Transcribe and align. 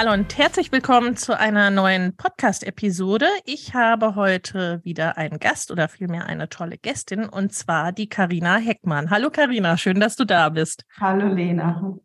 Hallo 0.00 0.14
und 0.14 0.38
herzlich 0.38 0.72
willkommen 0.72 1.14
zu 1.14 1.38
einer 1.38 1.68
neuen 1.68 2.16
Podcast-Episode. 2.16 3.26
Ich 3.44 3.74
habe 3.74 4.14
heute 4.14 4.80
wieder 4.82 5.18
einen 5.18 5.38
Gast 5.38 5.70
oder 5.70 5.90
vielmehr 5.90 6.24
eine 6.24 6.48
tolle 6.48 6.78
Gästin 6.78 7.28
und 7.28 7.52
zwar 7.52 7.92
die 7.92 8.08
Karina 8.08 8.56
Heckmann. 8.56 9.10
Hallo 9.10 9.28
Karina, 9.28 9.76
schön, 9.76 10.00
dass 10.00 10.16
du 10.16 10.24
da 10.24 10.48
bist. 10.48 10.86
Hallo 10.98 11.26
Lena. 11.26 11.98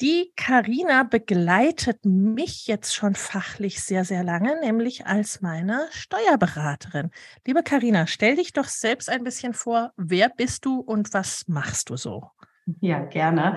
Die 0.00 0.30
Karina 0.36 1.02
begleitet 1.02 2.04
mich 2.04 2.68
jetzt 2.68 2.94
schon 2.94 3.16
fachlich 3.16 3.82
sehr, 3.82 4.04
sehr 4.04 4.22
lange, 4.22 4.60
nämlich 4.60 5.04
als 5.04 5.40
meine 5.40 5.88
Steuerberaterin. 5.90 7.10
Liebe 7.44 7.64
Karina, 7.64 8.06
stell 8.06 8.36
dich 8.36 8.52
doch 8.52 8.68
selbst 8.68 9.10
ein 9.10 9.24
bisschen 9.24 9.52
vor. 9.52 9.90
Wer 9.96 10.28
bist 10.28 10.64
du 10.64 10.78
und 10.78 11.12
was 11.12 11.48
machst 11.48 11.90
du 11.90 11.96
so? 11.96 12.30
Ja, 12.80 13.00
gerne. 13.00 13.56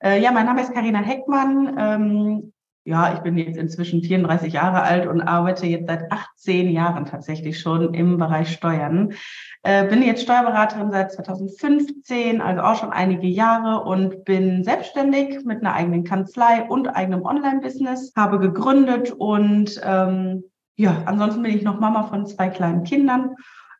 Äh, 0.00 0.20
ja, 0.20 0.30
mein 0.32 0.44
Name 0.44 0.60
ist 0.60 0.74
Karina 0.74 0.98
Heckmann. 0.98 2.52
Ja, 2.86 3.14
ich 3.14 3.20
bin 3.20 3.38
jetzt 3.38 3.56
inzwischen 3.56 4.02
34 4.02 4.52
Jahre 4.52 4.82
alt 4.82 5.06
und 5.06 5.22
arbeite 5.22 5.64
jetzt 5.64 5.86
seit 5.86 6.12
18 6.12 6.68
Jahren 6.70 7.06
tatsächlich 7.06 7.58
schon 7.58 7.94
im 7.94 8.18
Bereich 8.18 8.52
Steuern. 8.52 9.14
Äh, 9.62 9.88
bin 9.88 10.02
jetzt 10.02 10.22
Steuerberaterin 10.22 10.90
seit 10.90 11.10
2015, 11.12 12.42
also 12.42 12.60
auch 12.60 12.76
schon 12.76 12.92
einige 12.92 13.26
Jahre 13.26 13.84
und 13.84 14.26
bin 14.26 14.64
selbstständig 14.64 15.46
mit 15.46 15.60
einer 15.60 15.72
eigenen 15.72 16.04
Kanzlei 16.04 16.64
und 16.68 16.88
eigenem 16.88 17.22
Online-Business, 17.22 18.12
habe 18.14 18.38
gegründet 18.38 19.12
und 19.12 19.80
ähm, 19.82 20.44
ja, 20.76 21.02
ansonsten 21.06 21.42
bin 21.42 21.56
ich 21.56 21.62
noch 21.62 21.80
Mama 21.80 22.02
von 22.02 22.26
zwei 22.26 22.48
kleinen 22.48 22.84
Kindern 22.84 23.34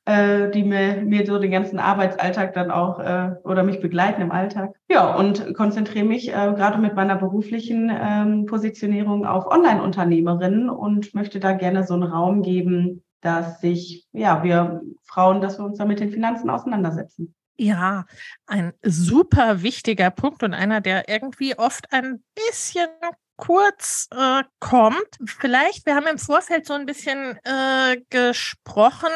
äh, 0.07 0.51
die 0.51 0.65
mir, 0.65 1.03
mir 1.03 1.27
so 1.27 1.39
den 1.39 1.51
ganzen 1.51 1.79
Arbeitsalltag 1.79 2.53
dann 2.55 2.71
auch 2.71 2.99
äh, 2.99 3.33
oder 3.45 3.63
mich 3.63 3.81
begleiten 3.81 4.21
im 4.21 4.33
Alltag. 4.33 4.75
Ja, 4.89 5.15
und 5.15 5.55
konzentriere 5.55 6.05
mich 6.05 6.29
äh, 6.29 6.33
gerade 6.33 6.79
mit 6.79 6.95
meiner 6.95 7.17
beruflichen 7.17 7.91
ähm, 7.91 8.47
Positionierung 8.47 9.25
auf 9.27 9.47
Online-Unternehmerinnen 9.47 10.69
und 10.69 11.15
möchte 11.15 11.41
da 11.41 11.53
gerne 11.53 11.87
so 11.87 11.95
einen 11.95 12.03
Raum 12.03 12.43
geben, 12.43 13.03
dass 13.21 13.61
sich, 13.61 14.07
ja, 14.13 14.45
wir 14.45 14.83
Frauen, 15.05 15.41
dass 15.41 15.59
wir 15.59 15.65
uns 15.65 15.79
da 15.79 15.87
mit 15.87 16.01
den 16.01 16.11
Finanzen 16.11 16.51
auseinandersetzen. 16.51 17.35
Ja, 17.57 18.05
ein 18.47 18.73
super 18.83 19.63
wichtiger 19.63 20.11
Punkt 20.11 20.43
und 20.43 20.55
einer, 20.55 20.81
der 20.81 21.09
irgendwie 21.09 21.57
oft 21.57 21.93
ein 21.93 22.23
bisschen 22.35 22.89
kurz 23.37 24.09
äh, 24.13 24.43
kommt. 24.61 25.09
Vielleicht, 25.27 25.87
wir 25.87 25.95
haben 25.95 26.07
im 26.07 26.19
Vorfeld 26.19 26.67
so 26.67 26.75
ein 26.75 26.87
bisschen 26.87 27.39
äh, 27.45 28.01
gesprochen, 28.11 29.11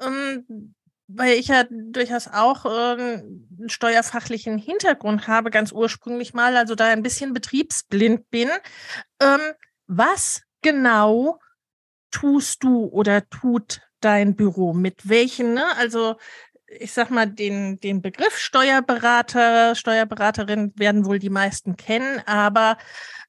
ähm, 0.00 0.74
weil 1.06 1.34
ich 1.34 1.48
ja 1.48 1.64
durchaus 1.70 2.28
auch 2.28 2.64
äh, 2.64 2.68
einen 2.68 3.68
steuerfachlichen 3.68 4.58
Hintergrund 4.58 5.28
habe, 5.28 5.50
ganz 5.50 5.72
ursprünglich 5.72 6.34
mal, 6.34 6.56
also 6.56 6.74
da 6.74 6.86
ein 6.86 7.02
bisschen 7.02 7.32
betriebsblind 7.32 8.30
bin. 8.30 8.48
Ähm, 9.20 9.40
was 9.86 10.42
genau 10.62 11.38
tust 12.10 12.64
du 12.64 12.86
oder 12.86 13.28
tut 13.28 13.82
dein 14.00 14.34
Büro? 14.34 14.72
Mit 14.72 15.08
welchen, 15.08 15.54
ne? 15.54 15.76
Also 15.76 16.16
ich 16.66 16.92
sag 16.92 17.10
mal, 17.10 17.26
den, 17.26 17.78
den 17.80 18.02
Begriff 18.02 18.38
Steuerberater, 18.38 19.74
Steuerberaterin 19.74 20.72
werden 20.76 21.04
wohl 21.04 21.18
die 21.18 21.30
meisten 21.30 21.76
kennen, 21.76 22.20
aber 22.26 22.76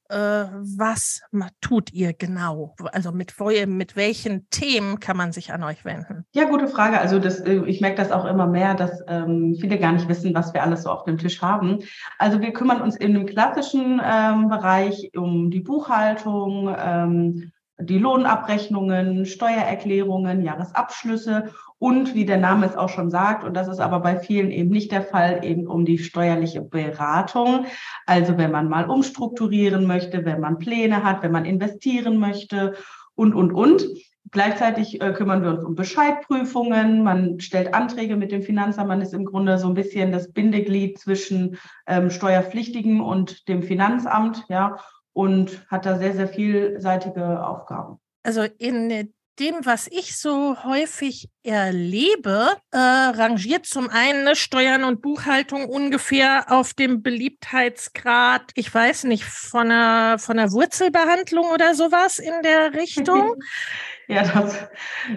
was 0.09 1.21
tut 1.61 1.91
ihr 1.91 2.13
genau? 2.13 2.75
Also 2.91 3.11
mit, 3.11 3.33
mit 3.67 3.95
welchen 3.95 4.49
Themen 4.49 4.99
kann 4.99 5.17
man 5.17 5.31
sich 5.31 5.51
an 5.51 5.63
euch 5.63 5.83
wenden? 5.83 6.25
Ja, 6.33 6.45
gute 6.45 6.67
Frage. 6.67 6.99
Also 6.99 7.19
das, 7.19 7.39
äh, 7.39 7.63
ich 7.65 7.81
merke 7.81 7.97
das 7.97 8.11
auch 8.11 8.25
immer 8.25 8.47
mehr, 8.47 8.75
dass 8.75 9.01
ähm, 9.07 9.55
viele 9.59 9.79
gar 9.79 9.93
nicht 9.93 10.07
wissen, 10.07 10.33
was 10.35 10.53
wir 10.53 10.63
alles 10.63 10.83
so 10.83 10.91
auf 10.91 11.05
dem 11.05 11.17
Tisch 11.17 11.41
haben. 11.41 11.79
Also 12.19 12.39
wir 12.41 12.53
kümmern 12.53 12.81
uns 12.81 12.95
in 12.95 13.13
dem 13.13 13.25
klassischen 13.25 14.01
ähm, 14.03 14.49
Bereich 14.49 15.11
um 15.15 15.49
die 15.49 15.61
Buchhaltung, 15.61 16.75
ähm, 16.77 17.51
die 17.79 17.97
Lohnabrechnungen, 17.97 19.25
Steuererklärungen, 19.25 20.43
Jahresabschlüsse 20.43 21.51
und 21.77 22.15
wie 22.15 22.25
der 22.25 22.37
Name 22.37 22.65
es 22.65 22.75
auch 22.75 22.89
schon 22.89 23.09
sagt, 23.09 23.43
und 23.43 23.53
das 23.53 23.67
ist 23.67 23.79
aber 23.79 23.99
bei 23.99 24.17
vielen 24.17 24.49
eben 24.49 24.69
nicht 24.69 24.91
der 24.91 25.01
Fall, 25.01 25.43
eben 25.43 25.67
um 25.67 25.83
die 25.85 25.97
steuerliche 25.97 26.61
Beratung. 26.61 27.65
Also 28.05 28.37
wenn 28.37 28.51
man 28.51 28.69
mal 28.69 28.89
umstrukturieren 28.89 29.85
möchte, 29.85 30.23
wenn 30.23 30.39
man 30.39 30.57
Pläne 30.57 31.03
hat, 31.03 31.21
wenn 31.21 31.33
man 31.33 31.45
investieren 31.45 32.17
möchte 32.17 32.75
und, 33.15 33.33
und, 33.33 33.51
und. 33.51 33.85
Gleichzeitig 34.31 35.01
äh, 35.01 35.13
kümmern 35.13 35.43
wir 35.43 35.51
uns 35.51 35.63
um 35.63 35.75
Bescheidprüfungen. 35.75 37.03
Man 37.03 37.39
stellt 37.39 37.73
Anträge 37.73 38.15
mit 38.15 38.31
dem 38.31 38.41
Finanzamt. 38.41 38.87
Man 38.87 39.01
ist 39.01 39.13
im 39.13 39.23
Grunde 39.23 39.59
so 39.59 39.67
ein 39.67 39.75
bisschen 39.75 40.11
das 40.11 40.31
Bindeglied 40.31 40.97
zwischen 40.97 41.57
ähm, 41.85 42.09
Steuerpflichtigen 42.09 43.01
und 43.01 43.47
dem 43.47 43.61
Finanzamt, 43.61 44.43
ja 44.49 44.77
und 45.15 45.65
hat 45.71 45.85
da 45.85 45.97
sehr, 45.97 46.13
sehr 46.13 46.27
vielseitige 46.27 47.47
Aufgaben. 47.47 47.99
Also 48.23 48.43
in 48.57 49.13
dem, 49.39 49.65
was 49.65 49.87
ich 49.87 50.17
so 50.17 50.63
häufig 50.63 51.29
erlebe, 51.43 52.47
äh, 52.71 52.77
rangiert 52.77 53.65
zum 53.65 53.89
einen 53.89 54.35
Steuern 54.35 54.83
und 54.83 55.01
Buchhaltung 55.01 55.65
ungefähr 55.69 56.45
auf 56.49 56.73
dem 56.73 57.01
Beliebtheitsgrad, 57.01 58.51
ich 58.55 58.73
weiß 58.73 59.05
nicht, 59.05 59.23
von 59.23 59.71
einer, 59.71 60.19
von 60.19 60.37
einer 60.37 60.51
Wurzelbehandlung 60.51 61.45
oder 61.53 61.75
sowas 61.75 62.19
in 62.19 62.33
der 62.43 62.73
Richtung. 62.73 63.35
ja, 64.07 64.23
das, 64.23 64.69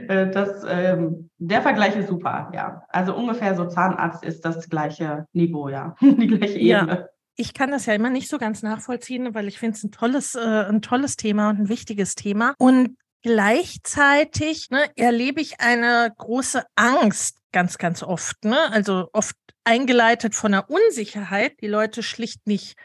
äh, 0.09 0.31
das, 0.31 0.65
ähm, 0.69 1.31
der 1.39 1.63
Vergleich 1.63 1.97
ist 1.97 2.09
super, 2.09 2.51
ja. 2.55 2.83
Also 2.89 3.17
ungefähr 3.17 3.57
so 3.57 3.67
Zahnarzt 3.67 4.25
ist 4.25 4.45
das 4.45 4.69
gleiche 4.69 5.27
Niveau, 5.33 5.69
ja, 5.69 5.95
die 6.01 6.27
gleiche 6.27 6.59
Ebene. 6.59 6.99
Ja 7.01 7.09
ich 7.39 7.55
kann 7.55 7.71
das 7.71 7.87
ja 7.87 7.95
immer 7.95 8.11
nicht 8.11 8.29
so 8.29 8.37
ganz 8.37 8.63
nachvollziehen, 8.63 9.33
weil 9.33 9.47
ich 9.47 9.61
finde 9.61 9.77
es 9.77 9.85
ein 9.85 9.93
tolles, 9.93 10.35
äh, 10.35 10.41
ein 10.41 10.83
tolles 10.83 11.17
Thema 11.17 11.51
und 11.51 11.61
ein 11.61 11.69
wichtiges 11.69 12.17
Thema. 12.17 12.55
Und 12.59 12.99
gleichzeitig 13.23 14.71
ne, 14.71 14.91
erlebe 14.97 15.41
ich 15.41 15.61
eine 15.61 16.13
große 16.19 16.65
Angst 16.75 17.39
ganz, 17.53 17.79
ganz 17.79 18.03
oft. 18.03 18.45
Ne? 18.45 18.59
Also 18.73 19.09
oft 19.13 19.37
eingeleitet 19.63 20.35
von 20.35 20.51
der 20.51 20.69
Unsicherheit, 20.69 21.61
die 21.61 21.69
Leute 21.69 22.03
schlicht 22.03 22.45
nicht 22.49 22.77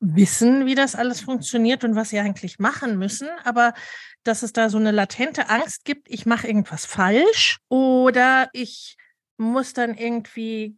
wissen, 0.00 0.64
wie 0.64 0.74
das 0.74 0.94
alles 0.94 1.20
funktioniert 1.20 1.84
und 1.84 1.94
was 1.94 2.08
sie 2.10 2.20
eigentlich 2.20 2.58
machen 2.58 2.98
müssen, 2.98 3.28
aber 3.44 3.74
dass 4.24 4.42
es 4.42 4.52
da 4.52 4.70
so 4.70 4.78
eine 4.78 4.92
latente 4.92 5.50
Angst 5.50 5.84
gibt, 5.84 6.08
ich 6.10 6.24
mache 6.24 6.46
irgendwas 6.46 6.86
falsch 6.86 7.58
oder 7.68 8.48
ich 8.52 8.96
muss 9.36 9.72
dann 9.72 9.94
irgendwie 9.94 10.76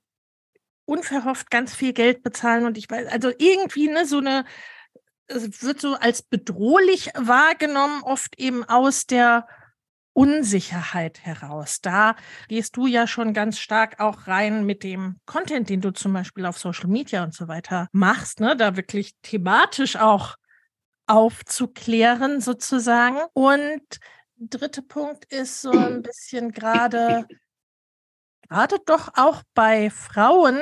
unverhofft 0.89 1.51
ganz 1.51 1.75
viel 1.75 1.93
Geld 1.93 2.23
bezahlen 2.23 2.65
und 2.65 2.79
ich 2.79 2.91
weiß, 2.91 3.09
also 3.13 3.31
irgendwie 3.39 3.89
ne, 3.89 4.07
so 4.07 4.19
eine, 4.19 4.45
es 5.27 5.63
wird 5.63 5.81
so 5.81 5.95
als 5.95 6.23
bedrohlich 6.23 7.11
wahrgenommen, 7.15 8.03
oft 8.03 8.39
eben 8.39 8.65
aus 8.65 9.07
der 9.07 9.47
Unsicherheit 10.15 11.21
heraus. 11.25 11.81
Da 11.83 12.17
gehst 12.49 12.77
du 12.77 12.87
ja 12.87 13.07
schon 13.07 13.35
ganz 13.35 13.59
stark 13.59 14.01
auch 14.01 14.27
rein 14.27 14.65
mit 14.65 14.83
dem 14.83 15.21
Content, 15.27 15.69
den 15.69 15.83
du 15.83 15.93
zum 15.93 16.15
Beispiel 16.15 16.47
auf 16.47 16.59
Social 16.59 16.89
Media 16.89 17.23
und 17.23 17.35
so 17.35 17.49
weiter 17.49 17.89
machst, 17.93 18.41
ne? 18.41 18.57
da 18.57 18.77
wirklich 18.77 19.13
thematisch 19.23 19.97
auch 19.97 20.37
aufzuklären 21.07 22.41
sozusagen. 22.41 23.19
Und 23.35 23.83
dritter 24.39 24.83
Punkt 24.83 25.27
ist 25.27 25.61
so 25.61 25.71
ein 25.71 26.03
bisschen 26.03 26.51
gerade 26.51 27.27
gerade 28.49 28.77
doch 28.87 29.11
auch 29.15 29.43
bei 29.55 29.91
Frauen 29.91 30.61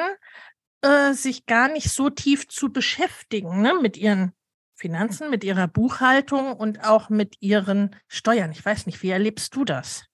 äh, 0.82 1.12
sich 1.12 1.46
gar 1.46 1.68
nicht 1.68 1.90
so 1.90 2.10
tief 2.10 2.48
zu 2.48 2.72
beschäftigen 2.72 3.62
ne, 3.62 3.74
mit 3.80 3.96
ihren 3.96 4.32
Finanzen, 4.74 5.30
mit 5.30 5.42
ihrer 5.42 5.68
Buchhaltung 5.68 6.52
und 6.52 6.84
auch 6.84 7.08
mit 7.08 7.36
ihren 7.40 7.96
Steuern. 8.08 8.52
Ich 8.52 8.64
weiß 8.64 8.86
nicht, 8.86 9.02
wie 9.02 9.10
erlebst 9.10 9.54
du 9.56 9.64
das? 9.64 10.04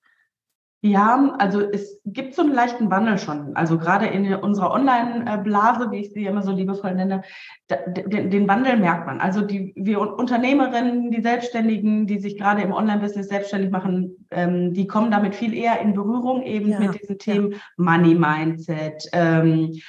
Ja, 0.85 1.33
also 1.37 1.61
es 1.61 2.01
gibt 2.03 2.35
so 2.35 2.41
einen 2.41 2.51
leichten 2.51 2.91
Wandel 2.91 3.17
schon. 3.17 3.55
Also 3.55 3.77
gerade 3.77 4.05
in 4.07 4.33
unserer 4.35 4.71
Online-Blase, 4.71 5.91
wie 5.91 5.99
ich 5.99 6.11
sie 6.11 6.25
immer 6.25 6.41
so 6.41 6.51
liebevoll 6.51 6.93
nenne, 6.93 7.21
den 7.69 8.49
Wandel 8.49 8.75
merkt 8.75 9.07
man. 9.07 9.21
Also 9.21 9.43
die 9.43 9.71
wir 9.77 10.01
Unternehmerinnen, 10.01 11.09
die 11.09 11.21
Selbstständigen, 11.21 12.05
die 12.05 12.19
sich 12.19 12.37
gerade 12.37 12.63
im 12.63 12.73
Online-Business 12.73 13.29
selbstständig 13.29 13.71
machen, 13.71 14.27
ähm, 14.29 14.73
die 14.73 14.85
kommen 14.85 15.09
damit 15.09 15.35
viel 15.35 15.53
eher 15.53 15.79
in 15.79 15.93
Berührung 15.93 16.43
eben 16.43 16.71
ja, 16.71 16.79
mit 16.81 17.01
diesen 17.01 17.17
Themen. 17.17 17.55
Money 17.77 18.15
Mindset. 18.15 19.07
Ähm, 19.13 19.79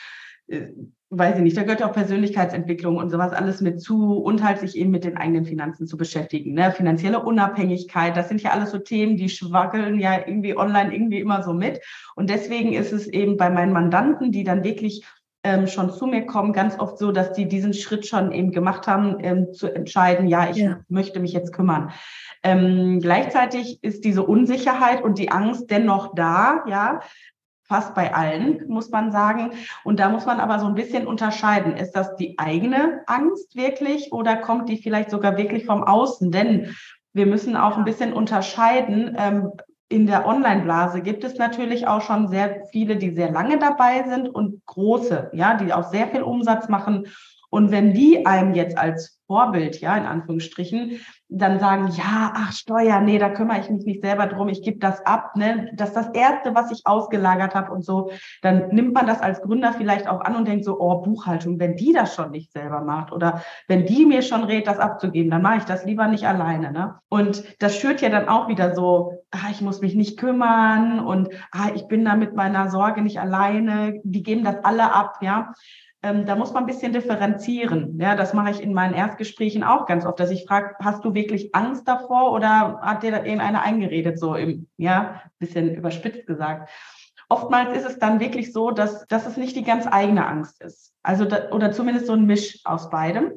äh, 0.47 0.69
weiß 1.19 1.37
ich 1.37 1.43
nicht, 1.43 1.57
da 1.57 1.63
gehört 1.63 1.83
auch 1.83 1.93
Persönlichkeitsentwicklung 1.93 2.97
und 2.97 3.11
sowas 3.11 3.33
alles 3.33 3.61
mit 3.61 3.81
zu 3.81 4.19
und 4.19 4.43
halt 4.43 4.59
sich 4.59 4.77
eben 4.77 4.91
mit 4.91 5.05
den 5.05 5.17
eigenen 5.17 5.45
Finanzen 5.45 5.87
zu 5.87 5.97
beschäftigen. 5.97 6.55
Ne? 6.55 6.73
Finanzielle 6.73 7.23
Unabhängigkeit, 7.23 8.17
das 8.17 8.29
sind 8.29 8.43
ja 8.43 8.51
alles 8.51 8.71
so 8.71 8.79
Themen, 8.79 9.17
die 9.17 9.29
schwackeln 9.29 10.01
ja 10.01 10.19
irgendwie 10.19 10.57
online 10.57 10.95
irgendwie 10.95 11.21
immer 11.21 11.43
so 11.43 11.53
mit. 11.53 11.81
Und 12.15 12.31
deswegen 12.31 12.73
ist 12.73 12.93
es 12.93 13.07
eben 13.07 13.37
bei 13.37 13.51
meinen 13.51 13.73
Mandanten, 13.73 14.33
die 14.33 14.45
dann 14.45 14.65
wirklich 14.65 15.05
ähm, 15.45 15.67
schon 15.67 15.93
zu 15.93 16.07
mir 16.07 16.25
kommen, 16.25 16.53
ganz 16.53 16.79
oft 16.79 16.99
so, 16.99 17.13
dass 17.13 17.33
die 17.33 17.47
diesen 17.47 17.75
Schritt 17.75 18.07
schon 18.07 18.33
eben 18.33 18.51
gemacht 18.51 18.87
haben, 18.87 19.19
ähm, 19.21 19.53
zu 19.53 19.73
entscheiden, 19.73 20.27
ja, 20.27 20.49
ich 20.49 20.57
ja. 20.57 20.81
möchte 20.89 21.21
mich 21.21 21.33
jetzt 21.33 21.53
kümmern. 21.53 21.93
Ähm, 22.43 23.01
gleichzeitig 23.01 23.79
ist 23.83 24.05
diese 24.05 24.23
Unsicherheit 24.23 25.03
und 25.03 25.19
die 25.19 25.31
Angst 25.31 25.71
dennoch 25.71 26.15
da, 26.15 26.65
ja, 26.67 27.01
fast 27.67 27.95
bei 27.95 28.15
allen, 28.15 28.67
muss 28.69 28.91
man 28.91 29.11
sagen. 29.11 29.53
Und 29.85 29.99
da 29.99 30.09
muss 30.09 30.27
man 30.27 30.41
aber 30.41 30.59
so 30.59 30.67
ein 30.67 30.75
bisschen 30.75 31.07
unterscheiden. 31.07 31.77
Ist 31.77 31.93
das 31.93 32.15
die 32.17 32.39
eigene 32.39 33.03
Angst 33.07 33.57
wirklich 33.57 34.13
oder 34.13 34.37
kommt 34.37 34.69
die 34.69 34.77
vielleicht 34.77 35.11
sogar 35.11 35.37
wirklich 35.37 35.65
vom 35.65 35.83
Außen? 35.83 36.31
Denn 36.31 36.75
wir 37.13 37.27
müssen 37.27 37.57
auch 37.57 37.79
ein 37.79 37.85
bisschen 37.85 38.13
unterscheiden. 38.13 39.17
Ähm, 39.19 39.53
in 39.89 40.07
der 40.07 40.27
Online-Blase 40.27 41.03
gibt 41.03 41.25
es 41.25 41.37
natürlich 41.37 41.87
auch 41.87 42.03
schon 42.03 42.29
sehr 42.29 42.65
viele, 42.73 42.97
die 42.97 43.15
sehr 43.15 43.31
lange 43.31 43.59
dabei 43.59 44.05
sind 44.09 44.29
und 44.29 44.65
große, 44.67 45.31
ja, 45.33 45.55
die 45.55 45.73
auch 45.73 45.91
sehr 45.91 46.09
viel 46.09 46.23
Umsatz 46.23 46.69
machen. 46.69 47.07
Und 47.51 47.71
wenn 47.71 47.95
die 47.95 48.27
einem 48.27 48.55
jetzt 48.55 48.77
als 48.77 49.21
Vorbild, 49.35 49.81
ja, 49.81 49.97
in 49.97 50.07
Anführungsstrichen, 50.07 51.01
dann 51.29 51.59
sagen, 51.59 51.89
ja, 51.89 52.33
ach, 52.37 52.53
Steuer, 52.53 53.01
nee, 53.01 53.19
da 53.19 53.31
kümmere 53.31 53.59
ich 53.59 53.69
mich 53.69 53.85
nicht 53.85 54.01
selber 54.01 54.29
drum, 54.29 54.49
ich 54.49 54.63
gebe 54.63 54.79
das 54.79 55.05
ab, 55.05 55.35
ne? 55.35 55.73
Das 55.75 55.89
ist 55.89 55.97
das 55.97 56.09
Erste, 56.11 56.55
was 56.55 56.71
ich 56.71 56.83
ausgelagert 56.85 57.57
habe 57.57 57.73
und 57.73 57.85
so. 57.85 58.13
Dann 58.43 58.69
nimmt 58.69 58.95
man 58.95 59.09
das 59.09 59.21
als 59.21 59.43
Gründer 59.43 59.73
vielleicht 59.73 60.07
auch 60.07 60.21
an 60.21 60.37
und 60.37 60.47
denkt 60.47 60.65
so, 60.65 60.79
oh, 60.79 61.03
Buchhaltung, 61.03 61.59
wenn 61.59 61.75
die 61.75 61.93
das 61.93 62.15
schon 62.15 62.31
nicht 62.31 62.53
selber 62.53 62.83
macht 62.83 63.11
oder 63.11 63.43
wenn 63.67 63.87
die 63.87 64.07
mir 64.07 64.23
schon 64.23 64.45
rät, 64.45 64.69
das 64.69 64.79
abzugeben, 64.79 65.33
dann 65.33 65.43
mache 65.43 65.59
ich 65.59 65.65
das 65.65 65.85
lieber 65.85 66.07
nicht 66.07 66.29
alleine. 66.29 66.71
Ne? 66.71 66.95
Und 67.09 67.43
das 67.61 67.77
schürt 67.77 68.03
ja 68.03 68.11
dann 68.11 68.29
auch 68.29 68.47
wieder 68.47 68.77
so, 68.77 69.25
ah, 69.33 69.51
ich 69.51 69.61
muss 69.61 69.81
mich 69.81 69.97
nicht 69.97 70.17
kümmern 70.17 71.01
und 71.01 71.31
ah, 71.51 71.71
ich 71.75 71.89
bin 71.89 72.05
da 72.05 72.15
mit 72.15 72.37
meiner 72.37 72.71
Sorge 72.71 73.03
nicht 73.03 73.19
alleine, 73.19 74.01
die 74.05 74.23
geben 74.23 74.45
das 74.45 74.63
alle 74.63 74.95
ab, 74.95 75.17
ja 75.23 75.53
ähm, 76.05 76.27
da 76.27 76.37
muss 76.37 76.53
man 76.53 76.65
ein 76.65 76.67
bisschen 76.67 76.93
differenzieren. 76.93 77.99
Ja, 77.99 78.15
das 78.15 78.35
mache 78.35 78.51
ich 78.51 78.63
in 78.63 78.75
meinen 78.75 78.95
Erstgesprächen 78.95 79.65
auch 79.65 79.87
ganz 79.87 80.05
oft, 80.05 80.21
dass 80.21 80.31
ich 80.31 80.45
frage, 80.47 80.77
hast 80.81 81.05
du 81.05 81.15
wirklich 81.15 81.55
Angst 81.55 81.89
davor 81.89 82.33
oder 82.33 82.81
hat 82.83 83.03
dir 83.03 83.11
da 83.11 83.25
irgendeiner 83.25 83.63
eingeredet, 83.63 84.19
so 84.19 84.35
im, 84.35 84.69
ja, 84.77 85.23
bisschen 85.39 85.75
überspitzt 85.75 86.27
gesagt. 86.27 86.71
Oftmals 87.31 87.75
ist 87.77 87.87
es 87.87 87.99
dann 87.99 88.21
wirklich 88.21 88.53
so, 88.53 88.71
dass, 88.71 89.07
dass 89.07 89.27
es 89.27 89.39
nicht 89.39 89.57
die 89.57 89.65
ganz 89.65 89.87
eigene 89.91 90.27
Angst 90.27 90.63
ist. 90.63 90.93
Also, 91.03 91.25
da, 91.25 91.51
oder 91.53 91.73
zumindest 91.73 92.07
so 92.07 92.13
ein 92.13 92.27
Misch 92.27 92.61
aus 92.65 92.91
beidem. 92.91 93.33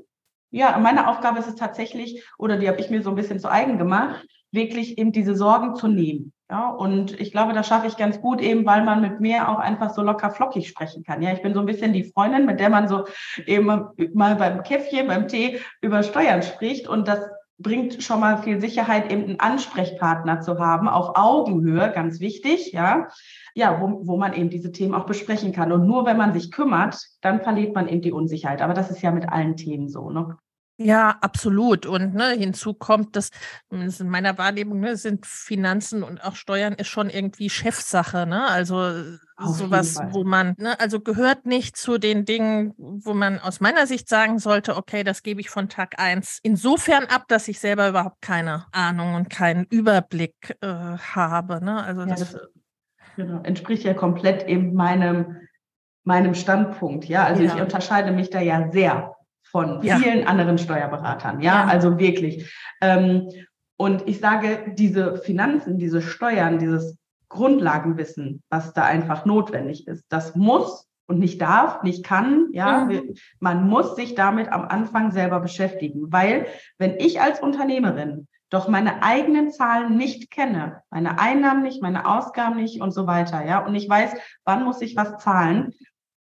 Ja, 0.52 0.78
meine 0.78 1.08
Aufgabe 1.08 1.40
ist 1.40 1.48
es 1.48 1.56
tatsächlich, 1.56 2.26
oder 2.38 2.58
die 2.58 2.68
habe 2.68 2.82
ich 2.82 2.90
mir 2.90 3.02
so 3.02 3.10
ein 3.10 3.16
bisschen 3.16 3.40
zu 3.40 3.50
eigen 3.50 3.78
gemacht, 3.78 4.28
wirklich 4.52 4.98
eben 4.98 5.14
diese 5.14 5.36
Sorgen 5.36 5.76
zu 5.76 5.88
nehmen. 5.88 6.34
Ja, 6.50 6.70
und 6.70 7.20
ich 7.20 7.34
glaube, 7.34 7.52
das 7.52 7.68
schaffe 7.68 7.88
ich 7.88 7.98
ganz 7.98 8.22
gut, 8.22 8.40
eben 8.40 8.66
weil 8.66 8.84
man 8.86 9.02
mit 9.02 9.20
mir 9.20 9.50
auch 9.50 9.60
einfach 9.60 9.90
so 9.90 10.02
locker 10.02 10.32
flockig 10.32 10.70
sprechen 10.70 11.04
kann. 11.04 11.22
Ja, 11.22 11.34
ich 11.34 11.42
bin 11.42 11.54
so 11.54 11.60
ein 11.60 11.66
bisschen 11.66 11.92
die 11.92 12.06
Freundin, 12.06 12.46
mit 12.46 12.62
der 12.62 12.70
man 12.70 12.88
so 12.88 13.06
eben 13.46 13.66
mal 13.66 14.36
beim 14.36 14.64
Käffchen, 14.64 15.08
beim 15.08 15.28
Tee 15.28 15.60
über 15.82 16.04
Steuern 16.04 16.42
spricht. 16.42 16.88
Und 16.88 17.10
das 17.10 17.20
bringt 17.58 18.02
schon 18.02 18.22
mal 18.22 18.38
viel 18.38 18.62
Sicherheit, 18.62 19.12
eben 19.12 19.24
einen 19.24 19.40
Ansprechpartner 19.42 20.40
zu 20.40 20.58
haben, 20.58 20.88
auf 20.88 21.18
Augenhöhe, 21.18 21.92
ganz 21.92 22.22
wichtig, 22.22 22.72
ja. 22.72 23.10
Ja, 23.54 23.82
wo, 23.82 24.08
wo 24.08 24.16
man 24.16 24.34
eben 24.34 24.50
diese 24.50 24.72
Themen 24.72 24.94
auch 24.94 25.06
besprechen 25.06 25.52
kann. 25.52 25.74
Und 25.74 25.86
nur 25.86 26.06
wenn 26.06 26.18
man 26.18 26.34
sich 26.34 26.52
kümmert, 26.52 26.98
dann 27.22 27.42
verliert 27.42 27.76
man 27.76 27.90
eben 27.90 28.02
die 28.02 28.14
Unsicherheit. 28.14 28.62
Aber 28.62 28.74
das 28.74 28.90
ist 28.90 29.02
ja 29.02 29.12
mit 29.12 29.28
allen 29.28 29.58
Themen 29.58 29.90
so, 29.90 30.12
ne? 30.12 30.38
Ja, 30.80 31.18
absolut. 31.22 31.88
Und 31.88 32.14
ne, 32.14 32.34
hinzu 32.38 32.76
kommt, 32.76 33.16
dass 33.16 33.32
zumindest 33.68 34.00
in 34.00 34.10
meiner 34.10 34.38
Wahrnehmung 34.38 34.80
ne, 34.80 34.96
sind 34.96 35.26
Finanzen 35.26 36.04
und 36.04 36.24
auch 36.24 36.36
Steuern 36.36 36.74
ist 36.74 36.88
schon 36.88 37.10
irgendwie 37.10 37.50
Chefsache. 37.50 38.28
Ne? 38.28 38.48
Also 38.48 38.76
Auf 39.38 39.56
sowas, 39.56 40.00
wo 40.12 40.24
man, 40.24 40.54
ne, 40.60 40.80
also 40.80 41.00
gehört 41.00 41.48
nicht 41.48 41.78
zu 41.78 41.98
den 41.98 42.26
Dingen, 42.26 42.76
wo 42.78 43.16
man 43.16 43.40
aus 43.40 43.60
meiner 43.60 43.88
Sicht 43.88 44.08
sagen 44.08 44.38
sollte, 44.38 44.78
okay, 44.78 45.04
das 45.04 45.24
gebe 45.24 45.42
ich 45.42 45.50
von 45.50 45.68
Tag 45.68 46.00
eins 46.00 46.40
insofern 46.44 47.06
ab, 47.06 47.24
dass 47.28 47.48
ich 47.48 47.60
selber 47.60 47.90
überhaupt 47.90 48.22
keine 48.22 48.68
Ahnung 48.72 49.16
und 49.16 49.32
keinen 49.32 49.66
Überblick 49.66 50.58
äh, 50.62 50.68
habe. 50.68 51.64
Ne? 51.66 51.84
Also 51.84 52.02
ja, 52.02 52.08
das, 52.08 52.34
das 52.34 52.42
genau, 53.16 53.42
entspricht 53.42 53.84
ja 53.84 53.96
komplett 53.96 54.48
eben 54.48 54.76
meinem 54.76 55.38
meinem 56.04 56.36
Standpunkt. 56.36 57.06
Ja, 57.06 57.26
also 57.26 57.44
ja. 57.44 57.54
ich 57.54 57.62
unterscheide 57.62 58.12
mich 58.12 58.30
da 58.30 58.40
ja 58.40 58.72
sehr 58.72 59.17
von 59.52 59.82
vielen 59.82 60.22
ja. 60.22 60.28
anderen 60.28 60.58
Steuerberatern. 60.58 61.42
Ja, 61.42 61.64
ja. 61.64 61.66
also 61.66 62.00
wirklich. 62.00 62.54
Ähm, 62.82 63.30
und 63.78 64.08
ich 64.08 64.20
sage, 64.20 64.74
diese 64.76 65.18
Finanzen, 65.18 65.78
diese 65.78 66.02
Steuern, 66.02 66.60
dieses 66.60 66.98
Grundlagenwissen, 67.30 68.42
was 68.50 68.74
da 68.74 68.84
einfach 68.84 69.26
notwendig 69.26 69.88
ist, 69.88 70.06
das 70.10 70.36
muss 70.36 70.88
und 71.08 71.20
nicht 71.20 71.42
darf, 71.42 71.84
nicht 71.84 72.04
kann, 72.04 72.48
ja, 72.52 72.86
mhm. 72.86 73.16
man 73.40 73.68
muss 73.68 73.96
sich 73.96 74.16
damit 74.16 74.52
am 74.52 74.64
Anfang 74.64 75.12
selber 75.12 75.40
beschäftigen, 75.40 76.12
weil 76.12 76.48
wenn 76.78 77.00
ich 77.00 77.22
als 77.22 77.40
Unternehmerin 77.40 78.28
doch 78.50 78.68
meine 78.68 79.04
eigenen 79.04 79.52
Zahlen 79.52 79.98
nicht 79.98 80.32
kenne, 80.32 80.82
meine 80.90 81.20
Einnahmen 81.20 81.64
nicht, 81.64 81.82
meine 81.82 82.08
Ausgaben 82.08 82.58
nicht 82.58 82.82
und 82.82 82.92
so 82.92 83.08
weiter, 83.08 83.46
ja, 83.46 83.66
und 83.66 83.76
ich 83.76 83.90
weiß, 83.90 84.16
wann 84.44 84.64
muss 84.64 84.82
ich 84.82 84.96
was 84.96 85.18
zahlen, 85.18 85.74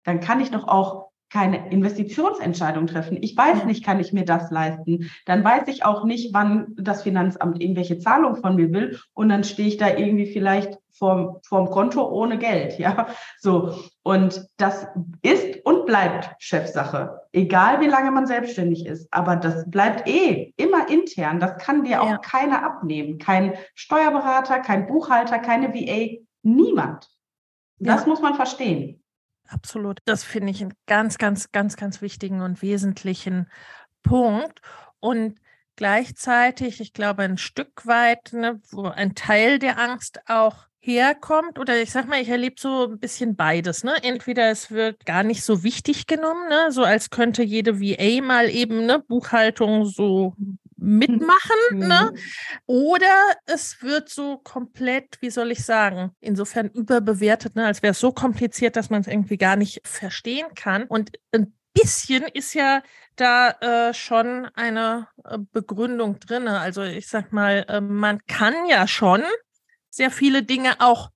dann 0.04 0.20
kann 0.20 0.40
ich 0.40 0.52
doch 0.52 0.68
auch 0.68 1.05
keine 1.36 1.70
Investitionsentscheidung 1.70 2.88
treffen. 2.88 3.18
Ich 3.20 3.36
weiß 3.36 3.66
nicht, 3.66 3.84
kann 3.84 4.00
ich 4.00 4.14
mir 4.14 4.24
das 4.24 4.52
leisten? 4.52 5.12
Dann 5.26 5.44
weiß 5.44 5.68
ich 5.68 5.84
auch 5.84 6.06
nicht, 6.06 6.34
wann 6.34 6.68
das 6.78 7.04
Finanzamt 7.04 7.62
irgendwelche 7.62 8.00
Zahlungen 8.00 8.38
von 8.42 8.56
mir 8.56 8.72
will 8.72 8.98
und 9.14 9.28
dann 9.28 9.44
stehe 9.44 9.68
ich 9.68 9.76
da 9.76 9.90
irgendwie 9.90 10.28
vielleicht 10.28 10.80
vorm, 10.94 11.40
vorm 11.46 11.70
Konto 11.70 12.08
ohne 12.10 12.38
Geld, 12.38 12.80
ja. 12.80 13.08
So. 13.38 13.76
Und 14.02 14.48
das 14.56 14.88
ist 15.24 15.66
und 15.66 15.86
bleibt 15.86 16.30
Chefsache. 16.40 17.20
Egal 17.34 17.82
wie 17.82 17.88
lange 17.88 18.12
man 18.12 18.28
selbstständig 18.28 18.86
ist. 18.86 19.10
Aber 19.12 19.36
das 19.36 19.70
bleibt 19.70 20.08
eh 20.08 20.54
immer 20.56 20.90
intern. 20.90 21.42
Das 21.42 21.58
kann 21.58 21.84
dir 21.84 22.02
auch 22.02 22.12
ja. 22.12 22.18
keiner 22.20 22.64
abnehmen. 22.64 23.18
Kein 23.18 23.56
Steuerberater, 23.74 24.60
kein 24.60 24.88
Buchhalter, 24.88 25.40
keine 25.40 25.74
VA, 25.74 26.22
niemand. 26.44 27.10
Das 27.78 28.04
ja. 28.04 28.08
muss 28.08 28.22
man 28.22 28.36
verstehen. 28.36 29.02
Absolut. 29.48 30.00
Das 30.06 30.24
finde 30.24 30.52
ich 30.52 30.62
einen 30.62 30.74
ganz, 30.88 31.18
ganz, 31.18 31.52
ganz, 31.52 31.78
ganz 31.78 32.02
wichtigen 32.02 32.42
und 32.42 32.62
wesentlichen 32.62 33.48
Punkt. 34.04 34.62
Und 35.00 35.40
gleichzeitig, 35.76 36.82
ich 36.82 36.94
glaube, 36.94 37.24
ein 37.24 37.38
Stück 37.38 37.86
weit, 37.86 38.34
ne, 38.34 38.60
wo 38.72 38.84
ein 38.88 39.16
Teil 39.16 39.60
der 39.60 39.80
Angst 39.80 40.20
auch 40.28 40.68
herkommt, 40.80 41.58
oder 41.58 41.82
ich 41.82 41.92
sag 41.92 42.08
mal, 42.08 42.22
ich 42.22 42.30
erlebe 42.30 42.56
so 42.60 42.88
ein 42.88 43.00
bisschen 43.00 43.36
beides. 43.36 43.84
Ne? 43.84 43.94
Entweder 44.04 44.52
es 44.52 44.70
wird 44.70 45.06
gar 45.06 45.24
nicht 45.24 45.44
so 45.44 45.64
wichtig 45.64 46.06
genommen, 46.06 46.48
ne? 46.48 46.72
so 46.72 46.84
als 46.84 47.10
könnte 47.10 47.44
jede 47.44 47.80
VA 47.82 48.22
mal 48.22 48.50
eben 48.50 48.86
ne, 48.86 49.00
Buchhaltung 49.00 49.86
so 49.86 50.36
mitmachen, 50.86 51.58
mhm. 51.72 51.88
ne? 51.88 52.14
Oder 52.66 53.36
es 53.46 53.82
wird 53.82 54.10
so 54.10 54.38
komplett, 54.38 55.18
wie 55.22 55.30
soll 55.30 55.52
ich 55.52 55.66
sagen, 55.66 56.12
insofern 56.20 56.70
überbewertet, 56.70 57.56
ne? 57.56 57.66
als 57.66 57.82
wäre 57.82 57.92
es 57.92 58.00
so 58.00 58.12
kompliziert, 58.12 58.76
dass 58.76 58.90
man 58.90 59.02
es 59.02 59.08
irgendwie 59.08 59.38
gar 59.38 59.56
nicht 59.56 59.82
verstehen 59.86 60.48
kann. 60.56 60.84
Und 60.84 61.12
ein 61.32 61.54
bisschen 61.74 62.24
ist 62.34 62.54
ja 62.54 62.82
da 63.16 63.50
äh, 63.90 63.94
schon 63.94 64.46
eine 64.56 65.08
äh, 65.24 65.38
Begründung 65.52 66.20
drin. 66.20 66.48
Also 66.48 66.84
ich 66.84 67.08
sag 67.08 67.34
mal, 67.34 67.66
äh, 67.68 67.82
man 67.82 68.26
kann 68.28 68.68
ja 68.68 68.88
schon 68.88 69.24
sehr 69.90 70.12
viele 70.12 70.44
Dinge 70.44 70.76
auch 70.80 71.10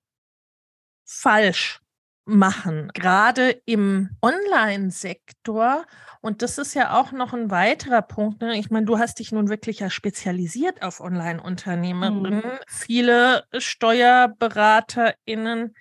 falsch 1.05 1.81
machen, 2.29 2.91
gerade 2.93 3.61
im 3.65 4.11
Online-Sektor. 4.21 5.85
Und 6.21 6.41
das 6.41 6.57
ist 6.57 6.73
ja 6.73 6.99
auch 6.99 7.11
noch 7.11 7.33
ein 7.33 7.51
weiterer 7.51 8.01
Punkt. 8.01 8.41
Ne? 8.41 8.57
Ich 8.57 8.69
meine, 8.69 8.85
du 8.85 8.99
hast 8.99 9.19
dich 9.19 9.31
nun 9.31 9.47
wirklich 9.49 9.79
ja 9.79 9.89
spezialisiert 9.89 10.81
auf 10.81 10.99
Online-Unternehmerinnen. 10.99 12.43
Mhm. 12.43 12.59
Viele 12.67 13.45
SteuerberaterInnen 13.57 15.73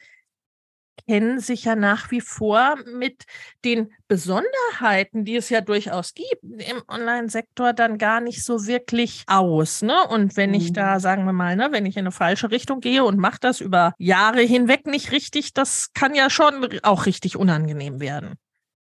kennen 1.09 1.41
sich 1.41 1.65
ja 1.65 1.75
nach 1.75 2.11
wie 2.11 2.21
vor 2.21 2.77
mit 2.95 3.25
den 3.65 3.93
Besonderheiten, 4.09 5.25
die 5.25 5.37
es 5.37 5.49
ja 5.49 5.63
durchaus 5.63 6.13
gibt, 6.15 6.43
im 6.43 6.83
Online-Sektor 6.87 7.73
dann 7.73 7.99
gar 7.99 8.21
nicht 8.21 8.45
so 8.45 8.67
wirklich 8.67 9.25
aus. 9.27 9.83
Ne? 9.83 9.97
Und 10.09 10.37
wenn 10.37 10.51
mhm. 10.51 10.57
ich 10.57 10.73
da, 10.73 10.95
mhm. 10.95 11.01
sagen 11.01 11.25
wir 11.25 11.33
mal, 11.33 11.57
ne, 11.57 11.69
wenn 11.71 11.87
ich 11.87 11.97
in 11.97 12.01
eine 12.01 12.13
falsche 12.13 12.51
Richtung 12.51 12.81
gehe 12.81 13.05
und 13.05 13.19
mache 13.19 13.39
das 13.41 13.61
über 13.61 13.95
Jahre 13.99 14.43
hinweg 14.43 14.87
nicht 14.87 15.11
richtig, 15.11 15.55
das 15.55 15.93
kann 15.95 16.15
ja 16.15 16.29
schon 16.29 16.69
auch 16.83 17.07
richtig 17.07 17.37
unangenehm 17.37 18.01
werden. 18.01 18.35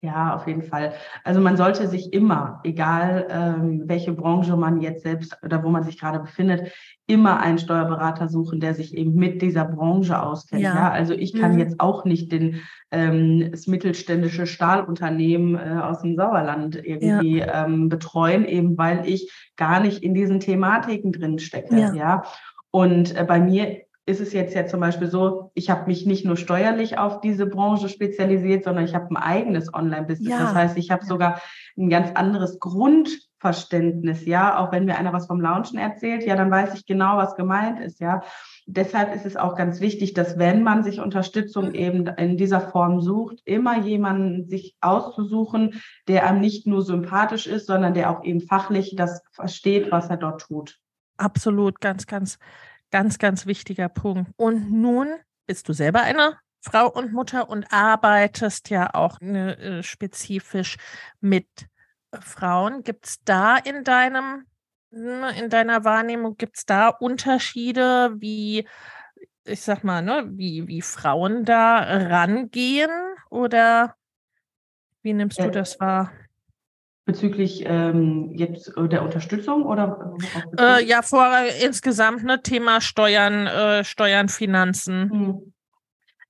Ja, 0.01 0.35
auf 0.35 0.45
jeden 0.45 0.61
Fall. 0.61 0.93
Also 1.23 1.41
man 1.41 1.57
sollte 1.57 1.87
sich 1.87 2.13
immer, 2.13 2.59
egal 2.63 3.27
ähm, 3.29 3.83
welche 3.85 4.13
Branche 4.13 4.55
man 4.55 4.79
jetzt 4.79 5.03
selbst 5.03 5.37
oder 5.41 5.63
wo 5.63 5.69
man 5.69 5.83
sich 5.83 5.99
gerade 5.99 6.19
befindet, 6.19 6.71
immer 7.07 7.39
einen 7.39 7.57
Steuerberater 7.57 8.29
suchen, 8.29 8.59
der 8.59 8.75
sich 8.75 8.95
eben 8.95 9.15
mit 9.15 9.41
dieser 9.41 9.65
Branche 9.65 10.21
auskennt. 10.21 10.61
Ja. 10.61 10.75
ja? 10.75 10.91
Also 10.91 11.13
ich 11.13 11.33
kann 11.33 11.53
mhm. 11.53 11.59
jetzt 11.59 11.79
auch 11.79 12.05
nicht 12.05 12.31
den, 12.31 12.61
ähm, 12.91 13.49
das 13.51 13.65
mittelständische 13.67 14.45
Stahlunternehmen 14.45 15.55
äh, 15.55 15.81
aus 15.81 16.01
dem 16.01 16.15
Sauerland 16.15 16.75
irgendwie 16.75 17.39
ja. 17.39 17.65
ähm, 17.65 17.89
betreuen, 17.89 18.45
eben 18.45 18.77
weil 18.77 19.07
ich 19.07 19.31
gar 19.55 19.79
nicht 19.79 20.03
in 20.03 20.13
diesen 20.13 20.39
Thematiken 20.39 21.13
drin 21.13 21.39
stecke. 21.39 21.79
Ja. 21.79 21.93
ja? 21.93 22.23
Und 22.69 23.15
äh, 23.15 23.23
bei 23.23 23.39
mir 23.39 23.84
ist 24.07 24.21
es 24.21 24.33
jetzt 24.33 24.53
ja 24.53 24.67
zum 24.67 24.79
Beispiel 24.79 25.07
so, 25.07 25.51
ich 25.55 25.69
habe 25.71 25.87
mich 25.87 26.05
nicht 26.05 26.25
nur 26.25 26.37
steuerlich 26.37 26.99
auf 26.99 27.21
diese 27.21 27.47
Branche 27.47 27.89
spezialisiert, 27.89 28.63
sondern 28.63 28.85
ich 28.85 28.93
habe 28.93 29.09
ein 29.09 29.17
eigenes 29.17 29.73
Online-Business. 29.73 30.29
Ja. 30.29 30.39
Das 30.39 30.53
heißt, 30.53 30.77
ich 30.77 30.91
habe 30.91 31.03
sogar 31.05 31.41
ein 31.75 31.89
ganz 31.89 32.11
anderes 32.13 32.59
Grundverständnis, 32.59 34.25
ja. 34.25 34.59
Auch 34.59 34.71
wenn 34.71 34.85
mir 34.85 34.97
einer 34.97 35.11
was 35.11 35.25
vom 35.25 35.41
Launchen 35.41 35.79
erzählt, 35.79 36.23
ja, 36.23 36.35
dann 36.35 36.51
weiß 36.51 36.75
ich 36.75 36.85
genau, 36.85 37.17
was 37.17 37.35
gemeint 37.35 37.79
ist, 37.79 37.99
ja. 37.99 38.21
Deshalb 38.67 39.15
ist 39.15 39.25
es 39.25 39.37
auch 39.37 39.55
ganz 39.55 39.79
wichtig, 39.79 40.13
dass 40.13 40.37
wenn 40.37 40.61
man 40.61 40.83
sich 40.83 40.99
Unterstützung 40.99 41.73
eben 41.73 42.05
in 42.05 42.37
dieser 42.37 42.61
Form 42.61 43.01
sucht, 43.01 43.41
immer 43.45 43.79
jemanden 43.79 44.47
sich 44.47 44.75
auszusuchen, 44.81 45.81
der 46.07 46.27
einem 46.27 46.41
nicht 46.41 46.67
nur 46.67 46.83
sympathisch 46.83 47.47
ist, 47.47 47.65
sondern 47.65 47.95
der 47.95 48.11
auch 48.11 48.23
eben 48.23 48.41
fachlich 48.41 48.95
das 48.95 49.23
versteht, 49.31 49.91
was 49.91 50.09
er 50.11 50.17
dort 50.17 50.41
tut. 50.41 50.79
Absolut, 51.17 51.79
ganz, 51.79 52.07
ganz 52.07 52.37
Ganz, 52.91 53.17
ganz 53.17 53.45
wichtiger 53.45 53.89
Punkt. 53.89 54.31
Und 54.37 54.71
nun 54.71 55.15
bist 55.47 55.67
du 55.69 55.73
selber 55.73 56.01
eine 56.01 56.37
Frau 56.61 56.87
und 56.87 57.13
Mutter 57.13 57.49
und 57.49 57.71
arbeitest 57.71 58.69
ja 58.69 58.93
auch 58.93 59.19
ne, 59.21 59.57
äh, 59.57 59.83
spezifisch 59.83 60.77
mit 61.19 61.47
Frauen. 62.19 62.83
Gibt 62.83 63.05
es 63.05 63.23
da 63.23 63.57
in 63.57 63.83
deinem, 63.83 64.45
ne, 64.89 65.37
in 65.37 65.49
deiner 65.49 65.83
Wahrnehmung, 65.83 66.37
gibt 66.37 66.57
es 66.57 66.65
da 66.65 66.89
Unterschiede, 66.89 68.15
wie, 68.17 68.67
ich 69.43 69.61
sag 69.61 69.83
mal, 69.83 70.01
ne, 70.01 70.25
wie, 70.31 70.67
wie 70.67 70.81
Frauen 70.81 71.45
da 71.45 71.77
rangehen? 71.77 72.91
Oder 73.29 73.95
wie 75.03 75.13
nimmst 75.13 75.39
du 75.39 75.51
das 75.51 75.79
wahr? 75.79 76.11
Bezüglich 77.05 77.63
ähm, 77.65 78.31
jetzt 78.33 78.75
äh, 78.75 78.87
der 78.87 79.03
Unterstützung 79.03 79.63
oder? 79.63 80.15
Äh, 80.59 80.83
ja, 80.83 81.01
vor 81.01 81.27
insgesamt 81.63 82.23
ne 82.23 82.41
Thema 82.41 82.81
Steuern, 82.81 83.47
äh, 83.47 83.83
Steuern, 83.83 84.27
Finanzen. 84.27 85.11
Hm. 85.11 85.53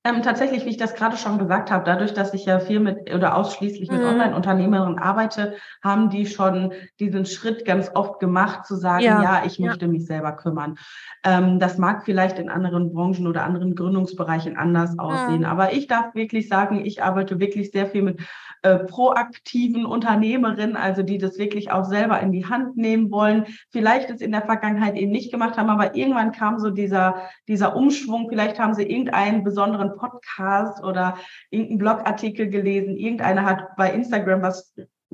Ähm, 0.06 0.22
tatsächlich, 0.22 0.66
wie 0.66 0.70
ich 0.70 0.78
das 0.78 0.94
gerade 0.94 1.18
schon 1.18 1.40
gesagt 1.40 1.72
habe, 1.72 1.84
dadurch, 1.84 2.14
dass 2.14 2.32
ich 2.36 2.46
ja 2.46 2.60
viel 2.60 2.80
mit 2.80 3.12
oder 3.12 3.36
ausschließlich 3.36 3.90
mit 3.90 4.02
mhm. 4.02 4.10
Online-Unternehmerinnen 4.10 5.00
arbeite, 5.00 5.56
haben 5.84 6.12
die 6.12 6.28
schon 6.28 6.74
diesen 7.00 7.26
Schritt 7.26 7.66
ganz 7.66 7.90
oft 7.96 8.20
gemacht, 8.20 8.68
zu 8.68 8.76
sagen, 8.76 9.04
ja, 9.04 9.24
ja 9.24 9.44
ich 9.48 9.58
möchte 9.58 9.86
ja. 9.86 9.92
mich 9.92 10.06
selber 10.06 10.34
kümmern. 10.34 10.78
Ähm, 11.24 11.58
das 11.58 11.80
mag 11.80 12.06
vielleicht 12.06 12.38
in 12.38 12.50
anderen 12.50 12.94
Branchen 12.94 13.26
oder 13.26 13.44
anderen 13.44 13.74
Gründungsbereichen 13.74 14.58
anders 14.58 15.00
aussehen, 15.00 15.40
mhm. 15.40 15.46
aber 15.46 15.74
ich 15.74 15.88
darf 15.88 16.14
wirklich 16.14 16.50
sagen, 16.50 16.86
ich 16.86 17.02
arbeite 17.02 17.40
wirklich 17.40 17.72
sehr 17.72 17.88
viel 17.88 18.04
mit 18.04 18.22
äh, 18.66 18.80
proaktiven 18.80 19.86
Unternehmerinnen, 19.86 20.76
also 20.76 21.04
die 21.04 21.20
das 21.20 21.38
wirklich 21.38 21.72
auch 21.72 21.84
selber 21.84 22.20
in 22.20 22.32
die 22.32 22.48
Hand 22.48 22.78
nehmen 22.78 23.12
wollen, 23.12 23.46
vielleicht 23.70 24.10
es 24.10 24.22
in 24.22 24.32
der 24.32 24.42
Vergangenheit 24.42 24.96
eben 24.96 25.12
nicht 25.12 25.32
gemacht 25.32 25.56
haben, 25.56 25.70
aber 25.70 25.96
irgendwann 25.96 26.32
kam 26.32 26.58
so 26.58 26.72
dieser, 26.72 27.30
dieser 27.48 27.76
Umschwung, 27.76 28.28
vielleicht 28.28 28.58
haben 28.58 28.74
sie 28.74 28.82
irgendeinen 28.82 29.44
besonderen 29.44 29.96
Podcast 29.96 30.84
oder 30.84 31.16
irgendeinen 31.52 31.78
Blogartikel 31.78 32.50
gelesen, 32.50 32.98
irgendeiner 32.98 33.46
hat 33.46 33.76
bei 33.78 33.94
Instagram 33.94 34.42
was 34.42 34.74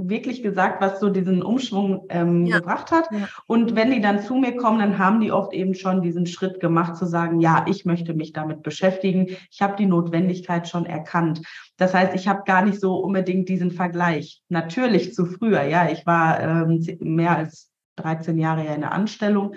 wirklich 0.09 0.43
gesagt, 0.43 0.81
was 0.81 0.99
so 0.99 1.09
diesen 1.09 1.43
Umschwung 1.43 2.05
ähm, 2.09 2.45
ja. 2.45 2.59
gebracht 2.59 2.91
hat. 2.91 3.05
Ja. 3.11 3.27
Und 3.47 3.75
wenn 3.75 3.91
die 3.91 4.01
dann 4.01 4.21
zu 4.21 4.35
mir 4.35 4.55
kommen, 4.55 4.79
dann 4.79 4.97
haben 4.97 5.19
die 5.19 5.31
oft 5.31 5.53
eben 5.53 5.73
schon 5.73 6.01
diesen 6.01 6.25
Schritt 6.25 6.59
gemacht, 6.59 6.95
zu 6.95 7.05
sagen, 7.05 7.39
ja, 7.39 7.65
ich 7.67 7.85
möchte 7.85 8.13
mich 8.13 8.33
damit 8.33 8.63
beschäftigen. 8.63 9.27
Ich 9.49 9.61
habe 9.61 9.75
die 9.75 9.85
Notwendigkeit 9.85 10.67
schon 10.67 10.85
erkannt. 10.85 11.41
Das 11.77 11.93
heißt, 11.93 12.13
ich 12.15 12.27
habe 12.27 12.43
gar 12.45 12.63
nicht 12.63 12.79
so 12.79 12.95
unbedingt 12.95 13.49
diesen 13.49 13.71
Vergleich. 13.71 14.41
Natürlich 14.49 15.13
zu 15.13 15.25
früher, 15.25 15.63
ja, 15.63 15.89
ich 15.89 16.05
war 16.05 16.39
ähm, 16.39 16.85
mehr 16.99 17.37
als 17.37 17.71
13 17.97 18.37
Jahre 18.37 18.65
ja 18.65 18.73
in 18.73 18.81
der 18.81 18.93
Anstellung. 18.93 19.55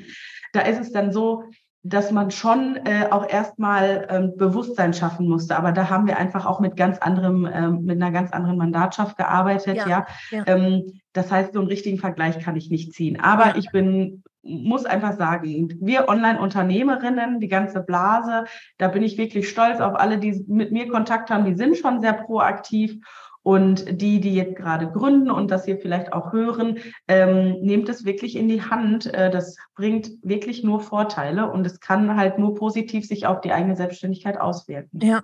Da 0.52 0.60
ist 0.60 0.80
es 0.80 0.92
dann 0.92 1.12
so, 1.12 1.44
dass 1.86 2.10
man 2.10 2.30
schon 2.30 2.76
äh, 2.86 3.08
auch 3.10 3.28
erstmal 3.28 4.06
ähm, 4.08 4.32
Bewusstsein 4.38 4.94
schaffen 4.94 5.28
musste. 5.28 5.56
Aber 5.56 5.70
da 5.70 5.90
haben 5.90 6.06
wir 6.06 6.16
einfach 6.16 6.46
auch 6.46 6.58
mit 6.58 6.76
ganz 6.76 6.98
anderem, 6.98 7.46
ähm, 7.52 7.84
mit 7.84 8.00
einer 8.00 8.10
ganz 8.10 8.32
anderen 8.32 8.56
Mandatschaft 8.56 9.18
gearbeitet. 9.18 9.76
Ja, 9.76 9.88
ja. 9.88 10.06
ja. 10.30 10.44
Ähm, 10.46 11.00
das 11.12 11.30
heißt, 11.30 11.52
so 11.52 11.60
einen 11.60 11.68
richtigen 11.68 11.98
Vergleich 11.98 12.38
kann 12.38 12.56
ich 12.56 12.70
nicht 12.70 12.94
ziehen. 12.94 13.20
Aber 13.20 13.48
ja. 13.48 13.56
ich 13.56 13.70
bin, 13.70 14.22
muss 14.42 14.86
einfach 14.86 15.12
sagen, 15.12 15.74
wir 15.78 16.08
Online-Unternehmerinnen, 16.08 17.38
die 17.38 17.48
ganze 17.48 17.80
Blase, 17.80 18.44
da 18.78 18.88
bin 18.88 19.02
ich 19.02 19.18
wirklich 19.18 19.50
stolz 19.50 19.80
auf 19.80 19.94
alle, 19.94 20.16
die 20.16 20.42
mit 20.48 20.72
mir 20.72 20.88
Kontakt 20.88 21.30
haben. 21.30 21.44
Die 21.44 21.56
sind 21.56 21.76
schon 21.76 22.00
sehr 22.00 22.14
proaktiv. 22.14 22.96
Und 23.44 24.00
die, 24.00 24.20
die 24.20 24.34
jetzt 24.34 24.56
gerade 24.56 24.90
gründen 24.90 25.30
und 25.30 25.50
das 25.50 25.66
hier 25.66 25.76
vielleicht 25.76 26.14
auch 26.14 26.32
hören, 26.32 26.78
ähm, 27.08 27.60
nehmt 27.60 27.90
es 27.90 28.06
wirklich 28.06 28.36
in 28.36 28.48
die 28.48 28.62
Hand. 28.62 29.06
Äh, 29.12 29.30
das 29.30 29.58
bringt 29.76 30.10
wirklich 30.22 30.64
nur 30.64 30.80
Vorteile 30.80 31.50
und 31.52 31.66
es 31.66 31.78
kann 31.78 32.16
halt 32.16 32.38
nur 32.38 32.54
positiv 32.54 33.06
sich 33.06 33.26
auf 33.26 33.42
die 33.42 33.52
eigene 33.52 33.76
Selbstständigkeit 33.76 34.40
auswirken. 34.40 34.98
Ja, 34.98 35.22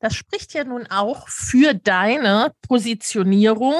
das 0.00 0.16
spricht 0.16 0.52
ja 0.52 0.64
nun 0.64 0.88
auch 0.90 1.28
für 1.28 1.74
deine 1.74 2.50
Positionierung 2.66 3.74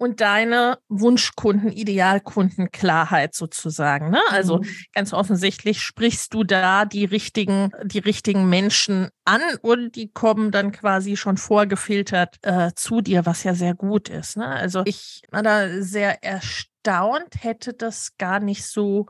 und 0.00 0.22
deine 0.22 0.78
Wunschkunden, 0.88 1.70
Idealkundenklarheit 1.70 3.34
sozusagen. 3.34 4.08
Ne? 4.08 4.20
Also 4.30 4.58
mhm. 4.58 4.66
ganz 4.94 5.12
offensichtlich 5.12 5.82
sprichst 5.82 6.32
du 6.32 6.42
da 6.42 6.86
die 6.86 7.04
richtigen, 7.04 7.70
die 7.84 7.98
richtigen 7.98 8.48
Menschen 8.48 9.10
an 9.26 9.42
und 9.60 9.96
die 9.96 10.10
kommen 10.10 10.52
dann 10.52 10.72
quasi 10.72 11.18
schon 11.18 11.36
vorgefiltert 11.36 12.38
äh, 12.40 12.70
zu 12.74 13.02
dir, 13.02 13.26
was 13.26 13.44
ja 13.44 13.52
sehr 13.52 13.74
gut 13.74 14.08
ist. 14.08 14.38
Ne? 14.38 14.46
Also 14.46 14.82
ich 14.86 15.20
war 15.30 15.42
da 15.42 15.82
sehr 15.82 16.24
erstaunt, 16.24 17.34
hätte 17.38 17.74
das 17.74 18.16
gar 18.16 18.40
nicht 18.40 18.64
so 18.64 19.04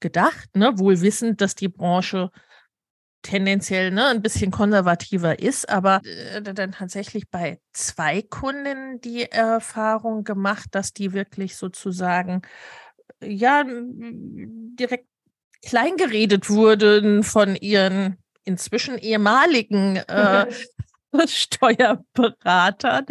gedacht, 0.00 0.54
ne? 0.54 0.78
wohl 0.78 1.00
wissend, 1.00 1.40
dass 1.40 1.54
die 1.54 1.68
Branche 1.68 2.30
tendenziell 3.26 3.90
ne, 3.90 4.06
ein 4.06 4.22
bisschen 4.22 4.50
konservativer 4.50 5.38
ist, 5.38 5.68
aber 5.68 6.00
äh, 6.04 6.40
dann 6.40 6.72
tatsächlich 6.72 7.28
bei 7.28 7.58
zwei 7.72 8.22
Kunden 8.22 9.00
die 9.00 9.30
Erfahrung 9.30 10.24
gemacht, 10.24 10.68
dass 10.72 10.92
die 10.92 11.12
wirklich 11.12 11.56
sozusagen 11.56 12.42
ja 13.20 13.64
direkt 13.66 15.06
kleingeredet 15.64 16.48
wurden 16.48 17.22
von 17.24 17.56
ihren 17.56 18.18
inzwischen 18.44 18.98
ehemaligen 18.98 19.96
äh, 19.96 20.46
Steuerberatern, 21.26 23.06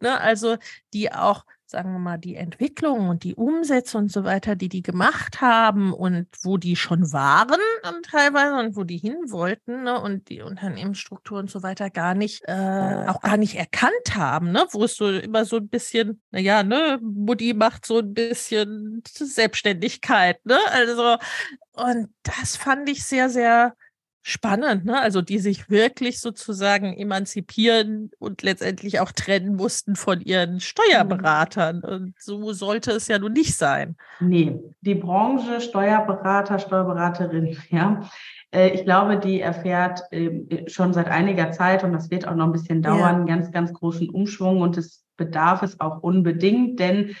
ne, 0.00 0.20
also 0.20 0.56
die 0.94 1.12
auch 1.12 1.44
sagen 1.70 1.92
wir 1.92 1.98
mal, 1.98 2.16
die 2.16 2.36
Entwicklung 2.36 3.10
und 3.10 3.24
die 3.24 3.34
Umsätze 3.34 3.98
und 3.98 4.10
so 4.10 4.24
weiter, 4.24 4.56
die 4.56 4.70
die 4.70 4.82
gemacht 4.82 5.42
haben 5.42 5.92
und 5.92 6.26
wo 6.42 6.56
die 6.56 6.76
schon 6.76 7.12
waren 7.12 7.60
und 7.86 8.06
teilweise 8.06 8.54
und 8.54 8.74
wo 8.74 8.84
die 8.84 8.96
hin 8.96 9.16
wollten 9.26 9.82
ne, 9.82 10.00
und 10.00 10.30
die 10.30 10.40
Unternehmensstruktur 10.40 11.38
und 11.38 11.50
so 11.50 11.62
weiter 11.62 11.90
gar 11.90 12.14
nicht, 12.14 12.42
äh, 12.46 13.04
auch 13.06 13.20
gar 13.20 13.36
nicht 13.36 13.56
erkannt 13.56 14.14
haben, 14.14 14.50
ne, 14.50 14.64
wo 14.70 14.84
es 14.84 14.96
so 14.96 15.10
immer 15.10 15.44
so 15.44 15.56
ein 15.56 15.68
bisschen, 15.68 16.22
naja, 16.30 16.62
ne, 16.62 16.98
Mutti 17.02 17.52
macht 17.52 17.84
so 17.84 17.98
ein 17.98 18.14
bisschen 18.14 19.02
Selbstständigkeit, 19.06 20.44
ne, 20.46 20.58
also 20.70 21.16
und 21.72 22.08
das 22.22 22.56
fand 22.56 22.88
ich 22.88 23.04
sehr, 23.04 23.28
sehr 23.28 23.74
spannend, 24.22 24.84
ne? 24.84 25.00
Also 25.00 25.22
die 25.22 25.38
sich 25.38 25.70
wirklich 25.70 26.20
sozusagen 26.20 26.96
emanzipieren 26.96 28.10
und 28.18 28.42
letztendlich 28.42 29.00
auch 29.00 29.12
trennen 29.12 29.54
mussten 29.54 29.96
von 29.96 30.20
ihren 30.20 30.54
mhm. 30.54 30.60
Steuerberatern. 30.60 31.82
Und 31.82 32.14
so 32.18 32.52
sollte 32.52 32.92
es 32.92 33.08
ja 33.08 33.18
nun 33.18 33.32
nicht 33.32 33.56
sein. 33.56 33.96
Nee, 34.20 34.58
die 34.80 34.94
Branche 34.94 35.60
Steuerberater, 35.60 36.58
Steuerberaterin, 36.58 37.56
ja. 37.70 38.08
Äh, 38.50 38.70
ich 38.70 38.84
glaube, 38.84 39.18
die 39.18 39.40
erfährt 39.40 40.02
ähm, 40.10 40.48
schon 40.66 40.92
seit 40.92 41.08
einiger 41.08 41.50
Zeit, 41.52 41.84
und 41.84 41.92
das 41.92 42.10
wird 42.10 42.26
auch 42.26 42.34
noch 42.34 42.46
ein 42.46 42.52
bisschen 42.52 42.82
dauern, 42.82 42.98
ja. 42.98 43.06
einen 43.08 43.26
ganz, 43.26 43.50
ganz 43.50 43.72
großen 43.72 44.08
Umschwung. 44.08 44.60
Und 44.60 44.76
es 44.76 45.04
bedarf 45.18 45.62
es 45.62 45.80
auch 45.80 46.02
unbedingt, 46.02 46.80
denn 46.80 47.14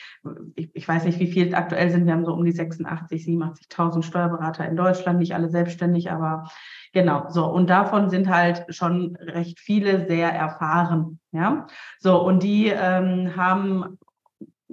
ich, 0.54 0.70
ich 0.72 0.88
weiß 0.88 1.04
nicht, 1.04 1.18
wie 1.18 1.30
viel 1.30 1.54
aktuell 1.54 1.90
sind. 1.90 2.06
Wir 2.06 2.14
haben 2.14 2.24
so 2.24 2.32
um 2.32 2.44
die 2.44 2.52
86, 2.52 3.24
87.000 3.24 4.02
Steuerberater 4.02 4.66
in 4.66 4.76
Deutschland, 4.76 5.18
nicht 5.18 5.34
alle 5.34 5.50
selbstständig, 5.50 6.10
aber 6.10 6.48
genau 6.94 7.26
so. 7.28 7.46
Und 7.46 7.68
davon 7.68 8.08
sind 8.08 8.28
halt 8.28 8.64
schon 8.74 9.16
recht 9.16 9.60
viele 9.60 10.06
sehr 10.06 10.32
erfahren. 10.32 11.18
Ja, 11.32 11.66
so 11.98 12.22
und 12.24 12.42
die 12.42 12.68
ähm, 12.68 13.36
haben 13.36 13.98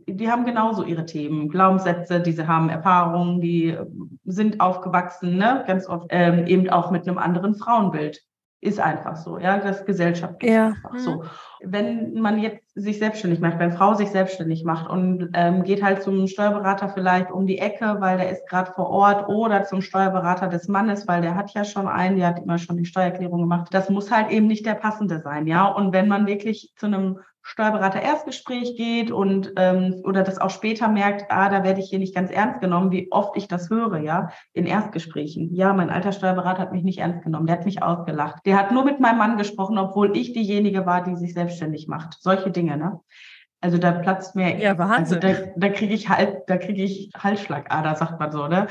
die 0.08 0.30
haben 0.30 0.46
genauso 0.46 0.84
ihre 0.84 1.06
Themen, 1.06 1.50
Glaubenssätze, 1.50 2.20
diese 2.20 2.48
haben 2.48 2.70
Erfahrungen, 2.70 3.42
die 3.42 3.78
sind 4.26 4.60
aufgewachsen, 4.60 5.38
ne? 5.38 5.64
ganz 5.68 5.88
oft 5.88 6.08
ähm, 6.10 6.46
eben 6.46 6.70
auch 6.70 6.92
mit 6.92 7.08
einem 7.08 7.18
anderen 7.18 7.56
Frauenbild. 7.56 8.22
Ist 8.62 8.80
einfach 8.80 9.16
so, 9.16 9.38
ja, 9.38 9.60
das 9.60 9.86
Gesellschaft 9.86 10.42
ist 10.42 10.50
ja. 10.50 10.68
einfach 10.68 10.98
so. 10.98 11.24
Wenn 11.62 12.14
man 12.14 12.40
jetzt 12.40 12.64
sich 12.74 12.98
selbstständig 12.98 13.40
macht, 13.40 13.60
wenn 13.60 13.72
Frau 13.72 13.94
sich 13.94 14.10
selbstständig 14.10 14.64
macht 14.64 14.90
und 14.90 15.30
ähm, 15.34 15.64
geht 15.64 15.84
halt 15.84 16.02
zum 16.02 16.26
Steuerberater 16.26 16.90
vielleicht 16.90 17.30
um 17.30 17.46
die 17.46 17.60
Ecke, 17.60 17.98
weil 18.00 18.18
der 18.18 18.32
ist 18.32 18.48
gerade 18.48 18.72
vor 18.72 18.90
Ort 18.90 19.30
oder 19.30 19.66
zum 19.66 19.82
Steuerberater 19.82 20.48
des 20.48 20.68
Mannes, 20.68 21.08
weil 21.08 21.22
der 21.22 21.36
hat 21.36 21.54
ja 21.54 21.64
schon 21.64 21.88
einen, 21.88 22.18
der 22.18 22.28
hat 22.28 22.42
immer 22.42 22.58
schon 22.58 22.78
die 22.78 22.86
Steuererklärung 22.86 23.42
gemacht. 23.42 23.68
Das 23.72 23.92
muss 23.92 24.10
halt 24.10 24.32
eben 24.32 24.48
nicht 24.48 24.66
der 24.66 24.76
passende 24.76 25.22
sein, 25.22 25.46
ja. 25.46 25.68
Und 25.68 25.94
wenn 25.94 26.08
man 26.08 26.26
wirklich 26.26 26.74
zu 26.76 26.88
einem 26.88 27.20
Steuerberater 27.48 28.02
Erstgespräch 28.02 28.76
geht 28.76 29.12
und 29.12 29.54
ähm, 29.56 30.02
oder 30.04 30.24
das 30.24 30.40
auch 30.40 30.50
später 30.50 30.88
merkt, 30.88 31.32
ah, 31.32 31.48
da 31.48 31.64
werde 31.64 31.80
ich 31.80 31.90
hier 31.90 32.00
nicht 32.00 32.16
ganz 32.16 32.32
ernst 32.32 32.60
genommen, 32.60 32.92
wie 32.92 33.12
oft 33.12 33.38
ich 33.38 33.48
das 33.48 33.70
höre, 33.70 34.00
ja, 34.00 34.32
in 34.54 34.66
Erstgesprächen. 34.66 35.54
Ja, 35.54 35.72
mein 35.72 35.92
alter 35.92 36.12
Steuerberater 36.12 36.64
hat 36.64 36.72
mich 36.72 36.84
nicht 36.84 36.98
ernst 36.98 37.24
genommen, 37.24 37.46
der 37.46 37.58
hat 37.58 37.66
mich 37.66 37.84
ausgelacht. 37.84 38.44
Der 38.48 38.58
hat 38.58 38.72
nur 38.72 38.84
mit 38.84 39.00
meinem 39.00 39.20
Mann 39.20 39.38
gesprochen, 39.38 39.78
obwohl 39.78 40.18
ich 40.18 40.34
diejenige 40.34 40.88
war, 40.88 41.04
die 41.04 41.16
sich 41.16 41.36
selbstständig 41.36 41.88
macht. 41.88 42.18
Solche 42.20 42.50
Dinge, 42.50 42.78
ne? 42.78 43.00
Also 43.62 43.78
da 43.78 43.92
platzt 43.92 44.36
mir, 44.36 44.58
ja, 44.58 44.76
also 44.76 45.16
da, 45.16 45.34
da 45.56 45.70
kriege 45.70 45.94
ich 45.94 46.10
halt, 46.10 46.44
da 46.48 46.58
kriege 46.58 46.84
ich 46.84 47.12
Halsschlagader, 47.16 47.96
sagt 47.96 48.20
man 48.20 48.32
so, 48.32 48.48
ne? 48.48 48.68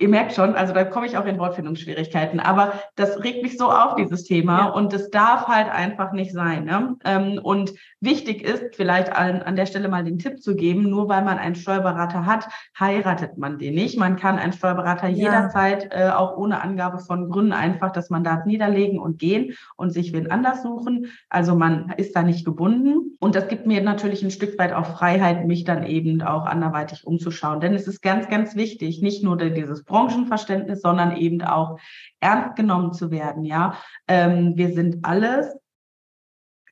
Ihr 0.00 0.08
merkt 0.08 0.32
schon, 0.32 0.54
also 0.54 0.72
da 0.72 0.84
komme 0.84 1.06
ich 1.06 1.16
auch 1.16 1.26
in 1.26 1.38
Wortfindungsschwierigkeiten. 1.38 2.38
Aber 2.38 2.74
das 2.94 3.24
regt 3.24 3.42
mich 3.42 3.58
so 3.58 3.68
auf, 3.68 3.96
dieses 3.96 4.22
Thema. 4.22 4.58
Ja. 4.58 4.68
Und 4.68 4.92
es 4.92 5.10
darf 5.10 5.48
halt 5.48 5.68
einfach 5.68 6.12
nicht 6.12 6.32
sein. 6.32 6.66
Ne? 6.66 6.96
Ähm, 7.04 7.40
und 7.42 7.72
wichtig 8.00 8.42
ist, 8.42 8.76
vielleicht 8.76 9.12
an, 9.12 9.42
an 9.42 9.56
der 9.56 9.66
Stelle 9.66 9.88
mal 9.88 10.04
den 10.04 10.20
Tipp 10.20 10.40
zu 10.40 10.54
geben, 10.54 10.88
nur 10.88 11.08
weil 11.08 11.24
man 11.24 11.38
einen 11.38 11.56
Steuerberater 11.56 12.26
hat, 12.26 12.48
heiratet 12.78 13.38
man 13.38 13.58
den 13.58 13.74
nicht. 13.74 13.98
Man 13.98 14.14
kann 14.14 14.38
einen 14.38 14.52
Steuerberater 14.52 15.08
ja. 15.08 15.16
jederzeit, 15.16 15.88
äh, 15.90 16.10
auch 16.10 16.36
ohne 16.36 16.62
Angabe 16.62 16.98
von 16.98 17.28
Gründen, 17.28 17.52
einfach 17.52 17.90
das 17.90 18.08
Mandat 18.08 18.46
niederlegen 18.46 19.00
und 19.00 19.18
gehen 19.18 19.54
und 19.76 19.90
sich 19.90 20.12
wen 20.12 20.30
anders 20.30 20.62
suchen. 20.62 21.06
Also 21.28 21.56
man 21.56 21.92
ist 21.96 22.14
da 22.14 22.22
nicht 22.22 22.44
gebunden. 22.44 23.16
Und 23.18 23.34
das 23.34 23.48
gibt 23.48 23.66
mir 23.66 23.82
natürlich 23.82 24.22
ein 24.22 24.30
Stück 24.30 24.56
weit 24.60 24.72
auch 24.72 24.86
Freiheit, 24.86 25.44
mich 25.44 25.64
dann 25.64 25.84
eben 25.84 26.22
auch 26.22 26.46
anderweitig 26.46 27.04
umzuschauen. 27.04 27.60
Denn 27.60 27.74
es 27.74 27.88
ist 27.88 28.00
ganz, 28.00 28.28
ganz 28.28 28.54
wichtig, 28.54 29.02
nicht 29.02 29.24
nur 29.24 29.36
dieses 29.36 29.87
Branchenverständnis, 29.88 30.80
sondern 30.80 31.16
eben 31.16 31.42
auch 31.42 31.78
ernst 32.20 32.56
genommen 32.56 32.92
zu 32.92 33.10
werden. 33.10 33.44
Ja, 33.44 33.74
ähm, 34.06 34.52
wir 34.56 34.72
sind 34.72 35.04
alles 35.04 35.56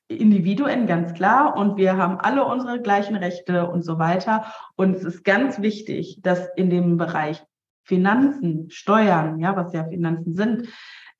Individuen, 0.08 0.86
ganz 0.86 1.14
klar, 1.14 1.56
und 1.56 1.76
wir 1.76 1.96
haben 1.96 2.20
alle 2.20 2.44
unsere 2.44 2.80
gleichen 2.80 3.16
Rechte 3.16 3.68
und 3.68 3.84
so 3.84 3.98
weiter. 3.98 4.44
Und 4.76 4.94
es 4.94 5.04
ist 5.04 5.24
ganz 5.24 5.60
wichtig, 5.60 6.20
dass 6.22 6.48
in 6.54 6.70
dem 6.70 6.96
Bereich 6.96 7.44
Finanzen, 7.82 8.70
Steuern, 8.70 9.38
ja, 9.38 9.56
was 9.56 9.72
ja 9.72 9.84
Finanzen 9.84 10.32
sind, 10.34 10.68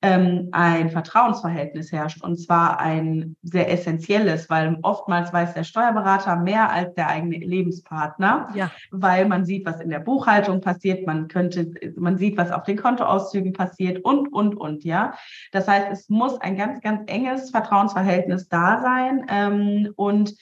ähm, 0.06 0.48
ein 0.52 0.90
Vertrauensverhältnis 0.90 1.90
herrscht 1.90 2.22
und 2.22 2.36
zwar 2.36 2.78
ein 2.78 3.36
sehr 3.42 3.70
essentielles, 3.72 4.48
weil 4.48 4.78
oftmals 4.82 5.32
weiß 5.32 5.54
der 5.54 5.64
Steuerberater 5.64 6.36
mehr 6.36 6.70
als 6.70 6.94
der 6.94 7.08
eigene 7.08 7.38
Lebenspartner, 7.38 8.48
ja. 8.54 8.70
weil 8.92 9.26
man 9.26 9.44
sieht, 9.44 9.66
was 9.66 9.80
in 9.80 9.90
der 9.90 9.98
Buchhaltung 9.98 10.60
passiert, 10.60 11.06
man 11.06 11.26
könnte, 11.26 11.72
man 11.96 12.18
sieht, 12.18 12.36
was 12.36 12.52
auf 12.52 12.62
den 12.62 12.76
Kontoauszügen 12.76 13.52
passiert 13.52 14.04
und, 14.04 14.32
und, 14.32 14.54
und, 14.54 14.84
ja. 14.84 15.14
Das 15.50 15.66
heißt, 15.66 15.88
es 15.90 16.08
muss 16.08 16.40
ein 16.40 16.56
ganz, 16.56 16.80
ganz 16.80 17.02
enges 17.10 17.50
Vertrauensverhältnis 17.50 18.48
da 18.48 18.80
sein 18.80 19.26
ähm, 19.28 19.92
und 19.96 20.34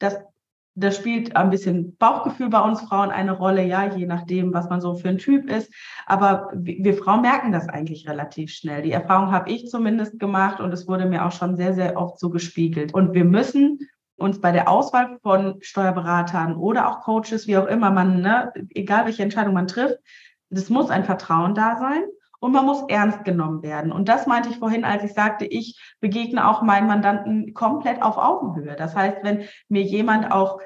das 0.00 0.18
das 0.74 0.96
spielt 0.96 1.36
ein 1.36 1.50
bisschen 1.50 1.96
Bauchgefühl 1.96 2.48
bei 2.48 2.60
uns 2.60 2.80
Frauen 2.80 3.10
eine 3.10 3.32
Rolle, 3.32 3.64
ja, 3.64 3.94
je 3.94 4.06
nachdem, 4.06 4.54
was 4.54 4.70
man 4.70 4.80
so 4.80 4.94
für 4.94 5.10
ein 5.10 5.18
Typ 5.18 5.50
ist. 5.50 5.72
Aber 6.06 6.50
wir 6.54 6.94
Frauen 6.94 7.20
merken 7.20 7.52
das 7.52 7.68
eigentlich 7.68 8.08
relativ 8.08 8.50
schnell. 8.50 8.82
Die 8.82 8.92
Erfahrung 8.92 9.30
habe 9.30 9.50
ich 9.50 9.68
zumindest 9.68 10.18
gemacht 10.18 10.60
und 10.60 10.72
es 10.72 10.88
wurde 10.88 11.06
mir 11.06 11.26
auch 11.26 11.32
schon 11.32 11.56
sehr, 11.56 11.74
sehr 11.74 11.98
oft 11.98 12.18
so 12.18 12.30
gespiegelt. 12.30 12.94
Und 12.94 13.12
wir 13.12 13.24
müssen 13.24 13.80
uns 14.16 14.40
bei 14.40 14.52
der 14.52 14.68
Auswahl 14.68 15.18
von 15.22 15.58
Steuerberatern 15.60 16.56
oder 16.56 16.88
auch 16.88 17.00
Coaches, 17.00 17.46
wie 17.46 17.58
auch 17.58 17.66
immer 17.66 17.90
man, 17.90 18.22
ne, 18.22 18.52
egal 18.70 19.04
welche 19.04 19.22
Entscheidung 19.22 19.54
man 19.54 19.66
trifft, 19.66 19.98
es 20.48 20.70
muss 20.70 20.90
ein 20.90 21.04
Vertrauen 21.04 21.54
da 21.54 21.76
sein 21.76 22.04
und 22.42 22.50
man 22.50 22.66
muss 22.66 22.82
ernst 22.88 23.24
genommen 23.24 23.62
werden. 23.62 23.92
Und 23.92 24.08
das 24.08 24.26
meinte 24.26 24.48
ich 24.48 24.58
vorhin, 24.58 24.84
als 24.84 25.04
ich 25.04 25.14
sagte, 25.14 25.44
ich 25.44 25.80
begegne 26.00 26.48
auch 26.48 26.62
meinen 26.62 26.88
Mandanten 26.88 27.54
komplett 27.54 28.02
auf 28.02 28.18
Augenhöhe. 28.18 28.74
Das 28.74 28.96
heißt, 28.96 29.18
wenn 29.22 29.44
mir 29.68 29.82
jemand 29.82 30.32
auch 30.32 30.60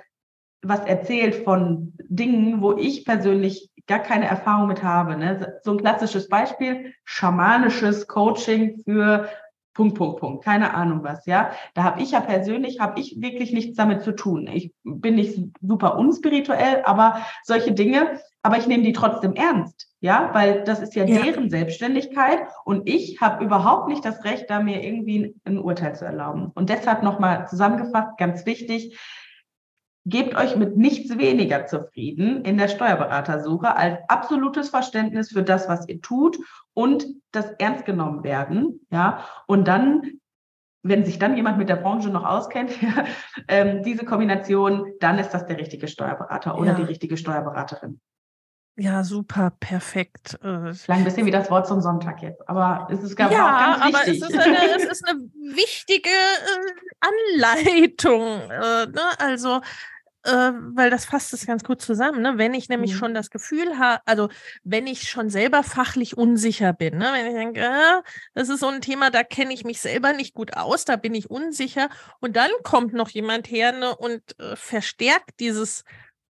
was 0.63 0.81
erzählt 0.81 1.45
von 1.45 1.93
Dingen, 2.09 2.63
wo 2.63 2.73
ich 2.73 3.05
persönlich 3.05 3.71
gar 3.87 3.99
keine 3.99 4.25
Erfahrung 4.25 4.69
mit 4.69 4.83
habe. 4.83 5.19
Ne? 5.19 5.61
So 5.65 5.73
ein 5.73 5.77
klassisches 5.77 6.31
Beispiel, 6.31 6.95
schamanisches 7.05 8.09
Coaching 8.09 8.81
für 8.83 9.29
Punkt, 9.75 9.99
Punkt, 9.99 10.19
Punkt, 10.21 10.45
keine 10.45 10.73
Ahnung 10.73 11.05
was, 11.05 11.27
ja. 11.27 11.51
Da 11.75 11.85
habe 11.85 12.01
ich 12.01 12.13
ja 12.13 12.21
persönlich, 12.21 12.81
habe 12.81 12.99
ich 12.99 13.21
wirklich 13.21 13.53
nichts 13.53 13.77
damit 13.77 14.03
zu 14.03 14.13
tun. 14.13 14.49
Ich 14.51 14.73
bin 14.83 15.17
nicht 15.17 15.39
super 15.61 15.99
unspirituell, 15.99 16.83
aber 16.87 17.21
solche 17.45 17.73
Dinge, 17.73 18.19
aber 18.43 18.57
ich 18.57 18.67
nehme 18.67 18.85
die 18.85 18.95
trotzdem 18.95 19.35
ernst, 19.35 19.89
ja, 20.07 20.31
weil 20.33 20.63
das 20.63 20.81
ist 20.81 20.95
ja, 20.95 21.05
ja. 21.05 21.21
deren 21.21 21.51
Selbstständigkeit 21.51 22.47
und 22.65 22.89
ich 22.89 23.21
habe 23.21 23.45
überhaupt 23.45 23.89
nicht 23.89 24.05
das 24.05 24.25
Recht, 24.25 24.49
da 24.49 24.61
mir 24.61 24.83
irgendwie 24.83 25.35
ein 25.45 25.59
Urteil 25.59 25.97
zu 25.97 26.05
erlauben. 26.05 26.53
Und 26.55 26.71
deshalb 26.71 27.03
nochmal 27.03 27.49
zusammengefasst, 27.49 28.17
ganz 28.17 28.47
wichtig, 28.47 28.99
Gebt 30.09 30.37
euch 30.37 30.55
mit 30.55 30.77
nichts 30.77 31.19
weniger 31.19 31.67
zufrieden 31.67 32.45
in 32.45 32.59
der 32.59 32.69
Steuerberatersuche 32.69 33.75
als 33.75 33.99
absolutes 34.07 34.69
Verständnis 34.69 35.33
für 35.33 35.43
das, 35.43 35.69
was 35.69 35.89
ihr 35.89 36.01
tut 36.01 36.39
und 36.75 37.05
das 37.33 37.51
ernst 37.59 37.87
genommen 37.87 38.23
werden. 38.23 38.87
Ja, 38.93 39.25
und 39.49 39.67
dann 39.67 40.21
wenn 40.89 41.05
sich 41.05 41.19
dann 41.19 41.37
jemand 41.37 41.59
mit 41.59 41.69
der 41.69 41.77
Branche 41.77 42.11
noch 42.11 42.25
auskennt, 42.25 42.71
ähm, 43.49 43.83
diese 43.83 44.05
Kombination, 44.05 44.93
dann 45.01 45.19
ist 45.19 45.31
das 45.31 45.47
der 45.47 45.59
richtige 45.59 45.89
Steuerberater 45.89 46.57
oder 46.57 46.71
ja. 46.71 46.77
die 46.77 46.85
richtige 46.85 47.17
Steuerberaterin. 47.17 48.01
Ja, 48.79 49.05
super, 49.05 49.53
perfekt. 49.59 50.35
Äh, 50.43 50.73
Klang 50.73 50.99
ein 50.99 51.05
bisschen 51.05 51.25
wie 51.25 51.31
das 51.31 51.51
Wort 51.51 51.67
zum 51.67 51.81
Sonntag 51.81 52.21
jetzt, 52.23 52.47
aber 52.47 52.87
es 52.91 53.03
ist 53.03 53.17
gar 53.17 53.33
ja, 53.33 53.79
ganz 53.81 53.95
wichtig. 53.95 53.95
aber 53.95 54.09
es 54.09 54.35
ist 54.35 54.47
eine, 54.47 54.77
es 54.77 54.85
ist 54.93 55.09
eine 55.09 55.21
wichtige 55.57 56.11
äh, 56.11 57.35
Anleitung. 57.35 58.51
Äh, 58.51 58.87
ne? 58.87 59.03
Also 59.19 59.63
äh, 60.27 60.53
weil 60.75 60.91
das 60.91 61.05
fasst 61.05 61.33
es 61.33 61.47
ganz 61.47 61.63
gut 61.63 61.81
zusammen. 61.81 62.21
Ne? 62.21 62.35
Wenn 62.37 62.53
ich 62.53 62.69
nämlich 62.69 62.93
mhm. 62.93 62.99
schon 62.99 63.15
das 63.15 63.31
Gefühl 63.31 63.79
habe, 63.79 64.03
also 64.07 64.29
wenn 64.65 64.87
ich 64.87 65.09
schon 65.09 65.31
selber 65.31 65.63
fachlich 65.63 66.19
unsicher 66.19 66.73
bin, 66.73 66.99
ne? 66.99 67.09
wenn 67.13 67.27
ich 67.27 67.35
denke, 67.35 67.61
äh, 67.61 68.03
das 68.35 68.49
ist 68.49 68.61
so 68.61 68.69
ein 68.69 68.81
Thema, 68.81 69.11
da 69.11 69.23
kenne 69.23 69.55
ich 69.55 69.65
mich 69.65 69.81
selber 69.81 70.13
nicht 70.13 70.35
gut 70.35 70.57
aus, 70.57 70.85
da 70.85 70.97
bin 70.97 71.15
ich 71.15 71.31
unsicher 71.31 71.89
und 72.21 72.37
dann 72.37 72.51
kommt 72.65 72.93
noch 72.93 73.09
jemand 73.11 73.51
her 73.51 73.73
ne, 73.73 73.97
und 73.97 74.21
äh, 74.41 74.57
verstärkt 74.57 75.41
dieses 75.41 75.85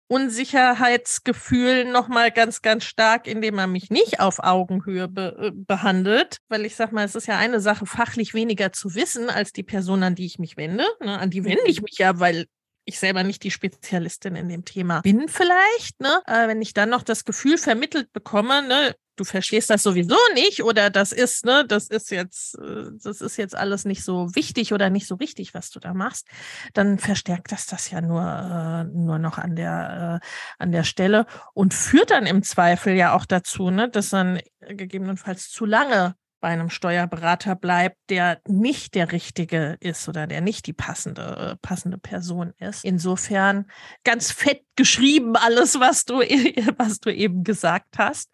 Unsicherheitsgefühl 0.08 1.84
nochmal 1.84 2.30
ganz, 2.30 2.62
ganz 2.62 2.84
stark, 2.84 3.26
indem 3.26 3.58
er 3.58 3.66
mich 3.66 3.90
nicht 3.90 4.20
auf 4.20 4.38
Augenhöhe 4.38 5.08
be 5.08 5.36
äh, 5.38 5.50
behandelt. 5.52 6.38
Weil 6.48 6.64
ich 6.64 6.76
sag 6.76 6.92
mal, 6.92 7.04
es 7.04 7.14
ist 7.14 7.26
ja 7.26 7.38
eine 7.38 7.60
Sache, 7.60 7.86
fachlich 7.86 8.34
weniger 8.34 8.72
zu 8.72 8.94
wissen 8.94 9.30
als 9.30 9.52
die 9.52 9.64
Person, 9.64 10.02
an 10.02 10.14
die 10.14 10.26
ich 10.26 10.38
mich 10.38 10.56
wende. 10.56 10.84
Ne? 11.00 11.18
An 11.18 11.30
die 11.30 11.44
wende 11.44 11.66
ich 11.66 11.80
mhm. 11.80 11.84
mich 11.84 11.98
ja, 11.98 12.20
weil 12.20 12.46
ich 12.86 13.00
selber 13.00 13.24
nicht 13.24 13.42
die 13.42 13.50
Spezialistin 13.50 14.36
in 14.36 14.48
dem 14.48 14.64
Thema 14.64 15.00
bin 15.00 15.28
vielleicht, 15.28 16.00
ne? 16.00 16.22
Äh, 16.26 16.46
wenn 16.46 16.62
ich 16.62 16.72
dann 16.72 16.88
noch 16.88 17.02
das 17.02 17.24
Gefühl 17.24 17.58
vermittelt 17.58 18.12
bekomme, 18.12 18.62
ne, 18.62 18.94
du 19.16 19.24
verstehst 19.24 19.70
das 19.70 19.82
sowieso 19.82 20.16
nicht 20.34 20.62
oder 20.62 20.90
das 20.90 21.12
ist, 21.12 21.44
ne, 21.44 21.64
das 21.66 21.88
ist 21.88 22.10
jetzt, 22.10 22.56
äh, 22.58 22.90
das 23.02 23.20
ist 23.20 23.36
jetzt 23.36 23.56
alles 23.56 23.84
nicht 23.84 24.04
so 24.04 24.34
wichtig 24.34 24.72
oder 24.72 24.90
nicht 24.90 25.06
so 25.06 25.16
richtig, 25.16 25.54
was 25.54 25.70
du 25.70 25.80
da 25.80 25.94
machst, 25.94 26.28
dann 26.74 26.98
verstärkt 26.98 27.52
das 27.52 27.66
das 27.66 27.90
ja 27.90 28.00
nur, 28.00 28.22
äh, 28.22 28.84
nur 28.96 29.18
noch 29.18 29.38
an 29.38 29.56
der, 29.56 30.20
äh, 30.22 30.26
an 30.62 30.72
der 30.72 30.84
Stelle 30.84 31.26
und 31.54 31.74
führt 31.74 32.10
dann 32.10 32.26
im 32.26 32.42
Zweifel 32.42 32.94
ja 32.94 33.14
auch 33.14 33.24
dazu, 33.24 33.70
ne, 33.70 33.88
dass 33.88 34.10
dann 34.10 34.40
gegebenenfalls 34.60 35.50
zu 35.50 35.64
lange 35.64 36.14
bei 36.46 36.52
einem 36.52 36.70
Steuerberater 36.70 37.56
bleibt, 37.56 37.96
der 38.08 38.38
nicht 38.46 38.94
der 38.94 39.10
richtige 39.10 39.76
ist 39.80 40.08
oder 40.08 40.28
der 40.28 40.40
nicht 40.40 40.68
die 40.68 40.72
passende, 40.72 41.58
passende 41.60 41.98
Person 41.98 42.52
ist. 42.60 42.84
Insofern 42.84 43.66
ganz 44.04 44.30
fett 44.30 44.62
geschrieben 44.76 45.34
alles, 45.34 45.80
was 45.80 46.04
du, 46.04 46.20
was 46.78 47.00
du 47.00 47.12
eben 47.12 47.42
gesagt 47.42 47.98
hast. 47.98 48.30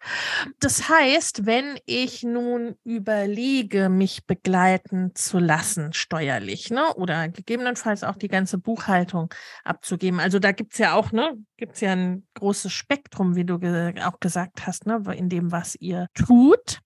Das 0.59 0.89
heißt, 0.89 1.47
wenn 1.47 1.79
ich 1.87 2.21
nun 2.21 2.75
überlege, 2.83 3.89
mich 3.89 4.27
begleiten 4.27 5.15
zu 5.15 5.39
lassen, 5.39 5.91
steuerlich, 5.93 6.69
ne, 6.69 6.93
oder 6.93 7.29
gegebenenfalls 7.29 8.03
auch 8.03 8.17
die 8.17 8.27
ganze 8.27 8.59
Buchhaltung 8.59 9.33
abzugeben. 9.63 10.19
Also 10.19 10.37
da 10.37 10.51
gibt 10.51 10.73
es 10.73 10.77
ja 10.77 10.93
auch, 10.93 11.11
ne, 11.11 11.35
gibt 11.57 11.73
es 11.73 11.81
ja 11.81 11.93
ein 11.93 12.27
großes 12.35 12.71
Spektrum, 12.71 13.35
wie 13.35 13.45
du 13.45 13.57
ge 13.57 13.99
auch 14.03 14.19
gesagt 14.19 14.67
hast, 14.67 14.85
ne, 14.85 15.01
in 15.15 15.29
dem, 15.29 15.51
was 15.51 15.73
ihr 15.73 16.05
tut. 16.13 16.77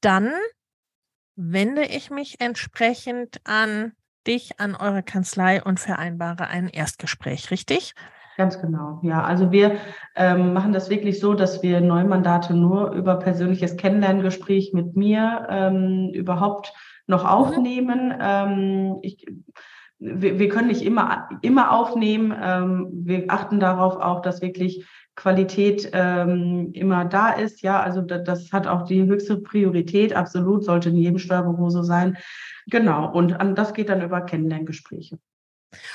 Dann 0.00 0.32
wende 1.36 1.82
ich 1.82 2.10
mich 2.10 2.40
entsprechend 2.40 3.40
an 3.44 3.92
dich, 4.26 4.60
an 4.60 4.74
eure 4.74 5.02
Kanzlei 5.02 5.62
und 5.62 5.80
vereinbare 5.80 6.48
ein 6.48 6.68
Erstgespräch, 6.68 7.50
richtig? 7.50 7.94
Ganz 8.36 8.60
genau, 8.60 9.00
ja. 9.02 9.22
Also 9.22 9.52
wir 9.52 9.76
ähm, 10.16 10.52
machen 10.52 10.72
das 10.72 10.88
wirklich 10.88 11.20
so, 11.20 11.34
dass 11.34 11.62
wir 11.62 11.80
Neumandate 11.80 12.54
nur 12.54 12.92
über 12.92 13.16
persönliches 13.16 13.76
Kennenlerngespräch 13.76 14.72
mit 14.72 14.96
mir 14.96 15.46
ähm, 15.50 16.10
überhaupt 16.14 16.72
noch 17.06 17.24
mhm. 17.24 17.28
aufnehmen. 17.28 18.08
Mhm. 18.08 18.18
Ähm, 18.20 18.98
ich, 19.02 19.26
wir, 19.98 20.38
wir, 20.38 20.48
können 20.48 20.68
nicht 20.68 20.82
immer, 20.82 21.28
immer 21.42 21.72
aufnehmen. 21.72 22.34
Ähm, 22.42 22.88
wir 22.92 23.24
achten 23.28 23.60
darauf 23.60 23.96
auch, 23.96 24.22
dass 24.22 24.40
wirklich 24.40 24.86
Qualität 25.20 25.90
ähm, 25.92 26.70
immer 26.72 27.04
da 27.04 27.32
ist. 27.32 27.60
Ja, 27.60 27.82
also 27.82 28.00
das, 28.00 28.24
das 28.24 28.52
hat 28.52 28.66
auch 28.66 28.84
die 28.86 29.04
höchste 29.04 29.36
Priorität. 29.36 30.14
Absolut 30.14 30.64
sollte 30.64 30.88
in 30.88 30.96
jedem 30.96 31.18
Steuerbüro 31.18 31.68
so 31.68 31.82
sein. 31.82 32.16
Genau. 32.66 33.12
Und 33.12 33.34
an, 33.34 33.54
das 33.54 33.74
geht 33.74 33.90
dann 33.90 34.00
über 34.00 34.22
Kennenlerngespräche. 34.22 35.18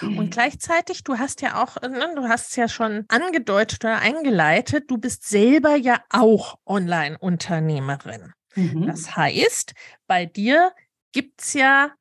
Und 0.01 0.31
gleichzeitig, 0.31 1.03
du 1.03 1.17
hast 1.17 1.41
ja 1.41 1.61
auch, 1.61 1.81
ne, 1.81 2.13
du 2.15 2.29
hast 2.29 2.51
es 2.51 2.55
ja 2.55 2.67
schon 2.67 3.05
angedeutet 3.07 3.83
oder 3.83 3.99
eingeleitet, 3.99 4.89
du 4.89 4.97
bist 4.97 5.27
selber 5.27 5.75
ja 5.75 5.99
auch 6.11 6.59
Online-Unternehmerin. 6.65 8.31
Mhm. 8.55 8.85
Das 8.85 9.15
heißt, 9.17 9.73
bei 10.07 10.27
dir 10.27 10.71
gibt 11.11 11.41
es 11.41 11.53
ja 11.53 11.91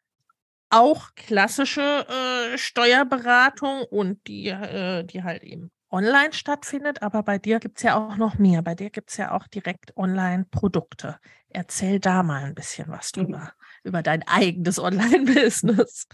auch 0.71 1.15
klassische 1.17 2.07
äh, 2.07 2.59
Steuerberatung 2.59 3.85
und 3.91 4.27
die, 4.29 4.49
äh, 4.49 5.05
die 5.05 5.23
halt 5.25 5.43
eben 5.43 5.71
online 5.95 6.33
stattfindet, 6.33 7.03
aber 7.03 7.23
bei 7.23 7.39
dir 7.39 7.61
gibt 7.61 7.79
es 7.79 7.85
ja 7.85 7.97
auch 7.97 8.17
noch 8.17 8.37
mehr. 8.37 8.63
Bei 8.63 8.75
dir 8.75 8.91
gibt 8.91 9.11
es 9.11 9.17
ja 9.17 9.31
auch 9.31 9.47
direkt 9.47 9.97
Online-Produkte. 9.97 11.19
Erzähl 11.49 12.01
da 12.01 12.25
mal 12.25 12.43
ein 12.43 12.55
bisschen 12.55 12.89
was 12.89 13.13
drüber, 13.13 13.39
mhm. 13.39 13.89
über 13.89 14.03
dein 14.03 14.27
eigenes 14.27 14.79
Online-Business. 14.81 16.09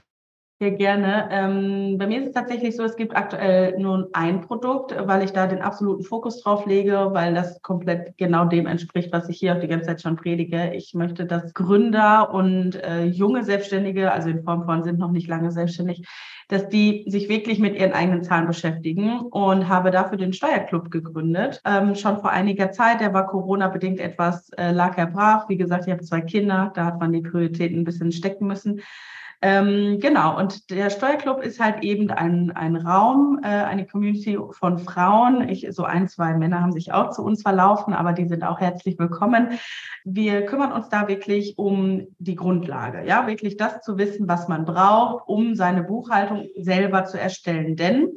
Sehr 0.62 0.72
gerne. 0.72 1.26
Ähm, 1.30 1.96
bei 1.96 2.06
mir 2.06 2.20
ist 2.20 2.26
es 2.26 2.34
tatsächlich 2.34 2.76
so, 2.76 2.82
es 2.82 2.96
gibt 2.96 3.16
aktuell 3.16 3.78
nur 3.78 4.10
ein 4.12 4.42
Produkt, 4.42 4.94
weil 5.06 5.22
ich 5.24 5.32
da 5.32 5.46
den 5.46 5.62
absoluten 5.62 6.04
Fokus 6.04 6.42
drauf 6.42 6.66
lege, 6.66 7.08
weil 7.12 7.32
das 7.32 7.62
komplett 7.62 8.18
genau 8.18 8.44
dem 8.44 8.66
entspricht, 8.66 9.10
was 9.10 9.30
ich 9.30 9.38
hier 9.38 9.56
auch 9.56 9.60
die 9.60 9.68
ganze 9.68 9.86
Zeit 9.86 10.02
schon 10.02 10.16
predige. 10.16 10.74
Ich 10.74 10.92
möchte, 10.92 11.24
dass 11.24 11.54
Gründer 11.54 12.34
und 12.34 12.74
äh, 12.74 13.06
junge 13.06 13.42
Selbstständige, 13.42 14.12
also 14.12 14.28
in 14.28 14.44
Form 14.44 14.66
von 14.66 14.82
sind 14.82 14.98
noch 14.98 15.12
nicht 15.12 15.28
lange 15.28 15.50
selbstständig, 15.50 16.06
dass 16.48 16.68
die 16.68 17.06
sich 17.06 17.30
wirklich 17.30 17.58
mit 17.58 17.74
ihren 17.74 17.94
eigenen 17.94 18.22
Zahlen 18.22 18.46
beschäftigen 18.46 19.20
und 19.20 19.66
habe 19.66 19.90
dafür 19.90 20.18
den 20.18 20.34
Steuerclub 20.34 20.90
gegründet. 20.90 21.62
Ähm, 21.64 21.94
schon 21.94 22.20
vor 22.20 22.32
einiger 22.32 22.70
Zeit, 22.70 23.00
der 23.00 23.14
war 23.14 23.28
Corona-bedingt 23.28 23.98
etwas, 23.98 24.50
äh, 24.58 24.72
lag 24.72 24.98
er 24.98 25.06
brach. 25.06 25.48
Wie 25.48 25.56
gesagt, 25.56 25.86
ich 25.86 25.90
habe 25.90 26.02
zwei 26.02 26.20
Kinder, 26.20 26.70
da 26.74 26.84
hat 26.84 27.00
man 27.00 27.14
die 27.14 27.22
Prioritäten 27.22 27.78
ein 27.78 27.84
bisschen 27.84 28.12
stecken 28.12 28.46
müssen. 28.46 28.82
Ähm, 29.42 30.00
genau, 30.00 30.36
und 30.38 30.68
der 30.70 30.90
Steuerclub 30.90 31.42
ist 31.42 31.60
halt 31.60 31.82
eben 31.82 32.10
ein, 32.10 32.50
ein 32.50 32.76
Raum, 32.76 33.40
äh, 33.42 33.46
eine 33.46 33.86
Community 33.86 34.38
von 34.50 34.78
Frauen. 34.78 35.48
Ich, 35.48 35.66
so 35.70 35.84
ein, 35.84 36.08
zwei 36.08 36.34
Männer 36.34 36.60
haben 36.60 36.72
sich 36.72 36.92
auch 36.92 37.08
zu 37.08 37.22
uns 37.22 37.40
verlaufen, 37.40 37.94
aber 37.94 38.12
die 38.12 38.28
sind 38.28 38.44
auch 38.44 38.60
herzlich 38.60 38.98
willkommen. 38.98 39.52
Wir 40.04 40.44
kümmern 40.44 40.72
uns 40.72 40.90
da 40.90 41.08
wirklich 41.08 41.54
um 41.56 42.08
die 42.18 42.34
Grundlage, 42.34 43.06
ja, 43.06 43.26
wirklich 43.26 43.56
das 43.56 43.80
zu 43.80 43.96
wissen, 43.96 44.28
was 44.28 44.46
man 44.46 44.66
braucht, 44.66 45.26
um 45.26 45.54
seine 45.54 45.84
Buchhaltung 45.84 46.48
selber 46.58 47.06
zu 47.06 47.18
erstellen. 47.18 47.76
Denn 47.76 48.10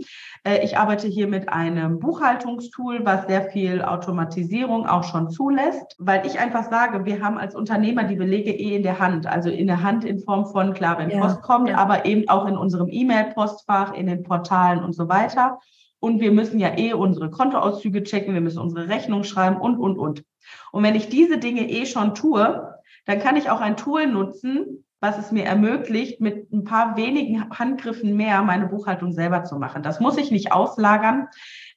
äh, 0.44 0.62
ich 0.66 0.78
arbeite 0.78 1.08
hier 1.08 1.30
mit 1.30 1.48
einem 1.48 2.00
Buchhaltungstool, 2.00 3.06
was 3.06 3.28
sehr 3.28 3.44
viel 3.44 3.82
Automatisierung 3.82 4.88
auch 4.88 5.06
schon 5.06 5.30
zulässt, 5.30 5.96
weil 6.00 6.26
ich 6.26 6.40
einfach 6.40 6.70
sage, 6.70 7.06
wir 7.06 7.22
haben 7.22 7.38
als 7.38 7.56
Unternehmer 7.56 8.04
die 8.04 8.18
Belege 8.18 8.52
eh 8.52 8.76
in 8.76 8.84
der 8.84 9.00
Hand, 9.00 9.26
also 9.26 9.50
in 9.50 9.68
der 9.68 9.84
Hand 9.84 10.04
in 10.04 10.20
Form 10.20 10.48
von, 10.48 10.74
klar, 10.74 10.98
wenn 10.98 11.13
ja, 11.14 11.22
Post 11.22 11.42
kommt, 11.42 11.70
ja. 11.70 11.78
aber 11.78 12.06
eben 12.06 12.28
auch 12.30 12.46
in 12.46 12.58
unserem 12.58 12.88
E-Mail-Postfach, 12.90 13.94
in 13.94 14.08
den 14.08 14.24
Portalen 14.24 14.84
und 14.84 14.94
so 14.94 15.08
weiter. 15.10 15.60
Und 16.00 16.20
wir 16.20 16.32
müssen 16.32 16.60
ja 16.60 16.78
eh 16.78 16.94
unsere 16.94 17.30
Kontoauszüge 17.30 18.04
checken, 18.04 18.34
wir 18.34 18.42
müssen 18.42 18.60
unsere 18.60 18.90
Rechnung 18.90 19.24
schreiben 19.24 19.58
und, 19.58 19.78
und, 19.78 19.98
und. 19.98 20.24
Und 20.72 20.84
wenn 20.84 20.96
ich 20.96 21.10
diese 21.10 21.38
Dinge 21.38 21.70
eh 21.70 21.86
schon 21.86 22.14
tue, 22.14 22.78
dann 23.06 23.20
kann 23.20 23.38
ich 23.38 23.50
auch 23.50 23.62
ein 23.62 23.78
Tool 23.78 24.08
nutzen, 24.08 24.86
was 25.00 25.18
es 25.18 25.32
mir 25.32 25.44
ermöglicht, 25.44 26.22
mit 26.22 26.52
ein 26.54 26.64
paar 26.64 26.96
wenigen 26.96 27.50
Handgriffen 27.50 28.16
mehr 28.16 28.42
meine 28.42 28.68
Buchhaltung 28.68 29.12
selber 29.12 29.44
zu 29.44 29.58
machen. 29.58 29.84
Das 29.84 30.00
muss 30.00 30.18
ich 30.18 30.32
nicht 30.32 30.54
auslagern. 30.54 31.28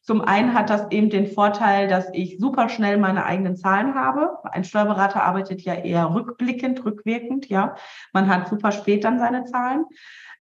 Zum 0.06 0.20
einen 0.20 0.54
hat 0.54 0.70
das 0.70 0.88
eben 0.92 1.10
den 1.10 1.26
Vorteil, 1.26 1.88
dass 1.88 2.06
ich 2.12 2.38
super 2.38 2.68
schnell 2.68 2.96
meine 2.96 3.24
eigenen 3.24 3.56
Zahlen 3.56 3.96
habe. 3.96 4.38
Ein 4.44 4.62
Steuerberater 4.62 5.24
arbeitet 5.24 5.62
ja 5.62 5.74
eher 5.74 6.14
rückblickend, 6.14 6.84
rückwirkend, 6.84 7.48
ja. 7.48 7.74
Man 8.12 8.28
hat 8.28 8.48
super 8.48 8.70
spät 8.70 9.02
dann 9.02 9.18
seine 9.18 9.44
Zahlen. 9.46 9.84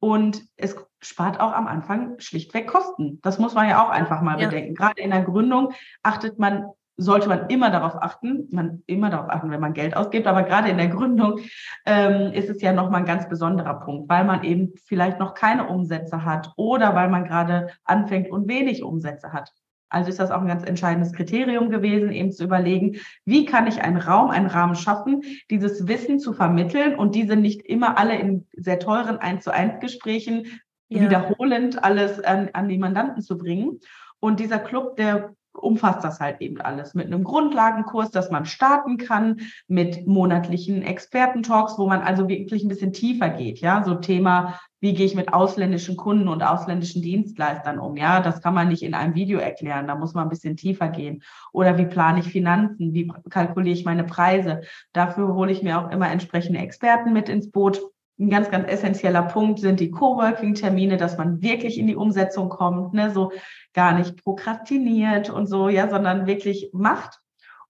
Und 0.00 0.42
es 0.56 0.76
spart 1.00 1.40
auch 1.40 1.52
am 1.52 1.66
Anfang 1.66 2.18
schlichtweg 2.18 2.66
Kosten. 2.66 3.20
Das 3.22 3.38
muss 3.38 3.54
man 3.54 3.66
ja 3.66 3.82
auch 3.82 3.88
einfach 3.88 4.20
mal 4.20 4.38
ja. 4.38 4.48
bedenken. 4.48 4.74
Gerade 4.74 5.00
in 5.00 5.10
der 5.10 5.22
Gründung 5.22 5.72
achtet 6.02 6.38
man 6.38 6.66
sollte 6.96 7.28
man 7.28 7.48
immer 7.48 7.70
darauf 7.70 7.94
achten, 8.00 8.48
man 8.50 8.82
immer 8.86 9.10
darauf 9.10 9.28
achten, 9.28 9.50
wenn 9.50 9.60
man 9.60 9.74
Geld 9.74 9.96
ausgibt, 9.96 10.26
aber 10.26 10.44
gerade 10.44 10.68
in 10.68 10.78
der 10.78 10.88
Gründung 10.88 11.40
ähm, 11.86 12.32
ist 12.32 12.48
es 12.48 12.62
ja 12.62 12.72
nochmal 12.72 13.00
ein 13.00 13.06
ganz 13.06 13.28
besonderer 13.28 13.80
Punkt, 13.80 14.08
weil 14.08 14.24
man 14.24 14.44
eben 14.44 14.72
vielleicht 14.84 15.18
noch 15.18 15.34
keine 15.34 15.68
Umsätze 15.68 16.24
hat 16.24 16.52
oder 16.56 16.94
weil 16.94 17.08
man 17.08 17.24
gerade 17.24 17.68
anfängt 17.84 18.30
und 18.30 18.48
wenig 18.48 18.82
Umsätze 18.82 19.32
hat. 19.32 19.52
Also 19.94 20.10
ist 20.10 20.18
das 20.18 20.32
auch 20.32 20.40
ein 20.40 20.48
ganz 20.48 20.64
entscheidendes 20.64 21.12
Kriterium 21.12 21.70
gewesen, 21.70 22.10
eben 22.10 22.32
zu 22.32 22.44
überlegen, 22.44 22.96
wie 23.24 23.44
kann 23.44 23.68
ich 23.68 23.82
einen 23.82 23.96
Raum, 23.96 24.30
einen 24.30 24.48
Rahmen 24.48 24.74
schaffen, 24.74 25.22
dieses 25.50 25.86
Wissen 25.86 26.18
zu 26.18 26.32
vermitteln 26.32 26.96
und 26.96 27.14
diese 27.14 27.36
nicht 27.36 27.62
immer 27.62 27.96
alle 27.96 28.18
in 28.18 28.46
sehr 28.56 28.80
teuren 28.80 29.18
1 29.18 29.44
zu 29.44 29.52
1 29.52 29.80
Gesprächen 29.80 30.46
ja. 30.88 31.02
wiederholend 31.02 31.82
alles 31.84 32.22
an, 32.24 32.50
an 32.54 32.68
die 32.68 32.78
Mandanten 32.78 33.22
zu 33.22 33.38
bringen. 33.38 33.78
Und 34.18 34.40
dieser 34.40 34.58
Club, 34.58 34.96
der 34.96 35.34
umfasst 35.54 36.04
das 36.04 36.20
halt 36.20 36.40
eben 36.40 36.60
alles 36.60 36.94
mit 36.94 37.06
einem 37.06 37.24
Grundlagenkurs, 37.24 38.10
dass 38.10 38.30
man 38.30 38.44
starten 38.44 38.96
kann, 38.96 39.40
mit 39.68 40.06
monatlichen 40.06 40.82
Expertentalks, 40.82 41.78
wo 41.78 41.86
man 41.86 42.02
also 42.02 42.28
wirklich 42.28 42.64
ein 42.64 42.68
bisschen 42.68 42.92
tiefer 42.92 43.30
geht, 43.30 43.60
ja, 43.60 43.84
so 43.84 43.94
Thema, 43.94 44.58
wie 44.80 44.92
gehe 44.92 45.06
ich 45.06 45.14
mit 45.14 45.32
ausländischen 45.32 45.96
Kunden 45.96 46.28
und 46.28 46.42
ausländischen 46.42 47.00
Dienstleistern 47.00 47.78
um, 47.78 47.96
ja, 47.96 48.20
das 48.20 48.42
kann 48.42 48.52
man 48.52 48.68
nicht 48.68 48.82
in 48.82 48.94
einem 48.94 49.14
Video 49.14 49.38
erklären, 49.38 49.86
da 49.86 49.94
muss 49.94 50.12
man 50.12 50.24
ein 50.24 50.30
bisschen 50.30 50.56
tiefer 50.56 50.88
gehen. 50.88 51.22
Oder 51.52 51.78
wie 51.78 51.86
plane 51.86 52.20
ich 52.20 52.26
Finanzen, 52.26 52.92
wie 52.92 53.10
kalkuliere 53.30 53.74
ich 53.74 53.84
meine 53.84 54.04
Preise? 54.04 54.60
Dafür 54.92 55.34
hole 55.34 55.52
ich 55.52 55.62
mir 55.62 55.80
auch 55.80 55.90
immer 55.90 56.10
entsprechende 56.10 56.58
Experten 56.58 57.12
mit 57.14 57.30
ins 57.30 57.50
Boot 57.50 57.80
ein 58.18 58.30
ganz, 58.30 58.50
ganz 58.50 58.68
essentieller 58.68 59.22
Punkt 59.22 59.58
sind 59.58 59.80
die 59.80 59.90
Coworking-Termine, 59.90 60.96
dass 60.96 61.18
man 61.18 61.42
wirklich 61.42 61.78
in 61.78 61.86
die 61.86 61.96
Umsetzung 61.96 62.48
kommt, 62.48 62.94
ne, 62.94 63.10
so 63.10 63.32
gar 63.72 63.98
nicht 63.98 64.22
prokrastiniert 64.22 65.30
und 65.30 65.46
so, 65.46 65.68
ja, 65.68 65.88
sondern 65.88 66.26
wirklich 66.26 66.70
macht. 66.72 67.20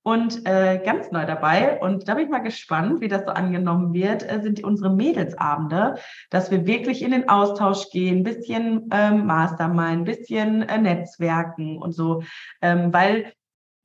Und 0.06 0.46
äh, 0.46 0.82
ganz 0.84 1.10
neu 1.12 1.24
dabei, 1.24 1.80
und 1.80 2.06
da 2.06 2.14
bin 2.14 2.24
ich 2.24 2.30
mal 2.30 2.40
gespannt, 2.40 3.00
wie 3.00 3.08
das 3.08 3.22
so 3.24 3.30
angenommen 3.30 3.94
wird, 3.94 4.22
äh, 4.30 4.42
sind 4.42 4.62
unsere 4.62 4.94
Mädelsabende, 4.94 5.94
dass 6.28 6.50
wir 6.50 6.66
wirklich 6.66 7.00
in 7.00 7.12
den 7.12 7.30
Austausch 7.30 7.88
gehen, 7.88 8.22
bisschen 8.22 8.90
ähm, 8.92 9.24
Mastermind, 9.24 10.04
bisschen 10.04 10.60
äh, 10.60 10.76
Netzwerken 10.76 11.78
und 11.78 11.92
so, 11.92 12.22
ähm, 12.60 12.92
weil 12.92 13.32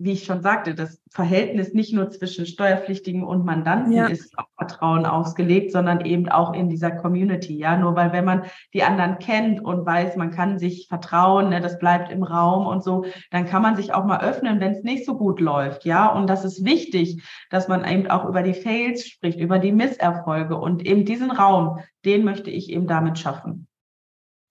wie 0.01 0.13
ich 0.13 0.23
schon 0.23 0.41
sagte, 0.41 0.75
das 0.75 1.01
Verhältnis 1.12 1.73
nicht 1.73 1.93
nur 1.93 2.09
zwischen 2.09 2.45
Steuerpflichtigen 2.45 3.23
und 3.23 3.45
Mandanten 3.45 3.91
ja. 3.91 4.07
ist 4.07 4.38
auf 4.38 4.45
Vertrauen 4.57 5.05
ausgelegt, 5.05 5.73
sondern 5.73 6.05
eben 6.05 6.29
auch 6.29 6.53
in 6.53 6.69
dieser 6.69 6.91
Community. 6.91 7.57
Ja, 7.57 7.77
nur 7.77 7.95
weil 7.95 8.13
wenn 8.13 8.23
man 8.23 8.43
die 8.73 8.83
anderen 8.83 9.19
kennt 9.19 9.63
und 9.63 9.85
weiß, 9.85 10.15
man 10.15 10.31
kann 10.31 10.57
sich 10.57 10.88
vertrauen, 10.88 11.49
ne, 11.49 11.59
das 11.59 11.79
bleibt 11.79 12.12
im 12.12 12.23
Raum 12.23 12.65
und 12.65 12.81
so, 12.81 13.03
dann 13.29 13.45
kann 13.45 13.62
man 13.62 13.75
sich 13.75 13.93
auch 13.93 14.05
mal 14.05 14.21
öffnen, 14.21 14.62
wenn 14.62 14.71
es 14.71 14.83
nicht 14.83 15.05
so 15.05 15.17
gut 15.17 15.41
läuft. 15.41 15.83
Ja, 15.83 16.07
und 16.07 16.27
das 16.27 16.45
ist 16.45 16.63
wichtig, 16.63 17.21
dass 17.49 17.67
man 17.67 17.85
eben 17.85 18.09
auch 18.09 18.23
über 18.25 18.41
die 18.41 18.53
Fails 18.53 19.05
spricht, 19.05 19.39
über 19.39 19.59
die 19.59 19.73
Misserfolge 19.73 20.55
und 20.55 20.85
eben 20.85 21.03
diesen 21.03 21.31
Raum, 21.31 21.79
den 22.05 22.23
möchte 22.23 22.49
ich 22.49 22.69
eben 22.69 22.88
damit 22.88 23.19
schaffen. 23.19 23.68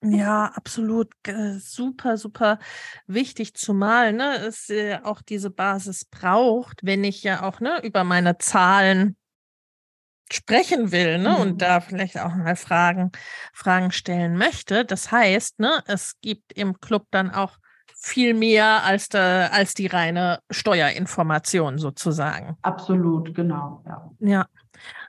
Ja, 0.02 0.52
absolut. 0.54 1.10
Super, 1.58 2.16
super 2.16 2.58
wichtig, 3.06 3.54
zumal 3.54 4.12
ne, 4.12 4.36
es 4.46 4.70
äh, 4.70 5.00
auch 5.02 5.22
diese 5.22 5.50
Basis 5.50 6.04
braucht, 6.04 6.80
wenn 6.82 7.02
ich 7.02 7.24
ja 7.24 7.42
auch 7.42 7.60
ne, 7.60 7.80
über 7.82 8.04
meine 8.04 8.38
Zahlen 8.38 9.16
sprechen 10.30 10.92
will 10.92 11.18
ne, 11.18 11.30
mhm. 11.30 11.36
und 11.36 11.62
da 11.62 11.80
vielleicht 11.80 12.18
auch 12.18 12.34
mal 12.34 12.54
Fragen, 12.54 13.10
Fragen 13.52 13.90
stellen 13.90 14.36
möchte. 14.36 14.84
Das 14.84 15.10
heißt, 15.10 15.58
ne, 15.58 15.82
es 15.86 16.14
gibt 16.20 16.52
im 16.52 16.80
Club 16.80 17.06
dann 17.10 17.30
auch 17.30 17.58
viel 18.00 18.34
mehr 18.34 18.84
als, 18.84 19.08
de, 19.08 19.20
als 19.20 19.74
die 19.74 19.88
reine 19.88 20.40
Steuerinformation 20.50 21.78
sozusagen. 21.78 22.56
Absolut, 22.62 23.34
genau. 23.34 23.82
Ja. 23.84 24.10
ja. 24.20 24.46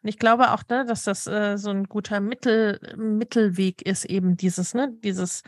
Und 0.01 0.09
ich 0.09 0.19
glaube 0.19 0.51
auch, 0.51 0.63
ne, 0.69 0.85
dass 0.85 1.03
das 1.03 1.27
äh, 1.27 1.57
so 1.57 1.69
ein 1.69 1.85
guter 1.85 2.19
Mittel, 2.19 2.79
Mittelweg 2.97 3.81
ist, 3.81 4.05
eben 4.05 4.37
dieses, 4.37 4.73
ne, 4.73 4.93
dieses 5.03 5.43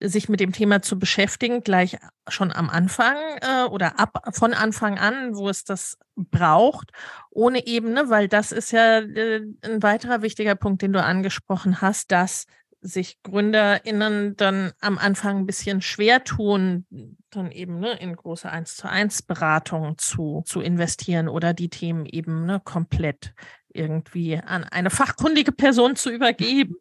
sich 0.00 0.28
mit 0.28 0.40
dem 0.40 0.52
Thema 0.52 0.82
zu 0.82 0.98
beschäftigen, 0.98 1.62
gleich 1.62 1.96
schon 2.28 2.52
am 2.52 2.68
Anfang 2.68 3.16
äh, 3.40 3.64
oder 3.70 3.98
ab 3.98 4.34
von 4.34 4.52
Anfang 4.52 4.98
an, 4.98 5.34
wo 5.34 5.48
es 5.48 5.64
das 5.64 5.98
braucht, 6.16 6.90
ohne 7.30 7.66
Ebene, 7.66 8.10
weil 8.10 8.28
das 8.28 8.52
ist 8.52 8.72
ja 8.72 8.98
äh, 8.98 9.42
ein 9.62 9.82
weiterer 9.82 10.22
wichtiger 10.22 10.56
Punkt, 10.56 10.82
den 10.82 10.92
du 10.92 11.02
angesprochen 11.02 11.80
hast, 11.80 12.12
dass 12.12 12.46
sich 12.80 13.22
GründerInnen 13.22 14.36
dann 14.36 14.72
am 14.80 14.98
Anfang 14.98 15.38
ein 15.38 15.46
bisschen 15.46 15.80
schwer 15.80 16.22
tun, 16.22 16.86
dann 17.30 17.50
eben 17.50 17.80
ne, 17.80 17.94
in 17.94 18.14
große 18.14 18.50
1 18.50 18.76
zu 18.76 18.88
1 18.88 19.22
Beratungen 19.22 19.96
zu, 19.96 20.42
zu 20.44 20.60
investieren 20.60 21.28
oder 21.28 21.54
die 21.54 21.70
Themen 21.70 22.04
eben 22.04 22.44
ne, 22.44 22.60
komplett 22.62 23.32
irgendwie 23.74 24.38
an 24.38 24.64
eine 24.64 24.90
fachkundige 24.90 25.52
Person 25.52 25.96
zu 25.96 26.10
übergeben. 26.10 26.76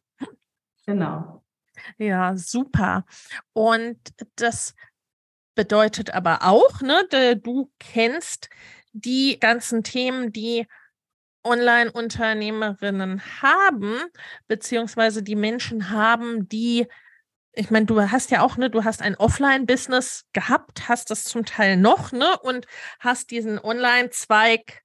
Genau. 0.86 1.44
Ja, 1.98 2.38
super. 2.38 3.06
Und 3.54 3.98
das 4.36 4.76
bedeutet 5.56 6.14
aber 6.14 6.44
auch, 6.44 6.82
ne, 6.82 7.38
du 7.42 7.72
kennst 7.80 8.50
die 8.94 9.40
ganzen 9.40 9.84
Themen, 9.84 10.32
die 10.32 10.68
Online-Unternehmerinnen 11.44 13.22
haben, 13.42 14.00
beziehungsweise 14.48 15.24
die 15.24 15.36
Menschen 15.36 15.90
haben, 15.90 16.48
die, 16.48 16.88
ich 17.54 17.70
meine, 17.70 17.86
du 17.86 18.00
hast 18.02 18.32
ja 18.32 18.42
auch, 18.42 18.56
ne, 18.56 18.70
du 18.70 18.84
hast 18.84 19.02
ein 19.02 19.16
Offline-Business 19.16 20.26
gehabt, 20.32 20.88
hast 20.88 21.12
das 21.12 21.26
zum 21.26 21.46
Teil 21.46 21.78
noch, 21.78 22.12
ne, 22.12 22.40
und 22.40 22.66
hast 23.00 23.32
diesen 23.32 23.60
Online-Zweig 23.60 24.83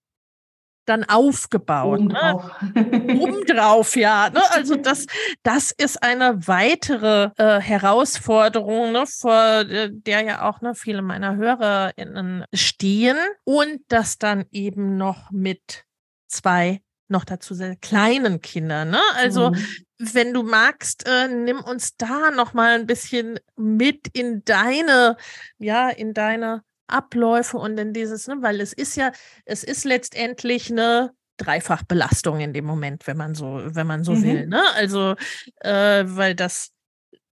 dann 0.88 1.05
aufgebaut. 1.05 2.01
Obendrauf. 2.01 2.62
Ne? 2.62 3.18
Obendrauf, 3.20 3.96
ja. 3.96 4.31
Ne? 4.31 4.40
Also 4.51 4.77
das, 4.77 5.07
das 5.42 5.72
ist 5.72 6.03
eine 6.03 6.46
weitere 6.46 7.31
äh, 7.37 7.61
Herausforderung, 7.61 8.92
ne, 8.92 9.05
vor 9.07 9.61
äh, 9.61 9.90
der 9.92 10.22
ja 10.22 10.48
auch 10.48 10.61
ne, 10.61 10.74
viele 10.74 11.03
meiner 11.03 11.37
HörerInnen 11.37 12.44
stehen. 12.55 13.16
Und 13.44 13.81
das 13.88 14.18
dann 14.18 14.46
eben 14.51 14.96
noch 14.96 15.31
mit 15.31 15.85
zwei 16.29 16.81
noch 17.09 17.24
dazu 17.24 17.55
sehr 17.55 17.77
kleinen 17.77 18.40
Kindern. 18.40 18.90
Ne? 18.90 19.01
Also 19.16 19.51
mhm. 19.51 19.66
wenn 19.98 20.35
du 20.35 20.42
magst, 20.42 21.07
äh, 21.07 21.29
nimm 21.29 21.61
uns 21.61 21.96
da 21.96 22.31
noch 22.31 22.53
mal 22.53 22.79
ein 22.79 22.87
bisschen 22.87 23.40
mit 23.57 24.09
in 24.12 24.44
deine, 24.44 25.16
ja, 25.59 25.88
in 25.88 26.12
deine 26.14 26.62
Abläufe 26.88 27.57
und 27.59 27.79
in 27.79 27.92
dieses, 27.92 28.27
ne, 28.27 28.37
weil 28.40 28.61
es 28.61 28.72
ist 28.72 28.96
ja, 28.96 29.12
es 29.44 29.64
ist 29.64 29.85
letztendlich 29.85 30.70
eine 30.70 31.12
Dreifachbelastung 31.38 32.40
in 32.40 32.53
dem 32.53 32.64
Moment, 32.64 33.07
wenn 33.07 33.16
man 33.16 33.35
so, 33.35 33.61
wenn 33.64 33.87
man 33.87 34.05
so 34.05 34.12
mhm. 34.12 34.22
will. 34.22 34.46
Ne? 34.46 34.62
Also, 34.74 35.14
äh, 35.61 36.05
weil 36.07 36.35
das, 36.35 36.72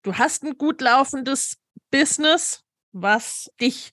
du 0.02 0.14
hast 0.14 0.42
ein 0.42 0.56
gut 0.56 0.80
laufendes 0.80 1.58
Business, 1.90 2.62
was 2.92 3.50
dich 3.60 3.92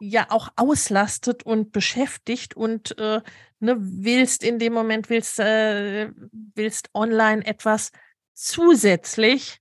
ja 0.00 0.26
auch 0.30 0.48
auslastet 0.56 1.42
und 1.42 1.72
beschäftigt 1.72 2.56
und 2.56 2.96
äh, 2.98 3.20
ne, 3.58 3.76
willst 3.78 4.42
in 4.42 4.58
dem 4.58 4.72
Moment, 4.72 5.10
willst, 5.10 5.38
äh, 5.38 6.10
willst 6.54 6.88
online 6.94 7.44
etwas 7.44 7.92
zusätzlich 8.34 9.59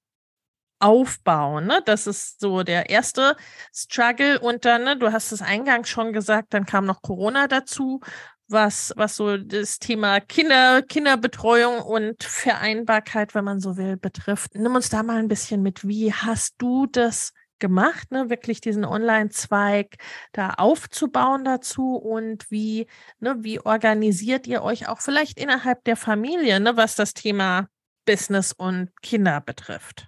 aufbauen. 0.80 1.68
Ne? 1.68 1.82
Das 1.86 2.08
ist 2.08 2.40
so 2.40 2.64
der 2.64 2.90
erste 2.90 3.36
Struggle. 3.74 4.40
Und 4.40 4.66
dann, 4.66 4.84
ne, 4.84 4.98
du 4.98 5.12
hast 5.12 5.32
es 5.32 5.42
eingangs 5.42 5.90
schon 5.90 6.14
gesagt, 6.14 6.54
dann 6.54 6.66
kam 6.66 6.86
noch 6.86 7.02
Corona 7.02 7.48
dazu, 7.48 8.02
was, 8.48 8.94
was 8.96 9.16
so 9.16 9.38
das 9.38 9.80
Thema 9.80 10.20
Kinder, 10.20 10.82
Kinderbetreuung 10.82 11.80
und 11.82 12.24
Vereinbarkeit, 12.24 13.36
wenn 13.36 13.46
man 13.46 13.60
so 13.60 13.78
will, 13.78 13.98
betrifft. 13.98 14.56
Nimm 14.56 14.76
uns 14.76 14.90
da 14.90 15.04
mal 15.04 15.18
ein 15.18 15.28
bisschen 15.28 15.62
mit. 15.62 15.88
Wie 15.88 16.14
hast 16.14 16.56
du 16.58 16.88
das 16.88 17.34
gemacht, 17.60 18.12
ne, 18.12 18.30
wirklich 18.30 18.62
diesen 18.62 18.86
Online-Zweig 18.86 19.98
da 20.32 20.52
aufzubauen 20.52 21.44
dazu 21.44 21.96
und 21.96 22.50
wie, 22.50 22.88
ne, 23.20 23.36
wie 23.40 23.60
organisiert 23.60 24.48
ihr 24.48 24.64
euch 24.64 24.88
auch 24.88 25.02
vielleicht 25.02 25.38
innerhalb 25.40 25.84
der 25.84 25.98
Familie, 25.98 26.60
ne, 26.60 26.78
was 26.78 26.96
das 26.96 27.14
Thema 27.14 27.68
Business 28.06 28.54
und 28.54 28.90
Kinder 29.02 29.42
betrifft? 29.42 30.08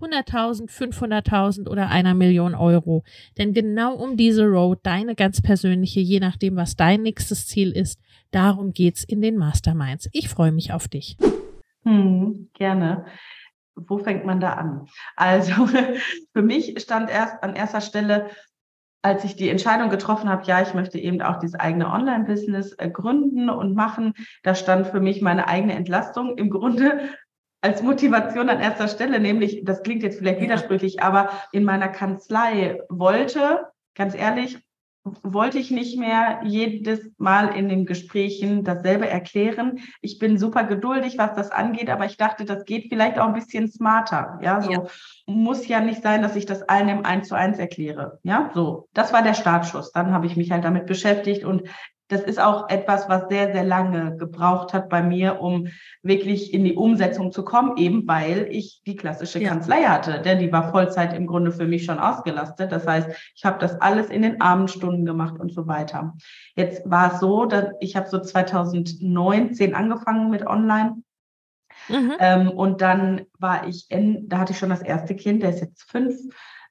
100.000, 0.00 0.70
500.000 0.70 1.68
oder 1.68 1.88
einer 1.88 2.14
Million 2.14 2.54
Euro. 2.54 3.04
Denn 3.38 3.52
genau 3.52 3.94
um 3.94 4.16
diese 4.16 4.44
Road, 4.44 4.80
deine 4.82 5.14
ganz 5.14 5.40
persönliche, 5.40 6.00
je 6.00 6.20
nachdem, 6.20 6.56
was 6.56 6.76
dein 6.76 7.02
nächstes 7.02 7.46
Ziel 7.46 7.70
ist, 7.70 8.00
darum 8.30 8.72
geht's 8.72 9.04
in 9.04 9.22
den 9.22 9.36
Masterminds. 9.36 10.08
Ich 10.12 10.28
freue 10.28 10.52
mich 10.52 10.72
auf 10.72 10.88
dich. 10.88 11.16
Hm, 11.84 12.50
gerne. 12.54 13.06
Wo 13.76 13.98
fängt 13.98 14.24
man 14.24 14.40
da 14.40 14.54
an? 14.54 14.86
Also 15.16 15.66
für 16.32 16.42
mich 16.42 16.74
stand 16.80 17.10
erst 17.10 17.42
an 17.42 17.54
erster 17.54 17.80
Stelle, 17.80 18.30
als 19.04 19.22
ich 19.22 19.36
die 19.36 19.50
Entscheidung 19.50 19.90
getroffen 19.90 20.30
habe, 20.30 20.46
ja, 20.46 20.62
ich 20.62 20.72
möchte 20.72 20.98
eben 20.98 21.20
auch 21.20 21.38
dieses 21.38 21.60
eigene 21.60 21.90
Online-Business 21.90 22.72
äh, 22.78 22.88
gründen 22.88 23.50
und 23.50 23.74
machen, 23.74 24.14
da 24.42 24.54
stand 24.54 24.86
für 24.86 25.00
mich 25.00 25.20
meine 25.20 25.46
eigene 25.46 25.74
Entlastung 25.74 26.38
im 26.38 26.48
Grunde 26.48 27.10
als 27.64 27.82
Motivation 27.82 28.50
an 28.50 28.60
erster 28.60 28.88
Stelle, 28.88 29.18
nämlich, 29.18 29.64
das 29.64 29.82
klingt 29.82 30.02
jetzt 30.02 30.18
vielleicht 30.18 30.42
widersprüchlich, 30.42 31.02
aber 31.02 31.30
in 31.50 31.64
meiner 31.64 31.88
Kanzlei 31.88 32.78
wollte, 32.90 33.68
ganz 33.94 34.14
ehrlich, 34.14 34.58
wollte 35.22 35.58
ich 35.58 35.70
nicht 35.70 35.98
mehr 35.98 36.40
jedes 36.44 37.10
Mal 37.16 37.54
in 37.56 37.70
den 37.70 37.86
Gesprächen 37.86 38.64
dasselbe 38.64 39.08
erklären. 39.08 39.80
Ich 40.02 40.18
bin 40.18 40.38
super 40.38 40.64
geduldig, 40.64 41.16
was 41.16 41.34
das 41.34 41.50
angeht, 41.50 41.88
aber 41.88 42.04
ich 42.04 42.18
dachte, 42.18 42.44
das 42.44 42.66
geht 42.66 42.86
vielleicht 42.90 43.18
auch 43.18 43.28
ein 43.28 43.34
bisschen 43.34 43.70
smarter. 43.70 44.38
Ja, 44.42 44.60
so 44.60 44.70
ja. 44.70 44.82
muss 45.26 45.66
ja 45.66 45.80
nicht 45.80 46.02
sein, 46.02 46.20
dass 46.20 46.36
ich 46.36 46.44
das 46.44 46.62
allen 46.62 46.88
im 46.90 47.04
Eins 47.04 47.28
zu 47.28 47.34
eins 47.34 47.58
erkläre. 47.58 48.18
Ja, 48.24 48.50
so. 48.54 48.88
Das 48.92 49.12
war 49.12 49.22
der 49.22 49.34
Startschuss. 49.34 49.92
Dann 49.92 50.12
habe 50.12 50.26
ich 50.26 50.36
mich 50.36 50.50
halt 50.50 50.64
damit 50.64 50.86
beschäftigt 50.86 51.44
und 51.44 51.68
das 52.08 52.20
ist 52.20 52.38
auch 52.38 52.68
etwas, 52.68 53.08
was 53.08 53.28
sehr, 53.28 53.52
sehr 53.52 53.64
lange 53.64 54.16
gebraucht 54.16 54.74
hat 54.74 54.88
bei 54.90 55.02
mir, 55.02 55.40
um 55.40 55.68
wirklich 56.02 56.52
in 56.52 56.64
die 56.64 56.74
Umsetzung 56.74 57.32
zu 57.32 57.44
kommen, 57.44 57.76
eben 57.78 58.06
weil 58.06 58.46
ich 58.50 58.82
die 58.86 58.96
klassische 58.96 59.40
ja. 59.40 59.48
Kanzlei 59.48 59.84
hatte. 59.84 60.20
Denn 60.20 60.38
die 60.38 60.52
war 60.52 60.70
Vollzeit 60.70 61.14
im 61.14 61.26
Grunde 61.26 61.50
für 61.50 61.66
mich 61.66 61.84
schon 61.84 61.98
ausgelastet. 61.98 62.72
Das 62.72 62.86
heißt, 62.86 63.08
ich 63.34 63.44
habe 63.44 63.58
das 63.58 63.80
alles 63.80 64.10
in 64.10 64.22
den 64.22 64.40
Abendstunden 64.40 65.06
gemacht 65.06 65.40
und 65.40 65.52
so 65.52 65.66
weiter. 65.66 66.14
Jetzt 66.56 66.82
war 66.84 67.14
es 67.14 67.20
so, 67.20 67.46
dass 67.46 67.68
ich 67.80 67.96
habe 67.96 68.08
so 68.08 68.18
2019 68.20 69.74
angefangen 69.74 70.30
mit 70.30 70.46
Online. 70.46 70.96
Mhm. 71.88 72.12
Ähm, 72.18 72.50
und 72.50 72.82
dann 72.82 73.22
war 73.38 73.66
ich, 73.66 73.86
in, 73.90 74.28
da 74.28 74.38
hatte 74.38 74.52
ich 74.52 74.58
schon 74.58 74.70
das 74.70 74.82
erste 74.82 75.16
Kind, 75.16 75.42
der 75.42 75.50
ist 75.50 75.60
jetzt 75.60 75.90
fünf. 75.90 76.16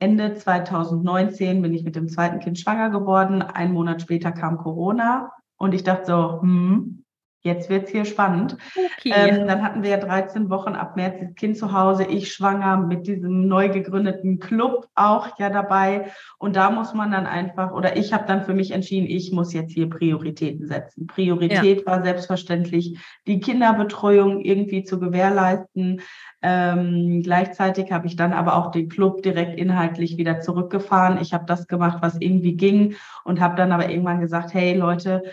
Ende 0.03 0.35
2019 0.35 1.61
bin 1.61 1.73
ich 1.73 1.85
mit 1.85 1.95
dem 1.95 2.09
zweiten 2.09 2.39
Kind 2.39 2.59
schwanger 2.59 2.89
geworden. 2.89 3.41
Ein 3.41 3.71
Monat 3.71 4.01
später 4.01 4.33
kam 4.33 4.57
Corona 4.57 5.31
und 5.55 5.73
ich 5.73 5.85
dachte 5.85 6.05
so, 6.05 6.41
hm, 6.41 7.02
Jetzt 7.45 7.69
wird's 7.69 7.91
hier 7.91 8.06
spannend. 8.06 8.56
Okay. 8.97 9.12
Ähm, 9.13 9.47
dann 9.47 9.62
hatten 9.62 9.84
wir 9.84 9.89
ja 9.89 9.97
13 9.97 10.49
Wochen 10.49 10.75
ab 10.75 10.95
März 10.95 11.17
das 11.19 11.36
Kind 11.36 11.58
zu 11.58 11.73
Hause, 11.73 12.06
ich 12.06 12.32
schwanger 12.32 12.77
mit 12.77 13.06
diesem 13.06 13.47
neu 13.49 13.67
gegründeten 13.67 14.39
Club 14.39 14.88
auch 14.95 15.38
ja 15.39 15.49
dabei. 15.49 16.12
Und 16.38 16.56
da 16.56 16.71
muss 16.71 16.93
man 16.93 17.12
dann 17.12 17.27
einfach, 17.27 17.71
oder 17.73 17.97
ich 17.97 18.13
habe 18.13 18.25
dann 18.27 18.45
für 18.45 18.53
mich 18.53 18.71
entschieden, 18.71 19.08
ich 19.08 19.34
muss 19.34 19.51
jetzt 19.51 19.73
hier 19.73 19.89
Prioritäten 19.89 20.67
setzen. 20.67 21.06
Priorität 21.06 21.82
ja. 21.82 21.86
war 21.86 22.01
selbstverständlich, 22.01 22.97
die 23.27 23.41
Kinderbetreuung 23.41 24.39
irgendwie 24.39 24.86
zu 24.86 24.97
gewährleisten. 24.97 25.99
Ähm, 26.41 27.23
gleichzeitig 27.23 27.91
habe 27.91 28.08
ich 28.08 28.15
dann 28.15 28.32
aber 28.32 28.56
auch 28.56 28.71
den 28.71 28.88
Club 28.88 29.21
direkt 29.21 29.60
inhaltlich 29.60 30.15
wieder 30.15 30.39
zurückgefahren. 30.39 31.19
Ich 31.21 31.34
habe 31.34 31.45
das 31.45 31.67
gemacht, 31.67 31.97
was 32.01 32.15
irgendwie 32.21 32.56
ging 32.56 32.95
und 33.25 33.41
habe 33.41 33.58
dann 33.58 33.73
aber 33.73 33.89
irgendwann 33.89 34.21
gesagt, 34.21 34.53
hey 34.53 34.75
Leute, 34.75 35.23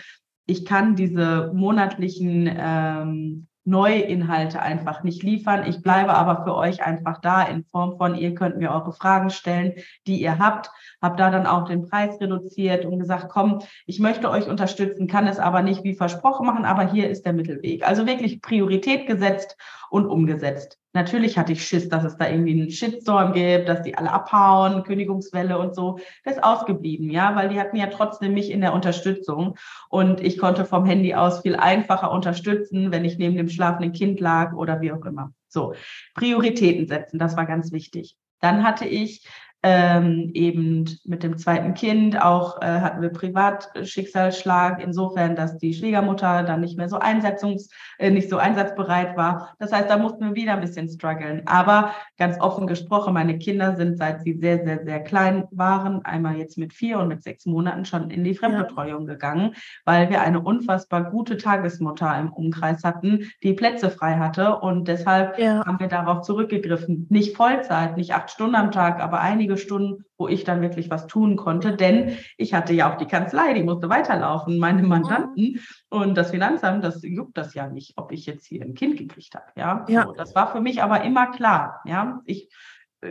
ich 0.51 0.65
kann 0.65 0.95
diese 0.95 1.51
monatlichen 1.53 2.49
ähm, 2.53 3.47
Neuinhalte 3.63 4.61
einfach 4.61 5.03
nicht 5.03 5.23
liefern. 5.23 5.65
Ich 5.65 5.81
bleibe 5.81 6.13
aber 6.13 6.43
für 6.43 6.55
euch 6.55 6.83
einfach 6.83 7.21
da 7.21 7.43
in 7.43 7.63
Form 7.63 7.95
von, 7.97 8.15
ihr 8.15 8.35
könnt 8.35 8.57
mir 8.57 8.71
eure 8.71 8.91
Fragen 8.91 9.29
stellen, 9.29 9.75
die 10.07 10.21
ihr 10.21 10.39
habt. 10.39 10.69
Hab 11.01 11.15
da 11.15 11.29
dann 11.29 11.45
auch 11.45 11.69
den 11.69 11.87
Preis 11.87 12.19
reduziert 12.19 12.85
und 12.85 12.99
gesagt, 12.99 13.29
komm, 13.29 13.59
ich 13.85 13.99
möchte 13.99 14.29
euch 14.29 14.49
unterstützen, 14.49 15.07
kann 15.07 15.27
es 15.27 15.39
aber 15.39 15.61
nicht 15.61 15.85
wie 15.85 15.95
versprochen 15.95 16.45
machen, 16.45 16.65
aber 16.65 16.91
hier 16.91 17.09
ist 17.09 17.25
der 17.25 17.33
Mittelweg. 17.33 17.87
Also 17.87 18.05
wirklich 18.05 18.41
Priorität 18.41 19.07
gesetzt 19.07 19.55
und 19.89 20.05
umgesetzt. 20.05 20.80
Natürlich 20.93 21.37
hatte 21.37 21.53
ich 21.53 21.65
Schiss, 21.65 21.87
dass 21.87 22.03
es 22.03 22.17
da 22.17 22.29
irgendwie 22.29 22.51
einen 22.51 22.69
Shitstorm 22.69 23.31
gibt, 23.31 23.69
dass 23.69 23.81
die 23.81 23.95
alle 23.95 24.11
abhauen, 24.11 24.83
Kündigungswelle 24.83 25.57
und 25.57 25.73
so. 25.73 25.99
Das 26.25 26.35
ist 26.35 26.43
ausgeblieben, 26.43 27.09
ja, 27.09 27.35
weil 27.35 27.49
die 27.49 27.59
hatten 27.59 27.77
ja 27.77 27.87
trotzdem 27.87 28.33
mich 28.33 28.51
in 28.51 28.59
der 28.59 28.73
Unterstützung 28.73 29.55
und 29.89 30.19
ich 30.19 30.37
konnte 30.37 30.65
vom 30.65 30.85
Handy 30.85 31.13
aus 31.13 31.41
viel 31.41 31.55
einfacher 31.55 32.11
unterstützen, 32.11 32.91
wenn 32.91 33.05
ich 33.05 33.17
neben 33.17 33.37
dem 33.37 33.47
schlafenden 33.47 33.93
Kind 33.93 34.19
lag 34.19 34.53
oder 34.53 34.81
wie 34.81 34.91
auch 34.91 35.05
immer. 35.05 35.31
So, 35.47 35.73
Prioritäten 36.13 36.87
setzen, 36.87 37.19
das 37.19 37.37
war 37.37 37.45
ganz 37.45 37.71
wichtig. 37.71 38.17
Dann 38.41 38.63
hatte 38.63 38.85
ich 38.85 39.25
ähm, 39.63 40.31
eben 40.33 40.85
mit 41.05 41.21
dem 41.23 41.37
zweiten 41.37 41.73
Kind 41.75 42.19
auch 42.19 42.61
äh, 42.61 42.65
hatten 42.65 43.01
wir 43.01 43.09
Privatschicksalsschlag, 43.09 44.81
insofern, 44.81 45.35
dass 45.35 45.57
die 45.57 45.73
Schwiegermutter 45.73 46.43
dann 46.43 46.61
nicht 46.61 46.77
mehr 46.77 46.89
so 46.89 46.97
einsetzungs, 46.97 47.69
äh, 47.99 48.09
nicht 48.09 48.29
so 48.29 48.37
einsatzbereit 48.37 49.15
war. 49.17 49.55
Das 49.59 49.71
heißt, 49.71 49.89
da 49.89 49.97
mussten 49.97 50.25
wir 50.25 50.35
wieder 50.35 50.53
ein 50.53 50.61
bisschen 50.61 50.89
strugglen. 50.89 51.43
Aber 51.45 51.91
ganz 52.17 52.39
offen 52.39 52.65
gesprochen, 52.65 53.13
meine 53.13 53.37
Kinder 53.37 53.75
sind, 53.75 53.97
seit 53.97 54.23
sie 54.23 54.33
sehr, 54.33 54.63
sehr, 54.65 54.83
sehr 54.83 54.99
klein 55.01 55.47
waren, 55.51 56.03
einmal 56.05 56.37
jetzt 56.37 56.57
mit 56.57 56.73
vier 56.73 56.97
und 56.99 57.07
mit 57.07 57.21
sechs 57.21 57.45
Monaten 57.45 57.85
schon 57.85 58.09
in 58.09 58.23
die 58.23 58.33
Fremdbetreuung 58.33 59.07
ja. 59.07 59.13
gegangen, 59.13 59.53
weil 59.85 60.09
wir 60.09 60.21
eine 60.21 60.41
unfassbar 60.41 61.11
gute 61.11 61.37
Tagesmutter 61.37 62.17
im 62.19 62.33
Umkreis 62.33 62.83
hatten, 62.83 63.31
die 63.43 63.53
Plätze 63.53 63.91
frei 63.91 64.15
hatte. 64.15 64.55
Und 64.57 64.87
deshalb 64.87 65.37
ja. 65.37 65.63
haben 65.65 65.79
wir 65.79 65.87
darauf 65.87 66.21
zurückgegriffen. 66.21 67.05
Nicht 67.09 67.37
Vollzeit, 67.37 67.95
nicht 67.95 68.15
acht 68.15 68.31
Stunden 68.31 68.55
am 68.55 68.71
Tag, 68.71 68.99
aber 68.99 69.19
einige 69.21 69.50
wenige 69.51 69.57
Stunden, 69.57 70.05
wo 70.17 70.27
ich 70.27 70.43
dann 70.43 70.61
wirklich 70.61 70.89
was 70.89 71.07
tun 71.07 71.35
konnte, 71.35 71.75
denn 71.75 72.17
ich 72.37 72.53
hatte 72.53 72.73
ja 72.73 72.91
auch 72.91 72.97
die 72.97 73.05
Kanzlei, 73.05 73.53
die 73.53 73.63
musste 73.63 73.89
weiterlaufen, 73.89 74.57
meine 74.57 74.83
Mandanten 74.83 75.59
und 75.89 76.15
das 76.15 76.31
Finanzamt, 76.31 76.83
das 76.83 77.01
juckt 77.03 77.37
das 77.37 77.53
ja 77.53 77.67
nicht, 77.67 77.93
ob 77.97 78.11
ich 78.11 78.25
jetzt 78.25 78.45
hier 78.45 78.63
ein 78.63 78.73
Kind 78.73 78.97
gekriegt 78.97 79.35
habe. 79.35 79.45
Ja, 79.55 79.85
ja. 79.87 80.03
So, 80.05 80.13
das 80.13 80.35
war 80.35 80.51
für 80.51 80.61
mich 80.61 80.81
aber 80.81 81.03
immer 81.03 81.31
klar. 81.31 81.81
Ja, 81.85 82.21
ich 82.25 82.49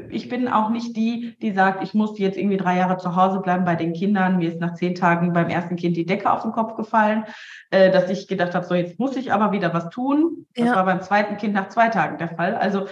ich 0.09 0.29
bin 0.29 0.47
auch 0.47 0.71
nicht 0.71 0.97
die, 0.97 1.37
die 1.43 1.51
sagt, 1.51 1.83
ich 1.83 1.95
muss 1.95 2.17
jetzt 2.17 2.39
irgendwie 2.39 2.59
drei 2.59 2.77
Jahre 2.77 2.99
zu 2.99 3.17
Hause 3.17 3.41
bleiben 3.41 3.65
bei 3.65 3.75
den 3.75 3.93
Kindern. 3.93 4.39
Mir 4.39 4.49
ist 4.49 4.61
nach 4.61 4.75
zehn 4.75 4.95
Tagen 4.95 5.33
beim 5.33 5.49
ersten 5.49 5.75
Kind 5.75 5.97
die 5.97 6.07
Decke 6.07 6.31
auf 6.31 6.43
den 6.43 6.53
Kopf 6.53 6.77
gefallen, 6.77 7.25
äh, 7.71 7.91
dass 7.91 8.09
ich 8.09 8.29
gedacht 8.29 8.55
habe, 8.55 8.65
so 8.65 8.77
jetzt 8.77 9.01
muss 9.01 9.17
ich 9.17 9.33
aber 9.33 9.51
wieder 9.51 9.75
was 9.75 9.91
tun. 9.91 10.47
Das 10.55 10.67
ja. 10.67 10.77
war 10.77 10.85
beim 10.85 11.01
zweiten 11.01 11.39
Kind 11.39 11.55
nach 11.55 11.71
zwei 11.71 11.89
Tagen 11.89 12.19
der 12.19 12.29
Fall. 12.29 12.55
Also 12.55 12.87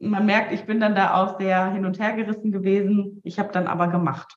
man 0.00 0.26
merkt, 0.26 0.52
ich 0.52 0.64
bin 0.64 0.80
dann 0.80 0.94
da 0.94 1.14
auch 1.14 1.38
sehr 1.38 1.72
hin 1.72 1.84
und 1.84 1.98
her 1.98 2.12
gerissen 2.14 2.52
gewesen. 2.52 3.20
Ich 3.24 3.38
habe 3.38 3.52
dann 3.52 3.66
aber 3.66 3.88
gemacht. 3.88 4.36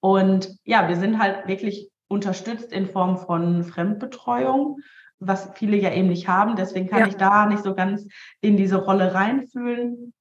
Und 0.00 0.50
ja, 0.64 0.88
wir 0.88 0.96
sind 0.96 1.18
halt 1.18 1.48
wirklich 1.48 1.90
unterstützt 2.08 2.72
in 2.72 2.86
Form 2.86 3.16
von 3.16 3.64
Fremdbetreuung, 3.64 4.80
was 5.18 5.50
viele 5.54 5.76
ja 5.76 5.92
eben 5.92 6.08
nicht 6.08 6.28
haben. 6.28 6.56
Deswegen 6.56 6.88
kann 6.88 7.00
ja. 7.00 7.06
ich 7.06 7.16
da 7.16 7.46
nicht 7.46 7.62
so 7.62 7.74
ganz 7.74 8.06
in 8.40 8.56
diese 8.56 8.76
Rolle 8.76 9.14
reinfühlen. 9.14 10.12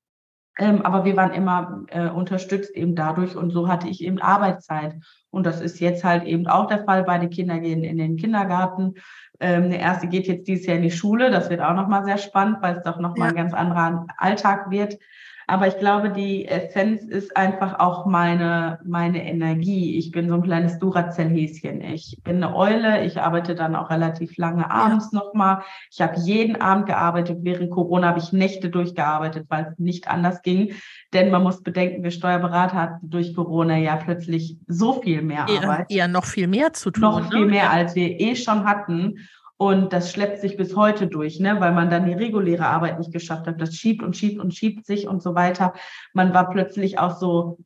Ähm, 0.59 0.83
aber 0.83 1.03
wir 1.03 1.15
waren 1.15 1.33
immer 1.33 1.83
äh, 1.87 2.09
unterstützt 2.09 2.75
eben 2.75 2.95
dadurch 2.95 3.35
und 3.35 3.51
so 3.51 3.67
hatte 3.67 3.87
ich 3.87 4.03
eben 4.03 4.19
Arbeitszeit. 4.19 4.95
Und 5.31 5.45
das 5.45 5.61
ist 5.61 5.79
jetzt 5.79 6.03
halt 6.03 6.25
eben 6.25 6.47
auch 6.47 6.67
der 6.67 6.85
Fall. 6.85 7.03
Beide 7.03 7.27
Kinder 7.27 7.59
gehen 7.59 7.83
in 7.83 7.97
den 7.97 8.17
Kindergarten. 8.17 8.95
Ähm, 9.39 9.71
der 9.71 9.79
erste 9.79 10.07
geht 10.07 10.27
jetzt 10.27 10.47
dieses 10.47 10.67
Jahr 10.67 10.77
in 10.77 10.83
die 10.83 10.91
Schule. 10.91 11.31
Das 11.31 11.49
wird 11.49 11.61
auch 11.61 11.73
nochmal 11.73 12.05
sehr 12.05 12.19
spannend, 12.19 12.57
weil 12.61 12.77
es 12.77 12.83
doch 12.83 12.99
nochmal 12.99 13.29
ja. 13.29 13.33
ein 13.33 13.35
ganz 13.35 13.53
anderer 13.53 14.05
Alltag 14.17 14.69
wird. 14.69 14.99
Aber 15.47 15.67
ich 15.67 15.77
glaube, 15.77 16.09
die 16.09 16.47
Essenz 16.47 17.03
ist 17.03 17.35
einfach 17.35 17.79
auch 17.79 18.05
meine, 18.05 18.79
meine 18.85 19.25
Energie. 19.27 19.97
Ich 19.97 20.11
bin 20.11 20.29
so 20.29 20.35
ein 20.35 20.43
kleines 20.43 20.79
Duracell-Häschen. 20.79 21.81
Ich 21.81 22.19
bin 22.23 22.43
eine 22.43 22.55
Eule. 22.55 23.05
Ich 23.05 23.19
arbeite 23.19 23.55
dann 23.55 23.75
auch 23.75 23.89
relativ 23.89 24.37
lange 24.37 24.69
abends 24.69 25.09
ja. 25.11 25.19
nochmal. 25.19 25.63
Ich 25.91 26.01
habe 26.01 26.19
jeden 26.19 26.61
Abend 26.61 26.85
gearbeitet. 26.85 27.39
Während 27.41 27.71
Corona 27.71 28.07
habe 28.07 28.19
ich 28.19 28.31
Nächte 28.31 28.69
durchgearbeitet, 28.69 29.45
weil 29.49 29.67
es 29.71 29.79
nicht 29.79 30.07
anders 30.07 30.41
ging. 30.41 30.73
Denn 31.13 31.29
man 31.29 31.43
muss 31.43 31.61
bedenken, 31.61 32.03
wir 32.03 32.11
Steuerberater 32.11 32.77
hatten 32.77 33.09
durch 33.09 33.35
Corona 33.35 33.77
ja 33.77 33.97
plötzlich 33.97 34.57
so 34.67 35.01
viel 35.01 35.21
mehr 35.21 35.43
Arbeit. 35.43 35.91
Eher, 35.91 35.97
eher 35.97 36.07
noch 36.07 36.25
viel 36.25 36.47
mehr 36.47 36.73
zu 36.73 36.91
tun. 36.91 37.01
Noch 37.01 37.29
viel 37.29 37.45
ne? 37.45 37.51
mehr, 37.51 37.71
als 37.71 37.95
wir 37.95 38.19
eh 38.19 38.35
schon 38.35 38.65
hatten. 38.65 39.15
Und 39.57 39.93
das 39.93 40.11
schleppt 40.11 40.39
sich 40.39 40.57
bis 40.57 40.75
heute 40.75 41.07
durch, 41.07 41.39
ne, 41.39 41.59
weil 41.59 41.73
man 41.73 41.89
dann 41.89 42.05
die 42.05 42.13
reguläre 42.13 42.65
Arbeit 42.65 42.97
nicht 42.99 43.13
geschafft 43.13 43.47
hat. 43.47 43.61
Das 43.61 43.75
schiebt 43.75 44.03
und 44.03 44.17
schiebt 44.17 44.39
und 44.39 44.53
schiebt 44.53 44.85
sich 44.85 45.07
und 45.07 45.21
so 45.21 45.35
weiter. 45.35 45.73
Man 46.13 46.33
war 46.33 46.49
plötzlich 46.49 46.99
auch 46.99 47.17
so 47.17 47.59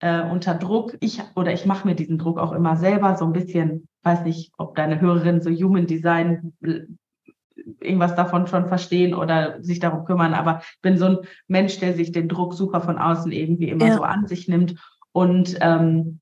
äh, 0.00 0.22
unter 0.22 0.54
Druck. 0.54 0.96
Ich 1.00 1.20
oder 1.36 1.52
ich 1.52 1.66
mache 1.66 1.86
mir 1.86 1.94
diesen 1.94 2.18
Druck 2.18 2.38
auch 2.38 2.52
immer 2.52 2.76
selber 2.76 3.16
so 3.16 3.24
ein 3.24 3.32
bisschen. 3.32 3.88
Weiß 4.02 4.24
nicht, 4.24 4.52
ob 4.58 4.76
deine 4.76 5.00
Hörerinnen 5.00 5.40
so 5.40 5.50
Human 5.50 5.86
Design 5.86 6.52
äh, 6.62 6.80
irgendwas 7.80 8.14
davon 8.14 8.46
schon 8.46 8.68
verstehen 8.68 9.14
oder 9.14 9.62
sich 9.62 9.80
darum 9.80 10.04
kümmern. 10.04 10.34
Aber 10.34 10.60
ich 10.62 10.80
bin 10.82 10.98
so 10.98 11.06
ein 11.06 11.18
Mensch, 11.48 11.78
der 11.78 11.94
sich 11.94 12.12
den 12.12 12.28
Druck 12.28 12.54
super 12.54 12.80
von 12.80 12.98
außen 12.98 13.32
irgendwie 13.32 13.68
immer 13.68 13.86
ja. 13.86 13.94
so 13.96 14.02
an 14.02 14.26
sich 14.26 14.48
nimmt. 14.48 14.74
Und 15.12 15.56
ähm, 15.60 16.19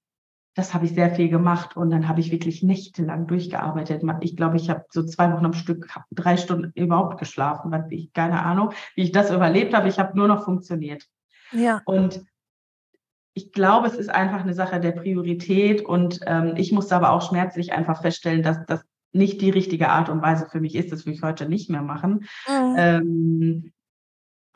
das 0.58 0.74
habe 0.74 0.86
ich 0.86 0.94
sehr 0.94 1.14
viel 1.14 1.28
gemacht 1.28 1.76
und 1.76 1.90
dann 1.90 2.08
habe 2.08 2.18
ich 2.18 2.32
wirklich 2.32 2.64
nächtelang 2.64 3.28
durchgearbeitet. 3.28 4.02
Ich 4.22 4.36
glaube, 4.36 4.56
ich 4.56 4.68
habe 4.68 4.84
so 4.90 5.04
zwei 5.04 5.32
Wochen 5.32 5.46
am 5.46 5.52
Stück, 5.52 5.88
drei 6.10 6.36
Stunden 6.36 6.72
überhaupt 6.74 7.20
geschlafen, 7.20 7.70
weil 7.70 7.86
ich 7.90 8.12
keine 8.12 8.42
Ahnung, 8.42 8.72
wie 8.96 9.04
ich 9.04 9.12
das 9.12 9.30
überlebt 9.30 9.72
habe. 9.72 9.88
Ich 9.88 10.00
habe 10.00 10.16
nur 10.16 10.26
noch 10.26 10.44
funktioniert. 10.44 11.04
Ja. 11.52 11.80
Und 11.84 12.24
ich 13.34 13.52
glaube, 13.52 13.86
es 13.86 13.94
ist 13.94 14.10
einfach 14.10 14.40
eine 14.40 14.52
Sache 14.52 14.80
der 14.80 14.90
Priorität 14.90 15.80
und 15.80 16.18
ähm, 16.26 16.54
ich 16.56 16.72
musste 16.72 16.96
aber 16.96 17.12
auch 17.12 17.22
schmerzlich 17.22 17.72
einfach 17.72 18.02
feststellen, 18.02 18.42
dass 18.42 18.66
das 18.66 18.84
nicht 19.12 19.40
die 19.40 19.50
richtige 19.50 19.90
Art 19.90 20.08
und 20.08 20.22
Weise 20.22 20.48
für 20.50 20.60
mich 20.60 20.74
ist. 20.74 20.90
Das 20.90 21.06
will 21.06 21.12
ich 21.12 21.22
heute 21.22 21.48
nicht 21.48 21.70
mehr 21.70 21.82
machen. 21.82 22.26
Mhm. 22.48 22.74
Ähm, 22.76 23.72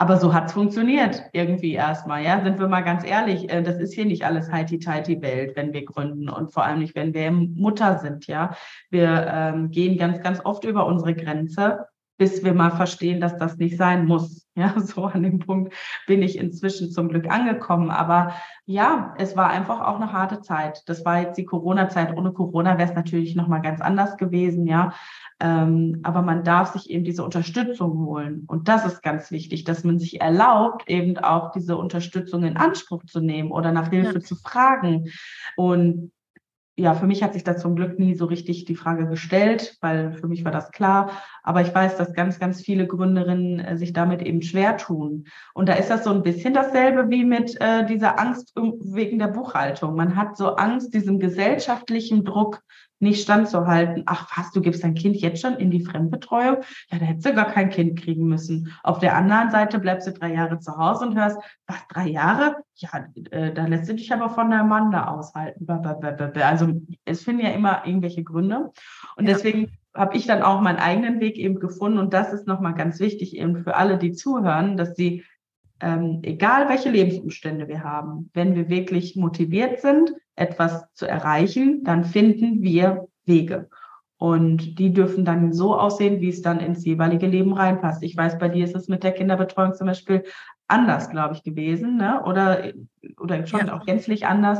aber 0.03 0.17
so 0.17 0.33
hat's 0.33 0.51
funktioniert 0.51 1.23
irgendwie 1.31 1.71
erstmal, 1.71 2.25
ja. 2.25 2.43
Sind 2.43 2.59
wir 2.59 2.67
mal 2.67 2.81
ganz 2.81 3.05
ehrlich, 3.05 3.49
äh, 3.49 3.63
das 3.63 3.77
ist 3.77 3.93
hier 3.93 4.03
nicht 4.03 4.25
alles 4.25 4.51
heiti-teiti-Welt, 4.51 5.55
wenn 5.55 5.71
wir 5.71 5.85
gründen 5.85 6.27
und 6.27 6.51
vor 6.51 6.65
allem 6.65 6.79
nicht, 6.79 6.93
wenn 6.93 7.13
wir 7.13 7.31
Mutter 7.31 7.99
sind, 7.99 8.27
ja. 8.27 8.53
Wir 8.89 9.31
ähm, 9.33 9.71
gehen 9.71 9.97
ganz, 9.97 10.21
ganz 10.21 10.41
oft 10.43 10.65
über 10.65 10.87
unsere 10.87 11.15
Grenze, 11.15 11.85
bis 12.17 12.43
wir 12.43 12.53
mal 12.53 12.71
verstehen, 12.71 13.19
dass 13.19 13.37
das 13.37 13.57
nicht 13.57 13.77
sein 13.77 14.05
muss. 14.05 14.41
Ja, 14.55 14.79
so 14.79 15.05
an 15.05 15.23
dem 15.23 15.39
Punkt 15.39 15.73
bin 16.05 16.21
ich 16.21 16.37
inzwischen 16.37 16.91
zum 16.91 17.09
Glück 17.09 17.27
angekommen. 17.27 17.89
Aber 17.89 18.35
ja, 18.67 19.15
es 19.17 19.35
war 19.35 19.49
einfach 19.49 19.81
auch 19.81 19.95
eine 19.95 20.13
harte 20.13 20.41
Zeit. 20.41 20.83
Das 20.85 21.03
war 21.05 21.21
jetzt 21.21 21.39
die 21.39 21.45
Corona-Zeit. 21.45 22.15
Ohne 22.15 22.33
Corona 22.33 22.77
wäre 22.77 22.87
es 22.87 22.95
natürlich 22.95 23.35
nochmal 23.35 23.63
ganz 23.63 23.81
anders 23.81 24.15
gewesen, 24.15 24.67
ja. 24.67 24.93
Ähm, 25.39 26.01
aber 26.03 26.21
man 26.21 26.43
darf 26.43 26.73
sich 26.73 26.91
eben 26.91 27.03
diese 27.03 27.23
Unterstützung 27.23 28.05
holen. 28.05 28.43
Und 28.45 28.67
das 28.67 28.85
ist 28.85 29.01
ganz 29.01 29.31
wichtig, 29.31 29.63
dass 29.63 29.83
man 29.83 29.97
sich 29.97 30.21
erlaubt, 30.21 30.87
eben 30.87 31.17
auch 31.17 31.49
diese 31.49 31.75
Unterstützung 31.75 32.43
in 32.43 32.55
Anspruch 32.55 33.03
zu 33.05 33.21
nehmen 33.21 33.49
oder 33.49 33.71
nach 33.71 33.89
Hilfe 33.89 34.19
ja. 34.19 34.21
zu 34.21 34.35
fragen. 34.35 35.09
Und 35.55 36.11
ja, 36.75 36.95
für 36.95 37.05
mich 37.05 37.21
hat 37.21 37.33
sich 37.33 37.43
da 37.43 37.55
zum 37.55 37.75
Glück 37.75 37.99
nie 37.99 38.15
so 38.15 38.25
richtig 38.25 38.65
die 38.65 38.75
Frage 38.75 39.07
gestellt, 39.07 39.77
weil 39.81 40.13
für 40.13 40.27
mich 40.27 40.43
war 40.43 40.51
das 40.51 40.71
klar. 40.71 41.11
Aber 41.43 41.61
ich 41.61 41.73
weiß, 41.73 41.97
dass 41.97 42.13
ganz, 42.13 42.39
ganz 42.39 42.61
viele 42.61 42.87
Gründerinnen 42.87 43.59
äh, 43.59 43.77
sich 43.77 43.93
damit 43.93 44.23
eben 44.23 44.41
schwer 44.41 44.77
tun. 44.77 45.25
Und 45.53 45.69
da 45.69 45.73
ist 45.73 45.91
das 45.91 46.03
so 46.03 46.11
ein 46.11 46.23
bisschen 46.23 46.55
dasselbe 46.55 47.11
wie 47.11 47.25
mit 47.25 47.61
äh, 47.61 47.85
dieser 47.85 48.19
Angst 48.19 48.55
wegen 48.55 49.19
der 49.19 49.27
Buchhaltung. 49.27 49.95
Man 49.95 50.15
hat 50.15 50.35
so 50.35 50.55
Angst, 50.55 50.95
diesem 50.95 51.19
gesellschaftlichen 51.19 52.23
Druck 52.23 52.63
nicht 52.99 53.21
standzuhalten. 53.21 54.03
Ach 54.05 54.29
was, 54.35 54.51
du 54.51 54.61
gibst 54.61 54.83
dein 54.83 54.93
Kind 54.93 55.17
jetzt 55.17 55.41
schon 55.41 55.55
in 55.55 55.69
die 55.71 55.83
Fremdbetreuung? 55.83 56.57
Ja, 56.89 56.99
da 56.99 57.05
hättest 57.05 57.25
du 57.25 57.33
gar 57.33 57.51
kein 57.51 57.69
Kind 57.69 57.99
kriegen 57.99 58.27
müssen. 58.27 58.73
Auf 58.83 58.99
der 58.99 59.15
anderen 59.15 59.51
Seite 59.51 59.79
bleibst 59.79 60.07
du 60.07 60.13
drei 60.13 60.33
Jahre 60.33 60.59
zu 60.59 60.77
Hause 60.77 61.05
und 61.07 61.17
hörst, 61.17 61.37
was, 61.67 61.85
drei 61.89 62.07
Jahre? 62.07 62.55
Ja, 62.75 62.89
äh, 63.31 63.53
da 63.53 63.65
lässt 63.65 63.89
du 63.89 63.95
dich 63.95 64.11
aber 64.13 64.29
von 64.29 64.49
deinem 64.49 64.69
Mann 64.69 64.91
da 64.91 65.07
aushalten. 65.07 65.67
Also 66.41 66.73
es 67.05 67.23
finden 67.23 67.43
ja 67.45 67.51
immer 67.51 67.85
irgendwelche 67.85 68.23
Gründe. 68.23 68.71
Und 69.15 69.27
ja. 69.27 69.33
deswegen 69.33 69.77
habe 69.93 70.17
ich 70.17 70.25
dann 70.25 70.41
auch 70.41 70.61
meinen 70.61 70.79
eigenen 70.79 71.19
Weg 71.19 71.37
eben 71.37 71.59
gefunden. 71.59 71.99
Und 71.99 72.13
das 72.13 72.33
ist 72.33 72.47
nochmal 72.47 72.73
ganz 72.73 72.99
wichtig 72.99 73.37
eben 73.37 73.63
für 73.63 73.75
alle, 73.75 73.97
die 73.97 74.13
zuhören, 74.13 74.77
dass 74.77 74.95
sie, 74.95 75.23
ähm, 75.81 76.19
egal 76.23 76.69
welche 76.69 76.89
Lebensumstände 76.89 77.67
wir 77.67 77.83
haben, 77.83 78.29
wenn 78.33 78.55
wir 78.55 78.69
wirklich 78.69 79.15
motiviert 79.15 79.81
sind, 79.81 80.13
etwas 80.35 80.91
zu 80.93 81.07
erreichen, 81.07 81.83
dann 81.83 82.03
finden 82.03 82.61
wir 82.61 83.07
Wege. 83.25 83.69
Und 84.17 84.79
die 84.79 84.93
dürfen 84.93 85.25
dann 85.25 85.51
so 85.51 85.77
aussehen, 85.77 86.21
wie 86.21 86.29
es 86.29 86.41
dann 86.41 86.61
ins 86.61 86.85
jeweilige 86.85 87.27
Leben 87.27 87.53
reinpasst. 87.53 88.03
Ich 88.03 88.15
weiß, 88.15 88.39
bei 88.39 88.47
dir 88.47 88.63
ist 88.63 88.75
es 88.75 88.87
mit 88.87 89.03
der 89.03 89.11
Kinderbetreuung 89.11 89.73
zum 89.73 89.87
Beispiel 89.87 90.23
anders, 90.67 91.09
glaube 91.09 91.35
ich, 91.35 91.43
gewesen, 91.43 91.97
ne? 91.97 92.23
Oder, 92.23 92.71
oder 93.19 93.45
schon 93.45 93.67
ja. 93.67 93.77
auch 93.77 93.85
gänzlich 93.85 94.25
anders. 94.25 94.59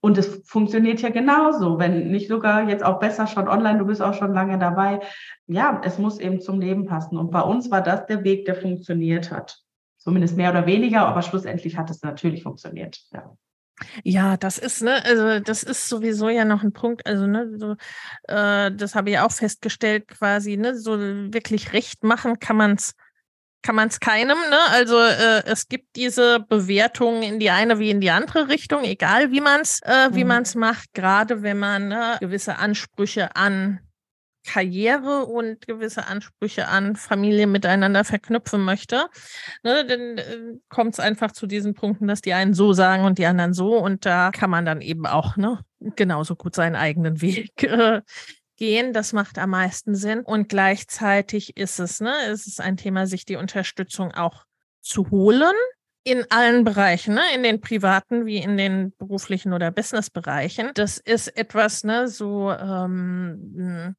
Und 0.00 0.16
es 0.16 0.42
funktioniert 0.46 1.02
ja 1.02 1.10
genauso, 1.10 1.78
wenn 1.78 2.10
nicht 2.10 2.28
sogar 2.28 2.68
jetzt 2.68 2.84
auch 2.84 3.00
besser 3.00 3.26
schon 3.26 3.48
online, 3.48 3.78
du 3.78 3.86
bist 3.86 4.00
auch 4.00 4.14
schon 4.14 4.32
lange 4.32 4.58
dabei. 4.58 5.00
Ja, 5.46 5.80
es 5.84 5.98
muss 5.98 6.18
eben 6.18 6.40
zum 6.40 6.60
Leben 6.60 6.86
passen. 6.86 7.18
Und 7.18 7.30
bei 7.32 7.42
uns 7.42 7.70
war 7.70 7.82
das 7.82 8.06
der 8.06 8.24
Weg, 8.24 8.46
der 8.46 8.54
funktioniert 8.54 9.30
hat. 9.30 9.60
Zumindest 9.96 10.36
mehr 10.36 10.50
oder 10.50 10.66
weniger, 10.66 11.06
aber 11.06 11.22
schlussendlich 11.22 11.76
hat 11.76 11.90
es 11.90 12.02
natürlich 12.02 12.44
funktioniert. 12.44 13.00
Ja. 13.12 13.36
Ja, 14.04 14.36
das 14.36 14.58
ist, 14.58 14.82
ne, 14.82 15.02
also 15.04 15.40
das 15.40 15.62
ist 15.62 15.88
sowieso 15.88 16.28
ja 16.28 16.44
noch 16.44 16.62
ein 16.62 16.72
Punkt, 16.72 17.06
also, 17.06 17.26
ne, 17.26 17.50
so, 17.58 17.76
äh, 18.28 18.70
das 18.72 18.94
habe 18.94 19.10
ich 19.10 19.18
auch 19.18 19.32
festgestellt, 19.32 20.08
quasi, 20.08 20.56
ne, 20.56 20.76
so 20.76 20.98
wirklich 20.98 21.72
recht 21.72 22.04
machen 22.04 22.38
kann 22.38 22.56
man 22.56 22.72
es 22.74 22.94
kann 23.62 23.74
man 23.74 23.88
es 23.88 24.00
keinem, 24.00 24.38
ne? 24.48 24.58
Also 24.70 24.98
äh, 24.98 25.44
es 25.44 25.68
gibt 25.68 25.96
diese 25.96 26.40
Bewertungen 26.40 27.22
in 27.22 27.38
die 27.38 27.50
eine 27.50 27.78
wie 27.78 27.90
in 27.90 28.00
die 28.00 28.10
andere 28.10 28.48
Richtung, 28.48 28.84
egal 28.84 29.32
wie 29.32 29.42
man 29.42 29.60
es 29.60 29.80
äh, 29.82 30.08
wie 30.12 30.24
mhm. 30.24 30.28
man 30.28 30.42
es 30.44 30.54
macht, 30.54 30.94
gerade 30.94 31.42
wenn 31.42 31.58
man 31.58 31.88
ne, 31.88 32.16
gewisse 32.20 32.56
Ansprüche 32.56 33.36
an 33.36 33.80
Karriere 34.50 35.26
und 35.26 35.68
gewisse 35.68 36.08
Ansprüche 36.08 36.66
an 36.66 36.96
Familie 36.96 37.46
miteinander 37.46 38.02
verknüpfen 38.02 38.64
möchte, 38.64 39.06
ne, 39.62 39.86
dann 39.86 40.18
äh, 40.18 40.58
kommt 40.68 40.94
es 40.94 41.00
einfach 41.00 41.30
zu 41.30 41.46
diesen 41.46 41.74
Punkten, 41.74 42.08
dass 42.08 42.20
die 42.20 42.32
einen 42.32 42.52
so 42.52 42.72
sagen 42.72 43.04
und 43.04 43.18
die 43.18 43.26
anderen 43.26 43.54
so. 43.54 43.76
Und 43.76 44.06
da 44.06 44.32
kann 44.32 44.50
man 44.50 44.64
dann 44.64 44.80
eben 44.80 45.06
auch 45.06 45.36
ne, 45.36 45.60
genauso 45.94 46.34
gut 46.34 46.56
seinen 46.56 46.74
eigenen 46.74 47.22
Weg 47.22 47.62
äh, 47.62 48.02
gehen. 48.56 48.92
Das 48.92 49.12
macht 49.12 49.38
am 49.38 49.50
meisten 49.50 49.94
Sinn. 49.94 50.20
Und 50.20 50.48
gleichzeitig 50.48 51.56
ist 51.56 51.78
es, 51.78 52.00
ne, 52.00 52.26
ist 52.32 52.48
es 52.48 52.58
ein 52.58 52.76
Thema, 52.76 53.06
sich 53.06 53.24
die 53.24 53.36
Unterstützung 53.36 54.12
auch 54.12 54.46
zu 54.80 55.10
holen 55.10 55.54
in 56.02 56.24
allen 56.30 56.64
Bereichen, 56.64 57.14
ne? 57.14 57.22
in 57.34 57.42
den 57.42 57.60
privaten 57.60 58.26
wie 58.26 58.38
in 58.38 58.56
den 58.56 58.92
beruflichen 58.96 59.52
oder 59.52 59.70
Businessbereichen. 59.70 60.70
Das 60.74 60.98
ist 60.98 61.28
etwas, 61.36 61.84
ne, 61.84 62.08
so 62.08 62.50
ähm, 62.50 63.94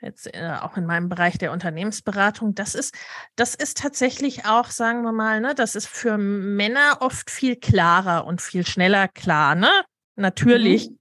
jetzt 0.00 0.34
äh, 0.34 0.52
auch 0.60 0.76
in 0.76 0.86
meinem 0.86 1.08
Bereich 1.08 1.38
der 1.38 1.52
Unternehmensberatung, 1.52 2.54
das 2.54 2.74
ist, 2.74 2.94
das 3.36 3.54
ist 3.54 3.78
tatsächlich 3.78 4.46
auch, 4.46 4.66
sagen 4.66 5.02
wir 5.02 5.12
mal, 5.12 5.40
ne, 5.40 5.54
das 5.54 5.74
ist 5.74 5.88
für 5.88 6.18
Männer 6.18 6.98
oft 7.00 7.30
viel 7.30 7.56
klarer 7.56 8.26
und 8.26 8.40
viel 8.40 8.66
schneller 8.66 9.08
klar. 9.08 9.54
Ne? 9.54 9.70
Natürlich 10.16 10.90
mhm. 10.90 10.98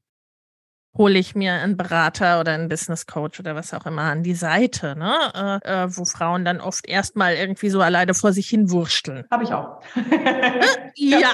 hole 0.98 1.20
ich 1.20 1.36
mir 1.36 1.54
einen 1.54 1.78
Berater 1.78 2.40
oder 2.40 2.54
einen 2.54 2.70
Business 2.70 3.06
Coach 3.06 3.40
oder 3.40 3.56
was 3.56 3.74
auch 3.74 3.86
immer 3.86 4.04
an 4.04 4.24
die 4.24 4.34
Seite, 4.34 4.96
ne? 4.98 5.62
Äh, 5.64 5.84
äh, 5.84 5.98
wo 5.98 6.06
Frauen 6.06 6.46
dann 6.46 6.62
oft 6.62 6.88
erstmal 6.88 7.36
irgendwie 7.36 7.70
so 7.70 7.82
alleine 7.82 8.14
vor 8.14 8.34
sich 8.34 8.50
hin 8.50 8.72
wursteln. 8.72 9.26
Habe 9.32 9.44
ich 9.44 9.54
auch. 9.54 9.82
ja. 10.96 11.32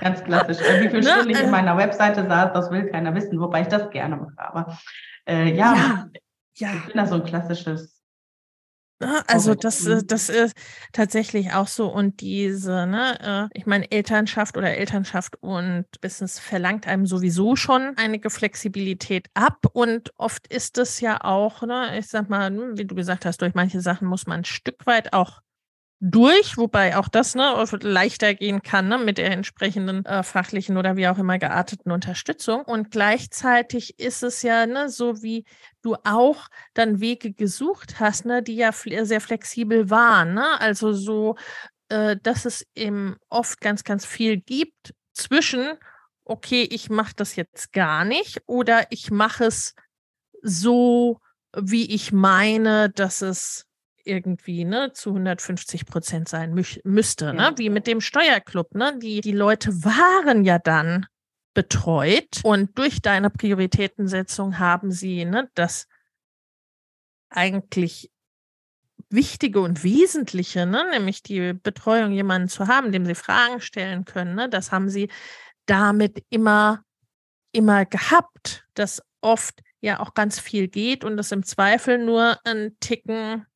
Ganz 0.00 0.24
klassisch. 0.24 0.58
Wie 0.58 0.88
viele 0.88 1.02
ne? 1.02 1.10
Stunden 1.10 1.30
ich 1.30 1.40
in 1.40 1.48
äh 1.48 1.50
meiner 1.50 1.76
Webseite 1.76 2.26
saß, 2.26 2.52
das 2.52 2.70
will 2.70 2.90
keiner 2.90 3.14
wissen, 3.14 3.38
wobei 3.40 3.62
ich 3.62 3.68
das 3.68 3.90
gerne 3.90 4.16
mache. 4.16 4.34
Aber 4.38 4.78
äh, 5.26 5.54
ja, 5.54 5.74
ja, 5.74 6.06
ja. 6.60 6.74
Ich 6.74 6.86
bin 6.86 6.96
da 6.96 7.06
so 7.06 7.16
ein 7.16 7.24
klassisches 7.24 8.00
ne, 9.00 9.22
also 9.26 9.54
das, 9.54 9.86
äh, 9.86 10.02
das 10.04 10.28
ist 10.28 10.54
tatsächlich 10.92 11.52
auch 11.52 11.66
so. 11.66 11.92
Und 11.92 12.20
diese, 12.20 12.86
ne, 12.86 13.48
äh, 13.52 13.58
ich 13.58 13.66
meine, 13.66 13.90
Elternschaft 13.90 14.56
oder 14.56 14.76
Elternschaft 14.76 15.42
und 15.42 15.86
Business 16.00 16.38
verlangt 16.38 16.86
einem 16.86 17.06
sowieso 17.06 17.56
schon 17.56 17.94
einige 17.96 18.30
Flexibilität 18.30 19.28
ab. 19.34 19.66
Und 19.72 20.12
oft 20.16 20.46
ist 20.46 20.78
es 20.78 21.00
ja 21.00 21.24
auch, 21.24 21.62
ne, 21.62 21.98
ich 21.98 22.08
sag 22.08 22.28
mal, 22.28 22.48
hm, 22.48 22.78
wie 22.78 22.84
du 22.84 22.94
gesagt 22.94 23.24
hast, 23.24 23.42
durch 23.42 23.54
manche 23.54 23.80
Sachen 23.80 24.06
muss 24.06 24.26
man 24.26 24.40
ein 24.40 24.44
Stück 24.44 24.86
weit 24.86 25.12
auch 25.12 25.40
durch, 26.00 26.56
wobei 26.56 26.96
auch 26.96 27.08
das 27.08 27.34
ne, 27.34 27.62
leichter 27.82 28.34
gehen 28.34 28.62
kann 28.62 28.88
ne, 28.88 28.96
mit 28.96 29.18
der 29.18 29.30
entsprechenden 29.30 30.06
äh, 30.06 30.22
fachlichen 30.22 30.78
oder 30.78 30.96
wie 30.96 31.06
auch 31.08 31.18
immer 31.18 31.38
gearteten 31.38 31.92
Unterstützung. 31.92 32.62
Und 32.62 32.90
gleichzeitig 32.90 33.98
ist 33.98 34.22
es 34.22 34.40
ja 34.40 34.66
ne, 34.66 34.88
so, 34.88 35.22
wie 35.22 35.44
du 35.82 35.96
auch 36.04 36.48
dann 36.72 37.00
Wege 37.00 37.32
gesucht 37.32 38.00
hast, 38.00 38.24
ne, 38.24 38.42
die 38.42 38.56
ja 38.56 38.72
sehr 38.72 39.20
flexibel 39.20 39.90
waren. 39.90 40.32
Ne? 40.32 40.58
Also 40.58 40.94
so, 40.94 41.36
äh, 41.90 42.16
dass 42.22 42.46
es 42.46 42.66
eben 42.74 43.16
oft 43.28 43.60
ganz, 43.60 43.84
ganz 43.84 44.06
viel 44.06 44.38
gibt 44.38 44.94
zwischen, 45.12 45.74
okay, 46.24 46.66
ich 46.70 46.88
mache 46.88 47.12
das 47.14 47.36
jetzt 47.36 47.74
gar 47.74 48.06
nicht 48.06 48.40
oder 48.46 48.86
ich 48.88 49.10
mache 49.10 49.44
es 49.44 49.74
so, 50.42 51.20
wie 51.54 51.92
ich 51.94 52.10
meine, 52.10 52.88
dass 52.88 53.20
es 53.20 53.66
irgendwie 54.04 54.64
ne, 54.64 54.92
zu 54.92 55.10
150 55.10 55.86
Prozent 55.86 56.28
sein 56.28 56.54
mü 56.54 56.62
müsste, 56.84 57.32
ne? 57.32 57.42
ja. 57.42 57.50
ne? 57.50 57.58
wie 57.58 57.70
mit 57.70 57.86
dem 57.86 58.00
Steuerclub. 58.00 58.74
Ne? 58.74 58.98
Die, 59.00 59.20
die 59.20 59.32
Leute 59.32 59.70
waren 59.84 60.44
ja 60.44 60.58
dann 60.58 61.06
betreut 61.54 62.40
und 62.44 62.78
durch 62.78 63.02
deine 63.02 63.30
Prioritätensetzung 63.30 64.58
haben 64.58 64.92
sie 64.92 65.24
ne, 65.24 65.50
das 65.54 65.86
eigentlich 67.28 68.10
Wichtige 69.08 69.60
und 69.60 69.82
Wesentliche, 69.82 70.66
ne, 70.66 70.88
nämlich 70.90 71.22
die 71.22 71.52
Betreuung, 71.52 72.12
jemanden 72.12 72.48
zu 72.48 72.68
haben, 72.68 72.92
dem 72.92 73.06
sie 73.06 73.14
Fragen 73.14 73.60
stellen 73.60 74.04
können, 74.04 74.36
ne, 74.36 74.48
das 74.48 74.70
haben 74.70 74.88
sie 74.88 75.10
damit 75.66 76.24
immer, 76.30 76.84
immer 77.52 77.84
gehabt, 77.86 78.64
dass 78.74 79.02
oft 79.20 79.62
ja 79.80 80.00
auch 80.00 80.14
ganz 80.14 80.38
viel 80.38 80.68
geht 80.68 81.04
und 81.04 81.18
es 81.18 81.32
im 81.32 81.42
Zweifel 81.42 81.98
nur 81.98 82.38
ein 82.44 82.76
Ticken 82.80 83.46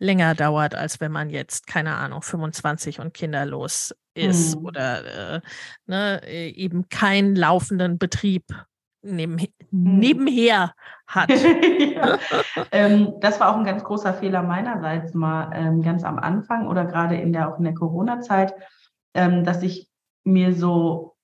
länger 0.00 0.34
dauert, 0.34 0.74
als 0.74 1.00
wenn 1.00 1.12
man 1.12 1.30
jetzt, 1.30 1.66
keine 1.66 1.94
Ahnung, 1.94 2.22
25 2.22 2.98
und 2.98 3.14
kinderlos 3.14 3.94
ist 4.14 4.58
mhm. 4.58 4.64
oder 4.64 5.34
äh, 5.36 5.40
ne, 5.86 6.20
äh, 6.26 6.48
eben 6.48 6.88
keinen 6.88 7.36
laufenden 7.36 7.98
Betrieb 7.98 8.44
neben, 9.02 9.34
mhm. 9.70 9.98
nebenher 9.98 10.74
hat. 11.06 11.30
ja. 11.78 12.18
ähm, 12.72 13.12
das 13.20 13.38
war 13.38 13.50
auch 13.50 13.58
ein 13.58 13.64
ganz 13.64 13.84
großer 13.84 14.14
Fehler 14.14 14.42
meinerseits 14.42 15.14
mal 15.14 15.50
ähm, 15.54 15.82
ganz 15.82 16.02
am 16.02 16.18
Anfang 16.18 16.66
oder 16.66 16.86
gerade 16.86 17.16
in 17.16 17.32
der 17.32 17.52
auch 17.52 17.58
in 17.58 17.64
der 17.64 17.74
Corona-Zeit, 17.74 18.54
ähm, 19.14 19.44
dass 19.44 19.62
ich 19.62 19.88
mir 20.24 20.54
so 20.54 21.14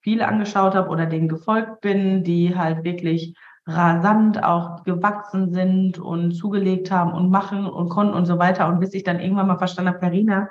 viele 0.00 0.28
angeschaut 0.28 0.74
habe 0.74 0.90
oder 0.90 1.06
denen 1.06 1.28
gefolgt 1.28 1.80
bin, 1.80 2.24
die 2.24 2.56
halt 2.56 2.84
wirklich 2.84 3.34
rasant 3.68 4.42
auch 4.42 4.82
gewachsen 4.84 5.52
sind 5.52 5.98
und 5.98 6.32
zugelegt 6.32 6.90
haben 6.90 7.12
und 7.12 7.30
machen 7.30 7.66
und 7.66 7.90
konnten 7.90 8.14
und 8.14 8.24
so 8.24 8.38
weiter. 8.38 8.66
Und 8.66 8.80
bis 8.80 8.94
ich 8.94 9.04
dann 9.04 9.20
irgendwann 9.20 9.46
mal 9.46 9.58
verstanden 9.58 9.90
habe, 9.90 10.00
Carina, 10.00 10.48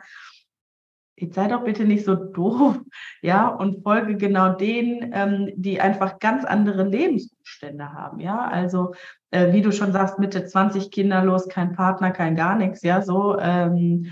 jetzt 1.15 1.33
sei 1.33 1.47
doch 1.47 1.63
bitte 1.63 1.83
nicht 1.83 2.05
so 2.05 2.13
doof, 2.13 2.79
ja, 3.21 3.47
und 3.47 3.81
folge 3.81 4.17
genau 4.17 4.53
denen, 4.53 5.11
ähm, 5.13 5.51
die 5.55 5.81
einfach 5.81 6.19
ganz 6.19 6.45
andere 6.45 6.83
Lebensumstände 6.83 7.91
haben, 7.91 8.19
ja. 8.19 8.47
Also, 8.47 8.93
äh, 9.31 9.51
wie 9.51 9.63
du 9.63 9.71
schon 9.71 9.91
sagst, 9.91 10.19
Mitte 10.19 10.45
20 10.45 10.91
kinderlos, 10.91 11.49
kein 11.49 11.73
Partner, 11.73 12.11
kein 12.11 12.35
gar 12.35 12.55
nichts, 12.55 12.83
ja, 12.83 13.01
so. 13.01 13.39
Ähm, 13.39 14.11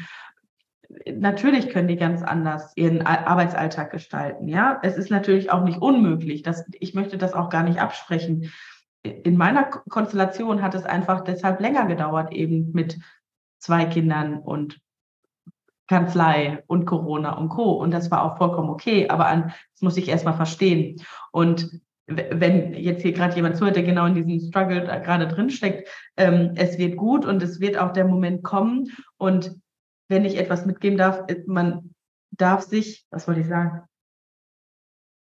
natürlich 1.14 1.70
können 1.70 1.88
die 1.88 1.98
ganz 1.98 2.24
anders 2.24 2.74
ihren 2.76 3.06
Arbeitsalltag 3.06 3.92
gestalten, 3.92 4.48
ja. 4.48 4.80
Es 4.82 4.98
ist 4.98 5.12
natürlich 5.12 5.52
auch 5.52 5.64
nicht 5.64 5.80
unmöglich. 5.80 6.42
Das, 6.42 6.66
ich 6.80 6.96
möchte 6.96 7.20
das 7.20 7.34
auch 7.34 7.50
gar 7.50 7.62
nicht 7.62 7.80
absprechen 7.80 8.52
in 9.06 9.38
meiner 9.38 9.64
Konstellation 9.64 10.62
hat 10.62 10.76
es 10.76 10.86
einfach 10.86 11.24
deshalb 11.24 11.60
länger 11.60 11.86
gedauert, 11.86 12.34
eben 12.34 12.72
mit 12.72 13.00
zwei 13.60 13.86
Kindern 13.86 14.40
und 14.40 14.80
Kanzlei 15.88 16.64
und 16.68 16.86
Corona 16.86 17.38
und 17.38 17.50
Co. 17.50 17.74
Und 17.74 17.92
das 17.92 18.10
war 18.12 18.24
auch 18.24 18.38
vollkommen 18.38 18.70
okay, 18.70 19.08
aber 19.10 19.28
an, 19.28 19.54
das 19.74 19.82
muss 19.82 19.98
ich 19.98 20.08
erstmal 20.08 20.36
verstehen. 20.36 21.02
Und 21.32 21.82
wenn 22.08 22.74
jetzt 22.74 23.02
hier 23.02 23.14
gerade 23.14 23.36
jemand 23.36 23.58
zuhört, 23.58 23.76
der 23.76 23.84
genau 23.84 24.06
in 24.06 24.16
diesem 24.16 24.40
Struggle 24.50 24.84
gerade 24.84 25.28
drinsteckt, 25.28 25.90
ähm, 26.18 26.52
es 26.56 26.78
wird 26.78 26.98
gut 26.98 27.26
und 27.26 27.42
es 27.42 27.60
wird 27.60 27.78
auch 27.78 27.94
der 27.94 28.06
Moment 28.06 28.44
kommen. 28.44 28.92
Und 29.18 29.56
wenn 30.08 30.26
ich 30.26 30.38
etwas 30.38 30.66
mitgeben 30.66 30.98
darf, 30.98 31.24
man 31.48 31.96
darf 32.32 32.62
sich, 32.62 33.06
was 33.10 33.28
wollte 33.28 33.42
ich 33.42 33.48
sagen, 33.48 33.82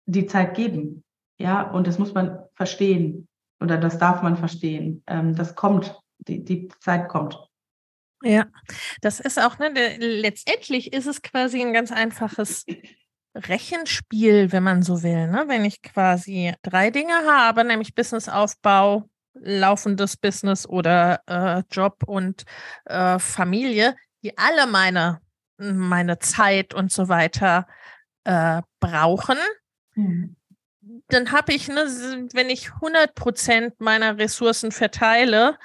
die 0.05 0.25
Zeit 0.25 0.55
geben. 0.55 1.03
Ja, 1.39 1.69
und 1.69 1.87
das 1.87 1.99
muss 1.99 2.13
man 2.13 2.39
verstehen 2.55 3.27
oder 3.59 3.77
das 3.77 3.97
darf 3.97 4.21
man 4.21 4.37
verstehen. 4.37 5.03
Ähm, 5.07 5.35
das 5.35 5.55
kommt, 5.55 5.99
die, 6.19 6.43
die 6.43 6.69
Zeit 6.79 7.09
kommt. 7.09 7.39
Ja, 8.23 8.45
das 9.01 9.19
ist 9.19 9.39
auch, 9.39 9.59
ne, 9.59 9.71
letztendlich 9.97 10.93
ist 10.93 11.05
es 11.05 11.21
quasi 11.21 11.61
ein 11.61 11.73
ganz 11.73 11.91
einfaches 11.91 12.65
Rechenspiel, 13.35 14.51
wenn 14.51 14.63
man 14.63 14.81
so 14.81 15.03
will. 15.03 15.27
Ne? 15.27 15.45
Wenn 15.47 15.65
ich 15.65 15.81
quasi 15.81 16.53
drei 16.63 16.89
Dinge 16.89 17.13
habe, 17.13 17.63
nämlich 17.63 17.93
Businessaufbau, 17.93 19.07
laufendes 19.33 20.17
Business 20.17 20.67
oder 20.67 21.21
äh, 21.27 21.61
Job 21.71 22.03
und 22.07 22.43
äh, 22.85 23.19
Familie, 23.19 23.95
die 24.23 24.35
alle 24.37 24.65
meine, 24.65 25.21
meine 25.57 26.17
Zeit 26.17 26.73
und 26.73 26.91
so 26.91 27.09
weiter 27.09 27.67
äh, 28.23 28.63
brauchen, 28.79 29.37
mhm. 29.93 30.36
Dann 31.09 31.31
habe 31.31 31.53
ich, 31.53 31.67
ne, 31.67 31.85
wenn 32.33 32.49
ich 32.49 32.73
100 32.73 33.15
Prozent 33.15 33.79
meiner 33.79 34.17
Ressourcen 34.17 34.71
verteile, 34.71 35.57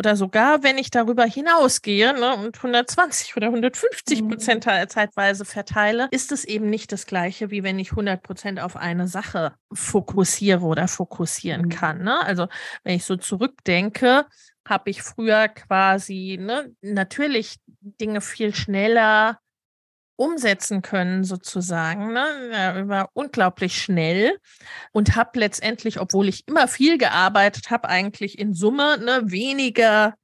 oder 0.00 0.16
sogar, 0.16 0.62
wenn 0.62 0.78
ich 0.78 0.90
darüber 0.90 1.24
hinausgehe 1.24 2.14
ne, 2.14 2.34
und 2.34 2.56
120 2.56 3.36
oder 3.36 3.48
150 3.48 4.22
mhm. 4.22 4.28
Prozent 4.30 4.64
mhm. 4.64 4.88
zeitweise 4.88 5.44
verteile, 5.44 6.08
ist 6.10 6.32
es 6.32 6.46
eben 6.46 6.70
nicht 6.70 6.90
das 6.90 7.04
Gleiche, 7.04 7.50
wie 7.50 7.62
wenn 7.62 7.78
ich 7.78 7.90
100 7.90 8.22
Prozent 8.22 8.60
auf 8.60 8.76
eine 8.76 9.08
Sache 9.08 9.52
fokussiere 9.70 10.62
oder 10.62 10.88
fokussieren 10.88 11.66
mhm. 11.66 11.68
kann. 11.68 12.02
Ne? 12.02 12.18
Also 12.24 12.48
wenn 12.82 12.96
ich 12.96 13.04
so 13.04 13.16
zurückdenke, 13.16 14.24
habe 14.66 14.88
ich 14.88 15.02
früher 15.02 15.48
quasi 15.48 16.38
ne, 16.40 16.74
natürlich 16.80 17.56
Dinge 17.82 18.22
viel 18.22 18.54
schneller 18.54 19.38
umsetzen 20.20 20.82
können, 20.82 21.24
sozusagen. 21.24 22.12
Ne? 22.12 22.50
Ja, 22.52 22.88
war 22.88 23.08
unglaublich 23.14 23.80
schnell 23.80 24.36
und 24.92 25.16
habe 25.16 25.38
letztendlich, 25.38 25.98
obwohl 25.98 26.28
ich 26.28 26.46
immer 26.46 26.68
viel 26.68 26.98
gearbeitet 26.98 27.70
habe, 27.70 27.88
eigentlich 27.88 28.38
in 28.38 28.52
Summe 28.52 28.98
ne, 28.98 29.22
weniger 29.24 30.14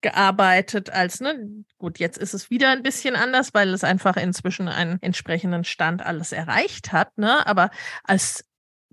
gearbeitet 0.00 0.88
als, 0.88 1.20
ne, 1.20 1.64
gut, 1.76 1.98
jetzt 1.98 2.16
ist 2.16 2.32
es 2.32 2.48
wieder 2.48 2.70
ein 2.70 2.82
bisschen 2.82 3.14
anders, 3.14 3.52
weil 3.52 3.74
es 3.74 3.84
einfach 3.84 4.16
inzwischen 4.16 4.68
einen 4.68 5.02
entsprechenden 5.02 5.64
Stand 5.64 6.00
alles 6.00 6.32
erreicht 6.32 6.92
hat, 6.92 7.18
ne, 7.18 7.46
aber 7.46 7.70
als 8.04 8.44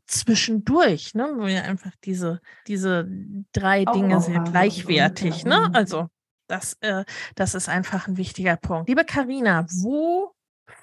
zwischendurch, 0.07 1.13
ne, 1.13 1.29
wo 1.37 1.45
wir 1.45 1.63
einfach 1.63 1.93
diese, 2.03 2.41
diese 2.67 3.07
drei 3.53 3.85
Dinge 3.85 4.19
sehr 4.19 4.41
gleichwertig, 4.41 5.45
ne, 5.45 5.69
also 5.73 6.09
das, 6.47 6.77
äh, 6.81 7.03
das 7.35 7.55
ist 7.55 7.69
einfach 7.69 8.07
ein 8.07 8.17
wichtiger 8.17 8.55
Punkt. 8.55 8.89
Liebe 8.89 9.05
Karina, 9.05 9.65
wo 9.69 10.35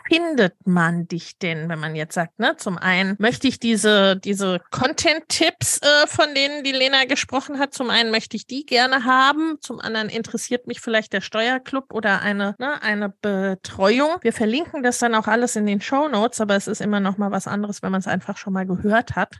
findet 0.08 0.54
man 0.66 1.06
dich 1.06 1.38
denn, 1.38 1.68
wenn 1.68 1.78
man 1.78 1.94
jetzt 1.94 2.14
sagt, 2.14 2.38
ne, 2.38 2.56
zum 2.56 2.78
einen 2.78 3.16
möchte 3.18 3.48
ich 3.48 3.58
diese, 3.58 4.16
diese 4.16 4.60
Content-Tipps, 4.70 5.80
äh, 5.82 6.06
von 6.06 6.34
denen 6.34 6.64
die 6.64 6.72
Lena 6.72 7.04
gesprochen 7.04 7.58
hat, 7.58 7.74
zum 7.74 7.90
einen 7.90 8.10
möchte 8.10 8.36
ich 8.36 8.46
die 8.46 8.66
gerne 8.66 9.04
haben, 9.04 9.56
zum 9.60 9.80
anderen 9.80 10.08
interessiert 10.08 10.66
mich 10.66 10.80
vielleicht 10.80 11.12
der 11.12 11.20
Steuerclub 11.20 11.92
oder 11.92 12.20
eine, 12.20 12.56
ne, 12.58 12.82
eine 12.82 13.10
Betreuung. 13.20 14.16
Wir 14.22 14.32
verlinken 14.32 14.82
das 14.82 14.98
dann 14.98 15.14
auch 15.14 15.26
alles 15.26 15.56
in 15.56 15.66
den 15.66 15.80
Show 15.80 16.08
Notes, 16.08 16.40
aber 16.40 16.56
es 16.56 16.66
ist 16.66 16.80
immer 16.80 17.00
noch 17.00 17.18
mal 17.18 17.30
was 17.30 17.46
anderes, 17.46 17.82
wenn 17.82 17.92
man 17.92 18.00
es 18.00 18.06
einfach 18.06 18.36
schon 18.36 18.52
mal 18.52 18.66
gehört 18.66 19.16
hat. 19.16 19.36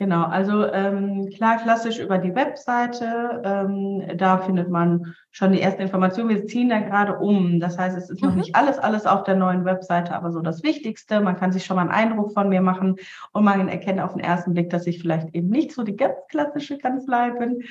Genau, 0.00 0.22
also 0.26 0.64
ähm, 0.64 1.28
klar, 1.34 1.58
klassisch 1.58 1.98
über 1.98 2.18
die 2.18 2.34
Webseite. 2.34 3.42
Ähm, 3.44 4.16
da 4.16 4.38
findet 4.38 4.70
man 4.70 5.16
schon 5.38 5.52
die 5.52 5.62
ersten 5.62 5.82
Informationen. 5.82 6.30
Wir 6.30 6.46
ziehen 6.46 6.68
da 6.68 6.80
gerade 6.80 7.16
um. 7.16 7.60
Das 7.60 7.78
heißt, 7.78 7.96
es 7.96 8.10
ist 8.10 8.20
mhm. 8.20 8.28
noch 8.28 8.34
nicht 8.34 8.56
alles, 8.56 8.76
alles 8.78 9.06
auf 9.06 9.22
der 9.22 9.36
neuen 9.36 9.64
Webseite, 9.64 10.12
aber 10.14 10.32
so 10.32 10.40
das 10.40 10.64
Wichtigste. 10.64 11.20
Man 11.20 11.36
kann 11.36 11.52
sich 11.52 11.64
schon 11.64 11.76
mal 11.76 11.82
einen 11.82 11.92
Eindruck 11.92 12.32
von 12.32 12.48
mir 12.48 12.60
machen 12.60 12.96
und 13.32 13.44
man 13.44 13.68
erkennt 13.68 14.00
auf 14.00 14.14
den 14.14 14.20
ersten 14.20 14.52
Blick, 14.52 14.68
dass 14.70 14.88
ich 14.88 14.98
vielleicht 14.98 15.32
eben 15.36 15.48
nicht 15.48 15.72
so 15.72 15.84
die 15.84 15.96
ganz 15.96 16.16
klassische 16.28 16.76
Kanzlei 16.76 17.30
bin. 17.30 17.62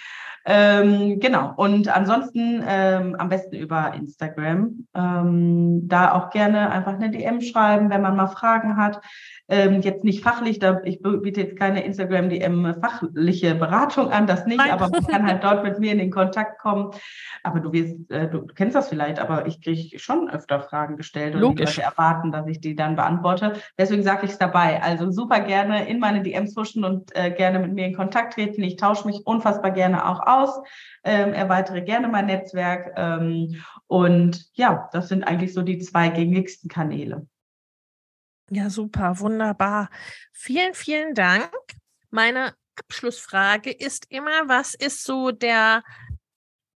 Ähm, 0.46 1.20
genau. 1.20 1.54
Und 1.58 1.90
ansonsten 1.90 2.64
ähm, 2.66 3.16
am 3.20 3.28
besten 3.28 3.58
über 3.58 3.94
Instagram. 3.94 4.88
Ähm, 4.96 5.88
da 5.90 6.14
auch 6.14 6.30
gerne 6.30 6.72
einfach 6.72 6.94
eine 6.94 7.12
DM 7.12 7.42
schreiben, 7.42 7.90
wenn 7.90 8.02
man 8.02 8.16
mal 8.16 8.28
Fragen 8.28 8.78
hat. 8.78 9.02
Ähm, 9.50 9.82
jetzt 9.82 10.04
nicht 10.04 10.24
fachlich, 10.24 10.60
da 10.60 10.82
ich 10.84 11.02
biete 11.02 11.42
jetzt 11.42 11.58
keine 11.58 11.84
Instagram-DM 11.84 12.76
fachliche 12.82 13.56
Beratung 13.56 14.12
an, 14.12 14.28
das 14.28 14.46
nicht, 14.46 14.58
Nein. 14.58 14.72
aber 14.72 14.90
man 14.90 15.06
kann 15.06 15.26
halt 15.26 15.42
dort 15.44 15.64
mit 15.64 15.80
mir 15.80 15.92
in 15.94 16.00
den 16.00 16.12
Kontakt 16.12 16.60
kommen. 16.60 16.92
Aber 17.44 17.57
du 17.62 17.72
wirst, 17.74 18.12
äh, 18.12 18.30
du 18.30 18.46
kennst 18.48 18.76
das 18.76 18.90
vielleicht, 18.90 19.20
aber 19.20 19.48
ich 19.48 19.62
kriege 19.62 20.00
schon 20.00 20.30
öfter 20.30 20.62
Fragen 20.62 20.98
gestellt 20.98 21.36
und 21.36 21.42
Logisch. 21.42 21.76
die 21.76 21.82
Leute 21.82 21.96
erwarten, 21.96 22.32
dass 22.32 22.48
ich 22.48 22.60
die 22.60 22.76
dann 22.76 22.96
beantworte. 22.96 23.54
Deswegen 23.78 24.04
sage 24.04 24.26
ich 24.26 24.32
es 24.32 24.38
dabei. 24.38 24.82
Also 24.82 25.12
super 25.12 25.40
gerne 25.40 25.88
in 25.88 26.00
meine 26.00 26.22
DMs 26.22 26.56
huschen 26.56 26.84
und 26.84 27.16
äh, 27.16 27.32
gerne 27.32 27.60
mit 27.60 27.74
mir 27.74 27.88
in 27.88 27.96
Kontakt 27.96 28.34
treten. 28.34 28.64
Ich 28.64 28.76
tausche 28.76 29.08
mich 29.08 29.26
unfassbar 29.26 29.72
gerne 29.72 30.08
auch 30.08 30.26
aus, 30.26 30.60
ähm, 31.04 31.34
erweitere 31.34 31.82
gerne 31.82 32.08
mein 32.08 32.26
Netzwerk. 32.28 32.94
Ähm, 32.96 33.62
und 33.88 34.46
ja, 34.54 34.90
das 34.92 35.08
sind 35.08 35.24
eigentlich 35.24 35.54
so 35.54 35.62
die 35.62 35.80
zwei 35.80 36.10
gängigsten 36.10 36.70
Kanäle. 36.70 37.28
Ja, 38.50 38.70
super, 38.70 39.20
wunderbar. 39.20 39.90
Vielen, 40.32 40.74
vielen 40.74 41.14
Dank. 41.14 41.52
Meine 42.10 42.54
Abschlussfrage 42.80 43.72
ist 43.72 44.06
immer, 44.10 44.48
was 44.48 44.74
ist 44.74 45.04
so 45.04 45.32
der 45.32 45.84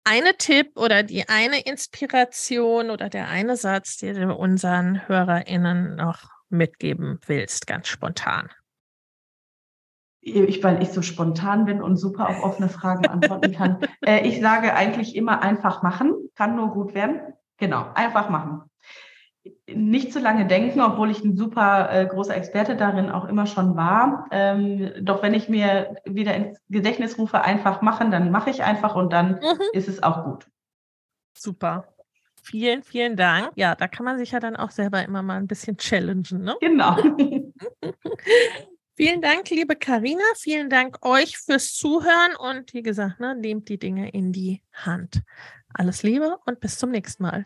eine 0.04 0.36
Tipp 0.38 0.78
oder 0.78 1.04
die 1.04 1.30
eine 1.30 1.62
Inspiration 1.62 2.90
oder 2.90 3.10
der 3.10 3.28
eine 3.28 3.56
Satz, 3.56 3.98
den 3.98 4.16
du 4.16 4.34
unseren 4.34 5.08
HörerInnen 5.08 5.96
noch 5.96 6.30
mitgeben 6.50 7.20
willst, 7.26 7.68
ganz 7.68 7.88
spontan? 7.88 8.50
Ich, 10.24 10.64
weil 10.64 10.84
ich 10.84 10.90
so 10.90 11.02
spontan 11.02 11.66
bin 11.66 11.82
und 11.82 11.98
super 11.98 12.30
auf 12.30 12.44
offene 12.44 12.70
Fragen 12.70 13.08
antworten 13.08 13.54
kann. 13.54 13.80
äh, 14.06 14.28
ich 14.28 14.40
sage 14.40 14.74
eigentlich 14.76 15.16
immer 15.16 15.42
einfach 15.42 15.82
machen, 15.82 16.14
kann 16.36 16.56
nur 16.56 16.72
gut 16.72 16.94
werden. 16.94 17.22
Genau, 17.58 17.88
einfach 17.96 18.30
machen 18.30 18.71
nicht 19.68 20.14
zu 20.14 20.20
lange 20.20 20.46
denken, 20.46 20.82
obwohl 20.82 21.10
ich 21.10 21.24
ein 21.24 21.36
super 21.36 21.90
äh, 21.92 22.06
großer 22.06 22.36
Experte 22.36 22.76
darin 22.76 23.10
auch 23.10 23.26
immer 23.26 23.48
schon 23.48 23.76
war. 23.76 24.28
Ähm, 24.32 24.92
doch 25.02 25.24
wenn 25.24 25.34
ich 25.34 25.50
mir 25.50 25.96
wieder 26.06 26.36
ins 26.36 26.60
Gedächtnis 26.70 27.18
rufe, 27.18 27.42
einfach 27.42 27.82
machen, 27.82 28.12
dann 28.12 28.32
mache 28.32 28.52
ich 28.52 28.64
einfach 28.64 28.96
und 28.96 29.12
dann 29.12 29.34
mhm. 29.34 29.60
ist 29.74 29.88
es 29.88 30.04
auch 30.04 30.26
gut. 30.26 30.48
Super. 31.36 31.88
Vielen, 32.44 32.84
vielen 32.84 33.16
Dank. 33.16 33.52
Ja, 33.56 33.76
da 33.76 33.88
kann 33.88 34.06
man 34.06 34.18
sich 34.18 34.32
ja 34.32 34.40
dann 34.40 34.56
auch 34.56 34.72
selber 34.72 35.04
immer 35.04 35.22
mal 35.22 35.38
ein 35.38 35.48
bisschen 35.48 35.78
challengen. 35.78 36.44
Ne? 36.44 36.56
Genau. 36.60 36.96
vielen 38.96 39.22
Dank, 39.22 39.50
liebe 39.50 39.76
Karina. 39.76 40.24
Vielen 40.36 40.70
Dank 40.70 41.04
euch 41.06 41.38
fürs 41.38 41.74
Zuhören 41.74 42.36
und 42.38 42.74
wie 42.74 42.84
gesagt, 42.84 43.20
ne, 43.20 43.36
nehmt 43.36 43.70
die 43.70 43.80
Dinge 43.80 44.10
in 44.10 44.34
die 44.34 44.62
Hand. 44.74 45.22
Alles 45.74 46.04
Liebe 46.04 46.38
und 46.46 46.60
bis 46.60 46.78
zum 46.78 46.92
nächsten 46.92 47.24
Mal. 47.24 47.46